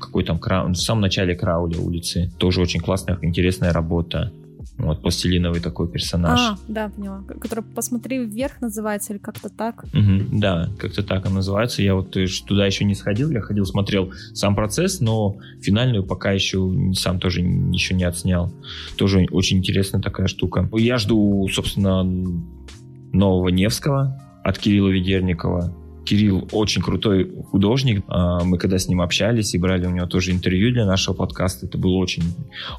какой 0.00 0.24
там 0.24 0.40
в 0.40 0.74
самом 0.74 1.02
начале 1.02 1.36
Крауля 1.36 1.78
улицы. 1.78 2.32
Тоже 2.38 2.60
очень 2.60 2.80
классная, 2.80 3.16
интересная 3.22 3.72
работа. 3.72 4.32
Вот 4.82 5.02
пластилиновый 5.02 5.60
такой 5.60 5.88
персонаж. 5.88 6.40
А, 6.40 6.58
да, 6.68 6.88
поняла. 6.88 7.22
Который 7.40 7.62
«Посмотри 7.62 8.24
вверх» 8.24 8.60
называется 8.60 9.12
или 9.12 9.20
как-то 9.20 9.48
так? 9.48 9.84
Угу, 9.84 10.38
да, 10.38 10.68
как-то 10.78 11.02
так 11.02 11.26
он 11.26 11.34
называется. 11.34 11.82
Я 11.82 11.94
вот 11.94 12.16
э, 12.16 12.26
туда 12.46 12.66
еще 12.66 12.84
не 12.84 12.94
сходил, 12.94 13.30
я 13.30 13.40
ходил, 13.40 13.66
смотрел 13.66 14.12
сам 14.32 14.54
процесс, 14.54 15.00
но 15.00 15.36
финальную 15.60 16.04
пока 16.04 16.32
еще 16.32 16.92
сам 16.94 17.18
тоже 17.20 17.40
еще 17.40 17.94
не 17.94 18.04
отснял. 18.04 18.52
Тоже 18.96 19.26
очень 19.30 19.58
интересная 19.58 20.00
такая 20.00 20.26
штука. 20.26 20.68
Я 20.72 20.98
жду, 20.98 21.48
собственно, 21.52 22.02
нового 23.12 23.48
Невского 23.48 24.20
от 24.42 24.58
Кирилла 24.58 24.88
Ведерникова. 24.88 25.74
Кирилл 26.10 26.48
очень 26.50 26.82
крутой 26.82 27.30
художник. 27.52 28.02
А, 28.08 28.42
мы 28.42 28.58
когда 28.58 28.78
с 28.78 28.88
ним 28.88 29.00
общались 29.00 29.54
и 29.54 29.58
брали 29.58 29.86
у 29.86 29.90
него 29.90 30.08
тоже 30.08 30.32
интервью 30.32 30.72
для 30.72 30.84
нашего 30.84 31.14
подкаста, 31.14 31.66
это 31.66 31.78
было 31.78 31.98
очень, 31.98 32.24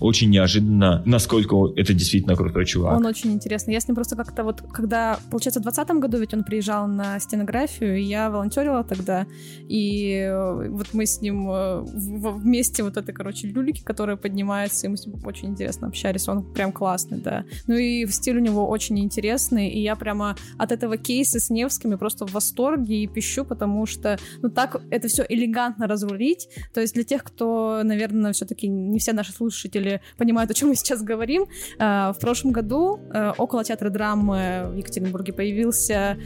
очень 0.02 0.30
неожиданно, 0.30 1.02
насколько 1.06 1.56
это 1.78 1.94
действительно 1.94 2.36
крутой 2.36 2.66
чувак. 2.66 2.98
Он 2.98 3.06
очень 3.06 3.32
интересный. 3.32 3.74
Я 3.74 3.80
с 3.80 3.88
ним 3.88 3.96
просто 3.96 4.18
как-то 4.18 4.44
вот, 4.44 4.62
когда, 4.74 5.18
получается, 5.30 5.62
в 5.62 5.64
2020 5.64 6.02
году 6.02 6.18
ведь 6.18 6.34
он 6.34 6.44
приезжал 6.44 6.88
на 6.88 7.18
стенографию, 7.22 8.06
я 8.06 8.30
волонтерила 8.30 8.84
тогда, 8.84 9.26
и 9.70 10.12
э, 10.12 10.68
вот 10.68 10.88
мы 10.92 11.06
с 11.06 11.22
ним 11.22 11.50
э, 11.50 11.84
вместе 11.84 12.84
вот 12.84 12.98
это, 12.98 13.14
короче, 13.14 13.48
люлики, 13.48 13.82
которые 13.82 14.18
поднимаются, 14.18 14.88
и 14.88 14.90
мы 14.90 14.98
с 14.98 15.06
ним 15.06 15.16
очень 15.24 15.48
интересно 15.48 15.88
общались. 15.88 16.28
Он 16.28 16.44
прям 16.44 16.74
классный, 16.74 17.22
да. 17.22 17.46
Ну 17.68 17.76
и 17.76 18.06
стиль 18.08 18.36
у 18.36 18.42
него 18.42 18.68
очень 18.68 19.00
интересный, 19.00 19.70
и 19.70 19.82
я 19.82 19.96
прямо 19.96 20.36
от 20.58 20.74
этого 20.74 20.98
кейса 20.98 21.40
с 21.40 21.50
Невскими 21.50 21.96
просто 21.96 22.28
в 22.28 22.34
восторге 22.34 23.04
и 23.04 23.08
пищу, 23.22 23.46
потому 23.46 23.86
что, 23.86 24.18
ну, 24.42 24.50
так 24.50 24.82
это 24.90 25.08
все 25.08 25.26
элегантно 25.30 25.88
разрулить. 25.88 26.50
То 26.74 26.82
есть 26.82 26.94
для 26.96 27.04
тех, 27.04 27.24
кто, 27.24 27.82
наверное, 27.84 28.32
все-таки 28.34 28.68
не 28.68 29.00
все 29.00 29.14
наши 29.14 29.32
слушатели 29.32 30.02
понимают, 30.18 30.52
о 30.52 30.54
чем 30.54 30.70
мы 30.70 30.76
сейчас 30.76 31.04
говорим, 31.04 31.44
э, 31.44 32.12
в 32.12 32.18
прошлом 32.20 32.52
году 32.52 33.00
э, 33.14 33.34
около 33.38 33.64
театра 33.64 33.90
драмы 33.90 34.70
в 34.72 34.78
Екатеринбурге 34.78 35.34
появился 35.34 36.18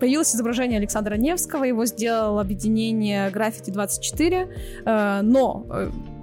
появилось 0.00 0.34
изображение 0.34 0.78
Александра 0.78 1.16
Невского, 1.16 1.64
его 1.64 1.84
сделал 1.84 2.38
объединение 2.38 3.30
Граффити 3.30 3.70
24, 3.70 4.48
э, 4.84 5.20
но 5.22 5.66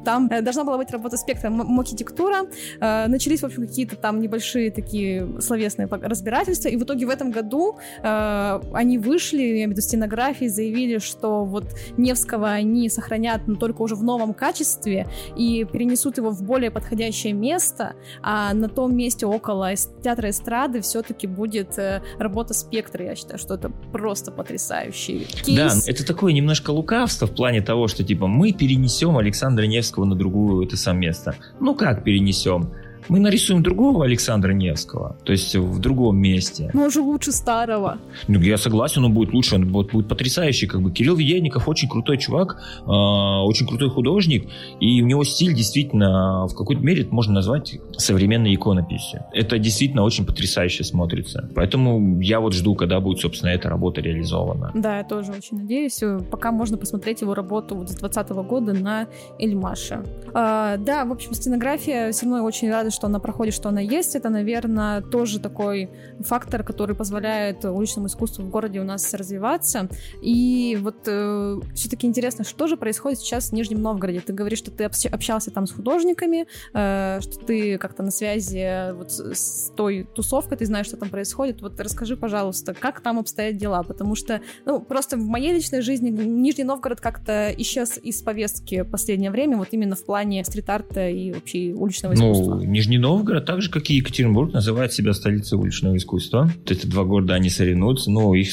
там 0.06 0.30
э, 0.32 0.41
должна 0.41 0.63
была 0.63 0.78
быть 0.78 0.91
работа 0.91 1.18
спектра 1.18 1.52
архитектура. 1.80 2.46
Э, 2.80 3.08
начались, 3.08 3.41
в 3.41 3.46
общем, 3.46 3.68
какие-то 3.68 3.96
там 3.96 4.22
небольшие 4.22 4.72
такие 4.72 5.41
словесные 5.41 5.88
разбирательства, 5.91 6.70
и 6.70 6.78
в 6.78 6.84
итоге 6.84 7.06
в 7.06 7.10
этом 7.10 7.32
году 7.32 7.78
э, 8.02 8.60
они 8.74 8.98
вышли, 8.98 9.41
я 9.41 9.52
имею 9.52 9.70
в 9.70 9.72
виду 9.72 9.82
стенографии, 9.82 10.48
заявили, 10.48 11.00
что 11.00 11.44
вот 11.44 11.65
Невского 11.98 12.50
они 12.50 12.89
сохранят, 12.89 13.48
но 13.48 13.56
только 13.56 13.82
уже 13.82 13.96
в 13.96 14.04
новом 14.04 14.34
качестве, 14.34 15.08
и 15.36 15.65
перенесут 15.65 16.18
его 16.18 16.30
в 16.30 16.44
более 16.44 16.72
подходящее 16.72 17.34
место, 17.34 17.96
а 18.22 18.54
на 18.54 18.70
том 18.70 18.96
месте 18.96 19.26
около 19.26 19.76
театра 20.04 20.30
эстрады 20.30 20.82
все-таки 20.82 21.28
будет 21.28 21.80
работа 22.20 22.54
спектра. 22.54 23.04
Я 23.04 23.15
считаю, 23.15 23.39
что 23.39 23.56
это 23.56 23.70
просто 23.91 24.32
потрясающий 24.32 25.26
кейс. 25.44 25.58
Да, 25.58 25.91
это 25.91 26.06
такое 26.06 26.34
немножко 26.34 26.70
лукавство 26.70 27.26
в 27.26 27.32
плане 27.32 27.62
того, 27.62 27.88
что 27.88 28.03
типа 28.03 28.28
мы 28.28 28.51
перенесем 28.51 29.18
Александра 29.18 29.64
Невского 29.64 29.95
на 30.04 30.16
другую 30.16 30.66
это 30.66 30.76
сам 30.76 31.00
место. 31.00 31.36
Ну 31.60 31.76
как 31.76 32.04
перенесем? 32.04 32.72
Мы 33.10 33.20
нарисуем 33.20 33.64
другого 33.64 34.06
Александра 34.06 34.51
Невского, 34.51 35.18
то 35.24 35.32
есть 35.32 35.56
в 35.56 35.80
другом 35.80 36.18
месте. 36.18 36.70
Но 36.74 36.86
уже 36.86 37.01
лучше 37.01 37.32
старого. 37.32 37.97
Ну, 38.28 38.39
я 38.39 38.58
согласен, 38.58 39.03
он 39.03 39.14
будет 39.14 39.34
лучше, 39.34 39.56
он 39.56 39.72
будет, 39.72 39.91
будет 39.91 40.08
потрясающий. 40.08 40.68
Как 40.68 40.82
бы 40.82 40.91
Кирилл 40.91 41.16
Веденников 41.16 41.68
очень 41.68 41.89
крутой 41.89 42.18
чувак, 42.18 42.62
э, 42.82 42.89
очень 42.89 43.68
крутой 43.68 43.89
художник, 43.89 44.49
и 44.80 45.01
у 45.01 45.06
него 45.06 45.24
стиль 45.24 45.53
действительно 45.53 46.47
в 46.47 46.56
какой-то 46.56 46.82
мере 46.82 47.08
можно 47.10 47.34
назвать 47.34 47.78
современной 47.97 48.53
иконописью. 48.56 49.24
Это 49.34 49.60
действительно 49.60 50.03
очень 50.03 50.26
потрясающе 50.26 50.84
смотрится. 50.84 51.49
Поэтому 51.56 52.20
я 52.22 52.39
вот 52.39 52.53
жду, 52.53 52.76
когда 52.76 52.99
будет, 52.99 53.20
собственно, 53.20 53.51
эта 53.51 53.70
работа 53.70 54.01
реализована. 54.01 54.72
Да, 54.74 54.97
я 54.97 55.03
тоже 55.03 55.32
очень 55.32 55.58
надеюсь. 55.58 56.01
Пока 56.32 56.51
можно 56.51 56.78
посмотреть 56.78 57.22
его 57.22 57.34
работу 57.34 57.76
вот 57.76 57.89
с 57.89 57.95
2020 57.95 58.30
года 58.47 58.74
на 58.74 59.08
Эльмаше. 59.39 60.03
А, 60.34 60.78
да, 60.78 61.06
в 61.06 61.12
общем, 61.12 61.34
стенография 61.34 62.12
все 62.12 62.26
равно 62.26 62.43
очень 62.43 62.70
рада, 62.70 62.91
что 62.96 63.08
она 63.08 63.20
проходит, 63.20 63.54
что 63.54 63.70
она 63.70 63.82
есть, 63.82 64.16
это, 64.16 64.30
наверное, 64.30 65.02
тоже 65.02 65.39
такой 65.39 65.89
фактор, 66.22 66.64
который 66.64 66.96
позволяет 66.96 67.64
уличному 67.66 68.08
искусству 68.08 68.43
в 68.43 68.50
городе 68.50 68.80
у 68.80 68.84
нас 68.84 69.14
развиваться. 69.14 69.89
И 70.22 70.78
вот 70.82 71.08
э, 71.08 71.60
все-таки 71.74 72.08
интересно, 72.08 72.43
что 72.43 72.68
же 72.68 72.78
происходит 72.78 73.20
сейчас 73.20 73.50
в 73.50 73.54
Нижнем 73.54 73.82
Новгороде? 73.82 74.22
Ты 74.22 74.34
говоришь, 74.34 74.60
что 74.60 74.72
ты 74.72 74.86
общался 74.86 75.52
там 75.52 75.68
с 75.68 75.72
художниками, 75.72 76.48
э, 76.74 77.20
что 77.22 77.39
ты 77.46 77.78
как-то 77.78 78.04
на 78.04 78.12
связи 78.12 78.93
вот 78.93 79.12
с 79.12 79.72
той 79.76 80.08
тусовкой, 80.16 80.58
ты 80.58 80.66
знаешь, 80.66 80.88
что 80.88 80.98
там 80.98 81.10
происходит. 81.10 81.62
Вот 81.62 81.80
расскажи, 81.80 82.18
пожалуйста, 82.18 82.74
как 82.74 83.02
там 83.02 83.20
обстоят 83.20 83.58
дела, 83.58 83.84
потому 83.84 84.16
что, 84.16 84.41
ну, 84.66 84.82
просто 84.82 85.18
в 85.18 85.26
моей 85.26 85.54
личной 85.54 85.82
жизни 85.82 86.10
Нижний 86.10 86.64
Новгород 86.64 87.02
как-то 87.02 87.52
исчез 87.58 88.00
из 88.02 88.22
повестки 88.22 88.82
в 88.82 88.89
последнее 88.89 89.32
время, 89.32 89.58
вот 89.58 89.70
именно 89.72 89.96
в 89.96 90.04
плане 90.06 90.43
стрит-арта 90.43 91.10
и 91.10 91.32
вообще 91.32 91.74
уличного 91.74 92.14
ну, 92.14 92.32
искусства. 92.32 92.56
Ну, 92.56 92.64
Нижний 92.86 92.99
Новгород, 92.99 93.45
так 93.45 93.63
же, 93.63 93.71
как 93.71 93.89
и 93.89 93.95
Екатеринбург, 93.95 94.53
называет 94.53 94.93
себя 94.93 95.13
столицей 95.13 95.57
уличного 95.57 95.97
искусства. 95.97 96.51
эти 96.69 96.86
два 96.86 97.03
города, 97.03 97.33
они 97.33 97.49
соревнуются, 97.49 98.11
но 98.11 98.36
их... 98.36 98.49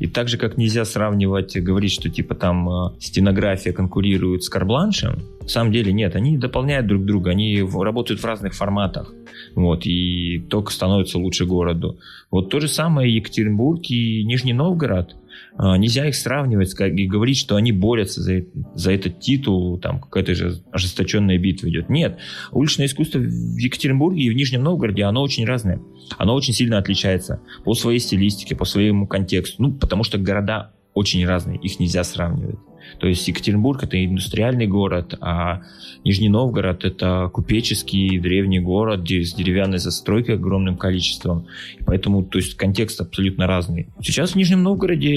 И 0.00 0.06
так 0.06 0.28
же, 0.28 0.36
как 0.36 0.58
нельзя 0.58 0.84
сравнивать, 0.84 1.56
говорить, 1.56 1.92
что 1.92 2.10
типа 2.10 2.34
там 2.34 2.68
э, 2.68 2.90
стенография 3.00 3.72
конкурирует 3.72 4.44
с 4.44 4.50
карбланшем, 4.50 5.22
на 5.40 5.48
самом 5.48 5.72
деле 5.72 5.94
нет, 5.94 6.14
они 6.14 6.36
дополняют 6.36 6.86
друг 6.86 7.06
друга, 7.06 7.30
они 7.30 7.62
работают 7.62 8.20
в 8.20 8.24
разных 8.26 8.52
форматах. 8.52 9.14
Вот, 9.54 9.86
и 9.86 10.44
только 10.50 10.70
становится 10.70 11.18
лучше 11.18 11.46
городу. 11.46 11.98
Вот 12.30 12.50
то 12.50 12.60
же 12.60 12.68
самое 12.68 13.14
Екатеринбург 13.14 13.80
и 13.88 14.24
Нижний 14.24 14.52
Новгород– 14.52 15.16
нельзя 15.58 16.06
их 16.06 16.14
сравнивать 16.14 16.74
и 16.80 17.06
говорить, 17.06 17.38
что 17.38 17.56
они 17.56 17.72
борются 17.72 18.22
за, 18.22 18.44
за 18.74 18.92
этот 18.92 19.20
титул, 19.20 19.78
там 19.78 20.00
какая-то 20.00 20.34
же 20.34 20.62
ожесточенная 20.72 21.38
битва 21.38 21.68
идет. 21.68 21.88
Нет, 21.88 22.18
уличное 22.52 22.86
искусство 22.86 23.18
в 23.18 23.56
Екатеринбурге 23.56 24.22
и 24.22 24.30
в 24.30 24.34
Нижнем 24.34 24.62
Новгороде, 24.62 25.04
оно 25.04 25.22
очень 25.22 25.44
разное. 25.44 25.80
Оно 26.18 26.34
очень 26.34 26.52
сильно 26.52 26.78
отличается 26.78 27.40
по 27.64 27.74
своей 27.74 27.98
стилистике, 27.98 28.56
по 28.56 28.64
своему 28.64 29.06
контексту. 29.06 29.62
Ну, 29.62 29.72
потому 29.72 30.04
что 30.04 30.18
города 30.18 30.72
очень 30.94 31.26
разные, 31.26 31.58
их 31.58 31.80
нельзя 31.80 32.04
сравнивать. 32.04 32.58
То 32.98 33.06
есть 33.06 33.26
Екатеринбург 33.28 33.82
это 33.82 34.02
индустриальный 34.04 34.66
город, 34.66 35.16
а 35.20 35.62
Нижний 36.04 36.28
Новгород 36.28 36.84
это 36.84 37.30
купеческий 37.32 38.18
древний 38.18 38.60
город 38.60 39.00
с 39.08 39.34
деревянной 39.34 39.78
застройкой 39.78 40.36
огромным 40.36 40.76
количеством. 40.76 41.46
И 41.78 41.82
поэтому 41.82 42.24
то 42.24 42.38
есть 42.38 42.56
контекст 42.56 43.00
абсолютно 43.00 43.46
разный. 43.46 43.88
Сейчас 44.02 44.32
в 44.32 44.36
Нижнем 44.36 44.62
Новгороде 44.62 45.14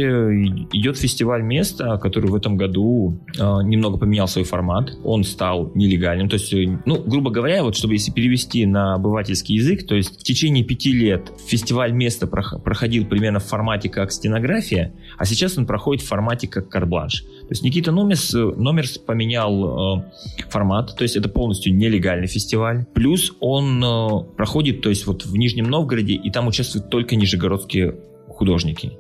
идет 0.74 0.97
фестиваль 0.97 1.43
места, 1.43 1.97
который 1.97 2.30
в 2.30 2.36
этом 2.36 2.57
году 2.57 3.20
э, 3.38 3.41
немного 3.63 3.97
поменял 3.97 4.28
свой 4.28 4.45
формат. 4.45 4.91
Он 5.03 5.24
стал 5.24 5.72
нелегальным. 5.76 6.30
То 6.30 6.36
есть, 6.36 6.53
ну, 6.86 7.03
грубо 7.03 7.32
говоря, 7.32 7.63
вот 7.63 7.76
чтобы 7.76 7.93
если 7.93 8.11
перевести 8.11 8.65
на 8.65 8.95
обывательский 8.95 9.55
язык, 9.55 9.86
то 9.86 9.95
есть 9.95 10.20
в 10.20 10.24
течение 10.24 10.63
пяти 10.63 10.91
лет 10.91 11.32
фестиваль 11.47 11.91
места 11.91 12.28
проходил 12.28 13.05
примерно 13.05 13.39
в 13.39 13.45
формате 13.45 13.89
как 13.89 14.11
стенография, 14.11 14.93
а 15.18 15.26
сейчас 15.26 15.57
он 15.57 15.65
проходит 15.65 16.03
в 16.03 16.07
формате 16.07 16.47
как 16.47 16.70
карбланш. 16.70 17.24
То 17.47 17.53
есть 17.53 17.63
Никита 17.63 17.93
Номис, 17.93 18.33
Номерс 18.33 18.97
поменял 18.97 19.99
э, 19.99 20.03
формат, 20.49 20.95
то 20.97 21.03
есть 21.03 21.15
это 21.15 21.29
полностью 21.29 21.73
нелегальный 21.73 22.27
фестиваль. 22.27 22.85
Плюс 22.93 23.31
он 23.39 23.81
э, 23.81 24.23
проходит, 24.35 24.81
то 24.81 24.89
есть 24.89 25.07
вот 25.07 25.25
в 25.25 25.35
Нижнем 25.37 25.65
Новгороде, 25.65 26.13
и 26.13 26.29
там 26.29 26.47
участвуют 26.47 26.89
только 26.89 27.15
нижегородские 27.15 27.95
художники 28.27 28.97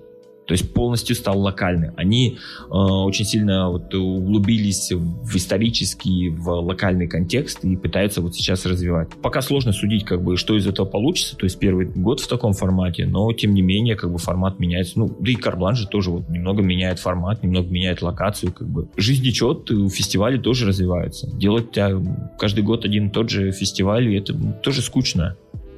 то 0.47 0.53
есть 0.53 0.73
полностью 0.73 1.15
стал 1.15 1.39
локальным. 1.39 1.93
Они 1.97 2.37
э, 2.37 2.73
очень 2.73 3.25
сильно 3.25 3.69
вот 3.69 3.93
углубились 3.93 4.91
в 4.91 5.35
исторический, 5.35 6.29
в 6.29 6.49
локальный 6.49 7.07
контекст 7.07 7.63
и 7.65 7.75
пытаются 7.75 8.21
вот 8.21 8.35
сейчас 8.35 8.65
развивать. 8.65 9.09
Пока 9.21 9.41
сложно 9.41 9.73
судить, 9.73 10.05
как 10.05 10.23
бы, 10.23 10.37
что 10.37 10.55
из 10.55 10.65
этого 10.65 10.85
получится, 10.85 11.35
то 11.35 11.45
есть 11.45 11.59
первый 11.59 11.87
год 11.87 12.21
в 12.21 12.27
таком 12.27 12.53
формате, 12.53 13.05
но 13.05 13.31
тем 13.33 13.53
не 13.53 13.61
менее, 13.61 13.95
как 13.95 14.11
бы 14.11 14.17
формат 14.17 14.59
меняется. 14.59 14.99
Ну, 14.99 15.15
да 15.19 15.31
и 15.31 15.35
Карблан 15.35 15.75
же 15.75 15.87
тоже 15.87 16.11
вот 16.11 16.29
немного 16.29 16.61
меняет 16.61 16.99
формат, 16.99 17.43
немного 17.43 17.69
меняет 17.69 18.01
локацию, 18.01 18.53
как 18.53 18.69
бы. 18.69 18.87
Жизнь 18.95 19.23
течет, 19.23 19.69
фестивали 19.91 20.37
тоже 20.37 20.65
развиваются. 20.65 21.29
Делать 21.35 21.77
а, 21.77 22.01
каждый 22.39 22.63
год 22.63 22.85
один 22.85 23.07
и 23.07 23.11
тот 23.11 23.29
же 23.29 23.51
фестиваль, 23.51 24.15
это 24.15 24.33
тоже 24.63 24.81
скучно. 24.81 25.35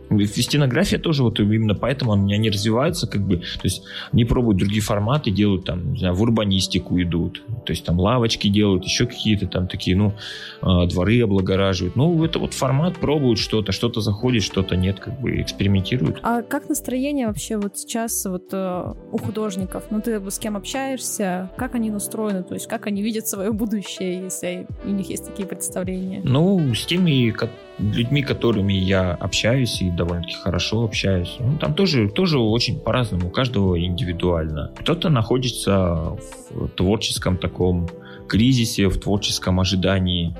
Стенография 0.09 0.99
тоже 0.99 1.23
вот 1.23 1.39
именно 1.39 1.75
поэтому 1.75 2.13
они, 2.13 2.33
они 2.33 2.49
развиваются, 2.49 3.07
как 3.07 3.21
бы, 3.21 3.37
то 3.37 3.63
есть 3.63 3.83
они 4.11 4.25
пробуют 4.25 4.57
другие 4.59 4.81
форматы, 4.81 5.31
делают 5.31 5.65
там, 5.65 5.93
не 5.93 5.99
знаю, 5.99 6.15
в 6.15 6.21
урбанистику 6.21 7.01
идут, 7.01 7.43
то 7.65 7.71
есть 7.71 7.85
там 7.85 7.99
лавочки 7.99 8.47
делают, 8.47 8.85
еще 8.85 9.05
какие-то 9.05 9.47
там 9.47 9.67
такие, 9.67 9.95
ну, 9.95 10.13
а, 10.61 10.85
дворы 10.87 11.21
облагораживают. 11.21 11.95
Ну, 11.95 12.23
это 12.23 12.39
вот 12.39 12.53
формат, 12.53 12.97
пробуют 12.97 13.39
что-то, 13.39 13.71
что-то 13.71 14.01
заходит, 14.01 14.43
что-то 14.43 14.75
нет, 14.75 14.99
как 14.99 15.19
бы 15.19 15.41
экспериментируют. 15.41 16.19
А 16.23 16.41
как 16.41 16.69
настроение 16.69 17.27
вообще 17.27 17.57
вот 17.57 17.77
сейчас 17.77 18.25
вот 18.25 18.49
э, 18.51 18.93
у 19.11 19.17
художников? 19.17 19.85
Ну, 19.89 20.01
ты 20.01 20.19
с 20.29 20.39
кем 20.39 20.57
общаешься? 20.57 21.51
Как 21.57 21.75
они 21.75 21.91
настроены? 21.91 22.43
То 22.43 22.53
есть 22.55 22.67
как 22.67 22.87
они 22.87 23.01
видят 23.01 23.27
свое 23.27 23.51
будущее, 23.51 24.23
если 24.23 24.67
у 24.83 24.89
них 24.89 25.09
есть 25.09 25.25
такие 25.25 25.47
представления? 25.47 26.21
Ну, 26.23 26.73
с 26.73 26.85
теми, 26.85 27.31
людьми, 27.79 28.21
которыми 28.21 28.73
я 28.73 29.13
общаюсь 29.13 29.81
и 29.81 29.89
довольно-таки 29.89 30.35
хорошо 30.35 30.83
общаюсь. 30.83 31.37
Ну, 31.39 31.57
там 31.57 31.73
тоже, 31.73 32.09
тоже 32.09 32.39
очень 32.39 32.79
по-разному, 32.79 33.27
у 33.27 33.31
каждого 33.31 33.79
индивидуально. 33.79 34.71
Кто-то 34.79 35.09
находится 35.09 36.17
в 36.51 36.67
творческом 36.75 37.37
таком 37.37 37.87
кризисе, 38.27 38.87
в 38.87 38.99
творческом 38.99 39.59
ожидании 39.59 40.35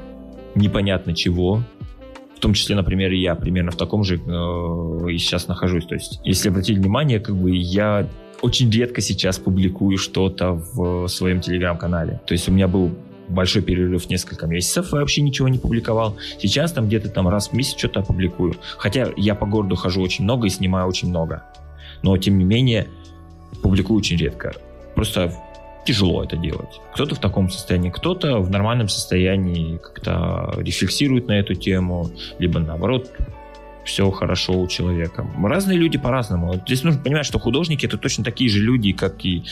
непонятно 0.56 1.16
чего. 1.16 1.64
В 2.36 2.40
том 2.40 2.54
числе, 2.54 2.76
например, 2.76 3.12
я 3.12 3.36
примерно 3.36 3.72
в 3.72 3.76
таком 3.76 4.04
же 4.04 4.16
э, 4.16 5.12
и 5.12 5.18
сейчас 5.18 5.48
нахожусь. 5.48 5.86
То 5.86 5.96
есть, 5.96 6.22
если 6.24 6.50
обратить 6.50 6.78
внимание, 6.78 7.20
как 7.20 7.36
бы 7.36 7.54
я 7.56 8.08
очень 8.42 8.72
редко 8.72 9.02
сейчас 9.02 9.38
публикую 9.38 9.98
что-то 9.98 10.54
в 10.54 11.08
своем 11.08 11.42
телеграм-канале. 11.42 12.22
То 12.26 12.34
есть 12.34 12.48
у 12.48 12.54
меня 12.54 12.70
был 12.70 12.92
большой 13.30 13.62
перерыв 13.62 14.10
несколько 14.10 14.48
месяцев, 14.48 14.92
вообще 14.92 15.22
ничего 15.22 15.48
не 15.48 15.58
публиковал. 15.58 16.18
Сейчас 16.40 16.72
там 16.72 16.88
где-то 16.88 17.10
там 17.10 17.28
раз 17.28 17.50
в 17.50 17.54
месяц 17.54 17.78
что-то 17.78 18.02
опубликую. 18.02 18.56
Хотя 18.78 19.10
я 19.16 19.36
по 19.36 19.46
городу 19.46 19.76
хожу 19.76 20.02
очень 20.02 20.24
много 20.24 20.48
и 20.48 20.50
снимаю 20.50 20.88
очень 20.88 21.10
много. 21.10 21.44
Но, 22.02 22.18
тем 22.18 22.38
не 22.38 22.44
менее, 22.44 22.88
публикую 23.62 24.00
очень 24.00 24.18
редко. 24.18 24.54
Просто 24.96 25.34
тяжело 25.86 26.24
это 26.24 26.38
делать. 26.38 26.82
Кто-то 26.94 27.16
в 27.16 27.20
таком 27.20 27.50
состоянии, 27.50 27.90
кто-то 27.90 28.40
в 28.40 28.50
нормальном 28.50 28.90
состоянии 28.90 29.78
как-то 29.78 30.54
рефлексирует 30.58 31.28
на 31.28 31.34
эту 31.34 31.56
тему, 31.56 32.12
либо 32.38 32.60
наоборот 32.60 33.12
все 33.90 34.10
хорошо 34.12 34.54
у 34.54 34.68
человека. 34.68 35.26
Разные 35.44 35.78
люди 35.78 35.98
по-разному. 35.98 36.54
Здесь 36.66 36.84
нужно 36.84 37.02
понимать, 37.02 37.26
что 37.26 37.40
художники 37.40 37.86
это 37.86 37.98
точно 37.98 38.24
такие 38.24 38.50
же 38.50 38.60
люди, 38.60 38.92
как 38.94 39.26
и, 39.26 39.44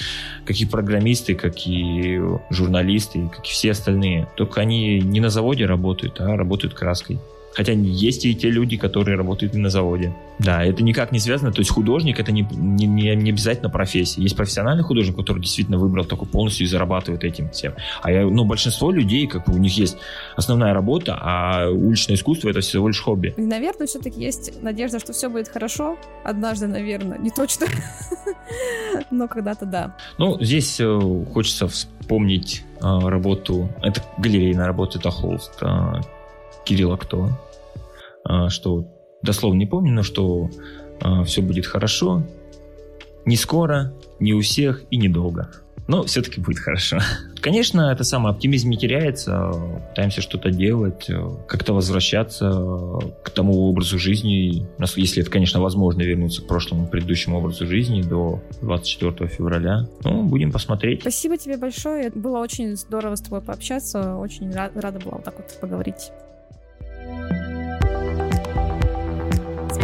как 0.46 0.56
и 0.58 0.66
программисты, 0.66 1.34
как 1.34 1.68
и 1.68 2.22
журналисты, 2.52 3.28
как 3.36 3.46
и 3.46 3.50
все 3.50 3.72
остальные. 3.72 4.28
Только 4.36 4.62
они 4.62 5.00
не 5.00 5.20
на 5.20 5.30
заводе 5.30 5.66
работают, 5.66 6.22
а 6.22 6.38
работают 6.38 6.76
краской. 6.76 7.20
Хотя 7.58 7.74
есть 7.74 8.24
и 8.24 8.36
те 8.36 8.52
люди, 8.52 8.78
которые 8.78 9.18
работают 9.18 9.56
и 9.56 9.58
на 9.58 9.70
заводе. 9.70 10.14
Да, 10.38 10.64
это 10.64 10.84
никак 10.84 11.12
не 11.12 11.18
связано. 11.18 11.52
То 11.52 11.62
есть 11.62 11.72
художник 11.72 12.20
это 12.20 12.32
не, 12.32 12.48
не, 12.52 12.86
не 12.86 13.32
обязательно 13.32 13.72
профессия. 13.72 14.22
Есть 14.22 14.36
профессиональный 14.36 14.84
художник, 14.84 15.16
который 15.16 15.42
действительно 15.42 15.80
выбрал 15.80 16.06
такой 16.06 16.28
полностью 16.28 16.68
и 16.68 16.70
зарабатывает 16.70 17.24
этим 17.24 17.50
всем. 17.50 17.74
А 18.04 18.12
я, 18.12 18.28
ну, 18.28 18.46
большинство 18.46 18.92
людей, 18.92 19.26
как 19.26 19.48
бы 19.48 19.56
у 19.56 19.58
них 19.58 19.76
есть 19.76 19.98
основная 20.36 20.72
работа, 20.72 21.18
а 21.20 21.68
уличное 21.72 22.16
искусство 22.16 22.50
это 22.50 22.60
всего 22.60 22.90
лишь 22.90 23.02
хобби. 23.02 23.34
И, 23.36 23.42
наверное, 23.42 23.88
все-таки 23.88 24.22
есть 24.22 24.62
надежда, 24.62 25.00
что 25.00 25.14
все 25.14 25.28
будет 25.28 25.48
хорошо. 25.48 25.98
Однажды, 26.24 26.68
наверное, 26.68 27.18
не 27.18 27.32
точно, 27.32 27.66
но 29.10 29.28
когда-то 29.28 29.66
да. 29.66 29.96
Ну, 30.20 30.38
здесь 30.40 30.80
э, 30.80 31.26
хочется 31.34 31.68
вспомнить 31.68 32.64
э, 32.82 32.84
работу, 32.84 33.68
это 33.82 34.04
галерейная 34.20 34.68
работа, 34.68 35.00
это 35.00 35.10
холст 35.10 35.54
э, 35.64 36.02
Кирилла 36.66 36.98
Кто, 36.98 37.32
что 38.50 38.88
дословно 39.22 39.60
не 39.60 39.66
помню, 39.66 39.94
но 39.94 40.04
что 40.04 40.50
э, 41.02 41.24
все 41.24 41.42
будет 41.42 41.66
хорошо, 41.66 42.24
не 43.26 43.36
скоро, 43.36 43.94
не 44.20 44.34
у 44.34 44.42
всех 44.42 44.84
и 44.90 44.98
недолго 44.98 45.50
но 45.88 46.04
все-таки 46.04 46.42
будет 46.42 46.60
хорошо. 46.60 47.00
Конечно, 47.42 47.92
это 47.92 48.04
самый 48.04 48.32
оптимизм 48.32 48.70
не 48.70 48.78
теряется, 48.78 49.52
пытаемся 49.90 50.22
что-то 50.22 50.52
делать, 50.52 51.10
как-то 51.48 51.74
возвращаться 51.74 52.52
к 53.24 53.30
тому 53.30 53.70
образу 53.70 53.98
жизни, 53.98 54.68
если 54.96 55.22
это, 55.22 55.32
конечно, 55.32 55.62
возможно, 55.62 56.02
вернуться 56.02 56.42
к 56.42 56.48
прошлому, 56.48 56.88
предыдущему 56.88 57.38
образу 57.38 57.66
жизни 57.68 58.02
до 58.02 58.42
24 58.62 59.30
февраля. 59.30 59.88
Ну, 60.04 60.24
будем 60.24 60.52
посмотреть. 60.52 61.02
Спасибо 61.02 61.38
тебе 61.38 61.58
большое, 61.58 62.10
было 62.10 62.40
очень 62.40 62.76
здорово 62.76 63.16
с 63.16 63.22
тобой 63.22 63.42
пообщаться, 63.42 64.16
очень 64.16 64.52
рада 64.52 65.00
была 65.00 65.18
вот 65.18 65.24
так 65.24 65.38
вот 65.38 65.58
поговорить. 65.62 66.12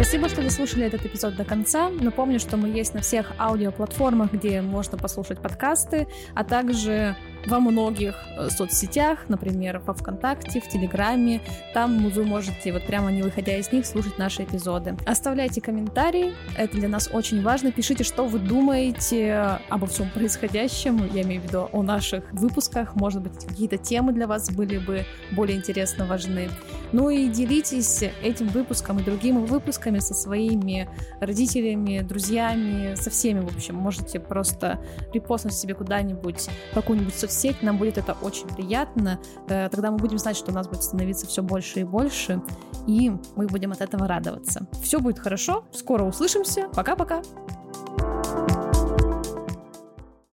Спасибо, 0.04 0.28
что 0.28 0.42
дослушали 0.42 0.84
этот 0.84 1.06
эпизод 1.06 1.34
до 1.34 1.44
конца. 1.46 1.88
Напомню, 1.88 2.38
что 2.38 2.58
мы 2.58 2.68
есть 2.68 2.92
на 2.92 3.00
всех 3.00 3.32
аудиоплатформах, 3.38 4.34
где 4.34 4.60
можно 4.60 4.98
послушать 4.98 5.38
подкасты, 5.38 6.06
а 6.34 6.44
также 6.44 7.16
во 7.46 7.60
многих 7.60 8.14
э, 8.36 8.48
соцсетях, 8.50 9.28
например, 9.28 9.80
во 9.84 9.94
ВКонтакте, 9.94 10.60
в 10.60 10.68
Телеграме. 10.68 11.40
Там 11.72 12.08
вы 12.08 12.24
можете, 12.24 12.72
вот 12.72 12.84
прямо 12.86 13.10
не 13.12 13.22
выходя 13.22 13.56
из 13.56 13.70
них, 13.72 13.86
слушать 13.86 14.18
наши 14.18 14.44
эпизоды. 14.44 14.96
Оставляйте 15.06 15.60
комментарии, 15.60 16.32
это 16.56 16.76
для 16.76 16.88
нас 16.88 17.08
очень 17.12 17.42
важно. 17.42 17.72
Пишите, 17.72 18.04
что 18.04 18.26
вы 18.26 18.38
думаете 18.38 19.58
обо 19.68 19.86
всем 19.86 20.08
происходящем, 20.10 21.10
я 21.12 21.22
имею 21.22 21.42
в 21.42 21.44
виду 21.44 21.68
о 21.72 21.82
наших 21.82 22.32
выпусках. 22.32 22.94
Может 22.94 23.22
быть, 23.22 23.44
какие-то 23.46 23.76
темы 23.76 24.12
для 24.12 24.26
вас 24.26 24.50
были 24.50 24.78
бы 24.78 25.04
более 25.32 25.56
интересно 25.56 26.06
важны. 26.06 26.48
Ну 26.92 27.10
и 27.10 27.28
делитесь 27.28 28.02
этим 28.22 28.48
выпуском 28.48 29.00
и 29.00 29.02
другими 29.02 29.44
выпусками 29.44 29.98
со 29.98 30.14
своими 30.14 30.88
родителями, 31.20 32.00
друзьями, 32.00 32.94
со 32.94 33.10
всеми, 33.10 33.40
в 33.40 33.54
общем. 33.54 33.74
Можете 33.74 34.20
просто 34.20 34.80
репостнуть 35.12 35.54
себе 35.54 35.74
куда-нибудь 35.74 36.48
какую-нибудь 36.72 37.14
соцсеть 37.14 37.33
соцсеть, 37.34 37.62
нам 37.62 37.78
будет 37.78 37.98
это 37.98 38.16
очень 38.22 38.46
приятно. 38.46 39.18
Э, 39.48 39.68
тогда 39.68 39.90
мы 39.90 39.98
будем 39.98 40.18
знать, 40.18 40.36
что 40.36 40.52
у 40.52 40.54
нас 40.54 40.68
будет 40.68 40.82
становиться 40.82 41.26
все 41.26 41.42
больше 41.42 41.80
и 41.80 41.84
больше, 41.84 42.40
и 42.86 43.12
мы 43.36 43.46
будем 43.46 43.72
от 43.72 43.80
этого 43.80 44.06
радоваться. 44.06 44.66
Все 44.82 45.00
будет 45.00 45.18
хорошо, 45.18 45.64
скоро 45.72 46.04
услышимся. 46.04 46.68
Пока-пока! 46.74 47.22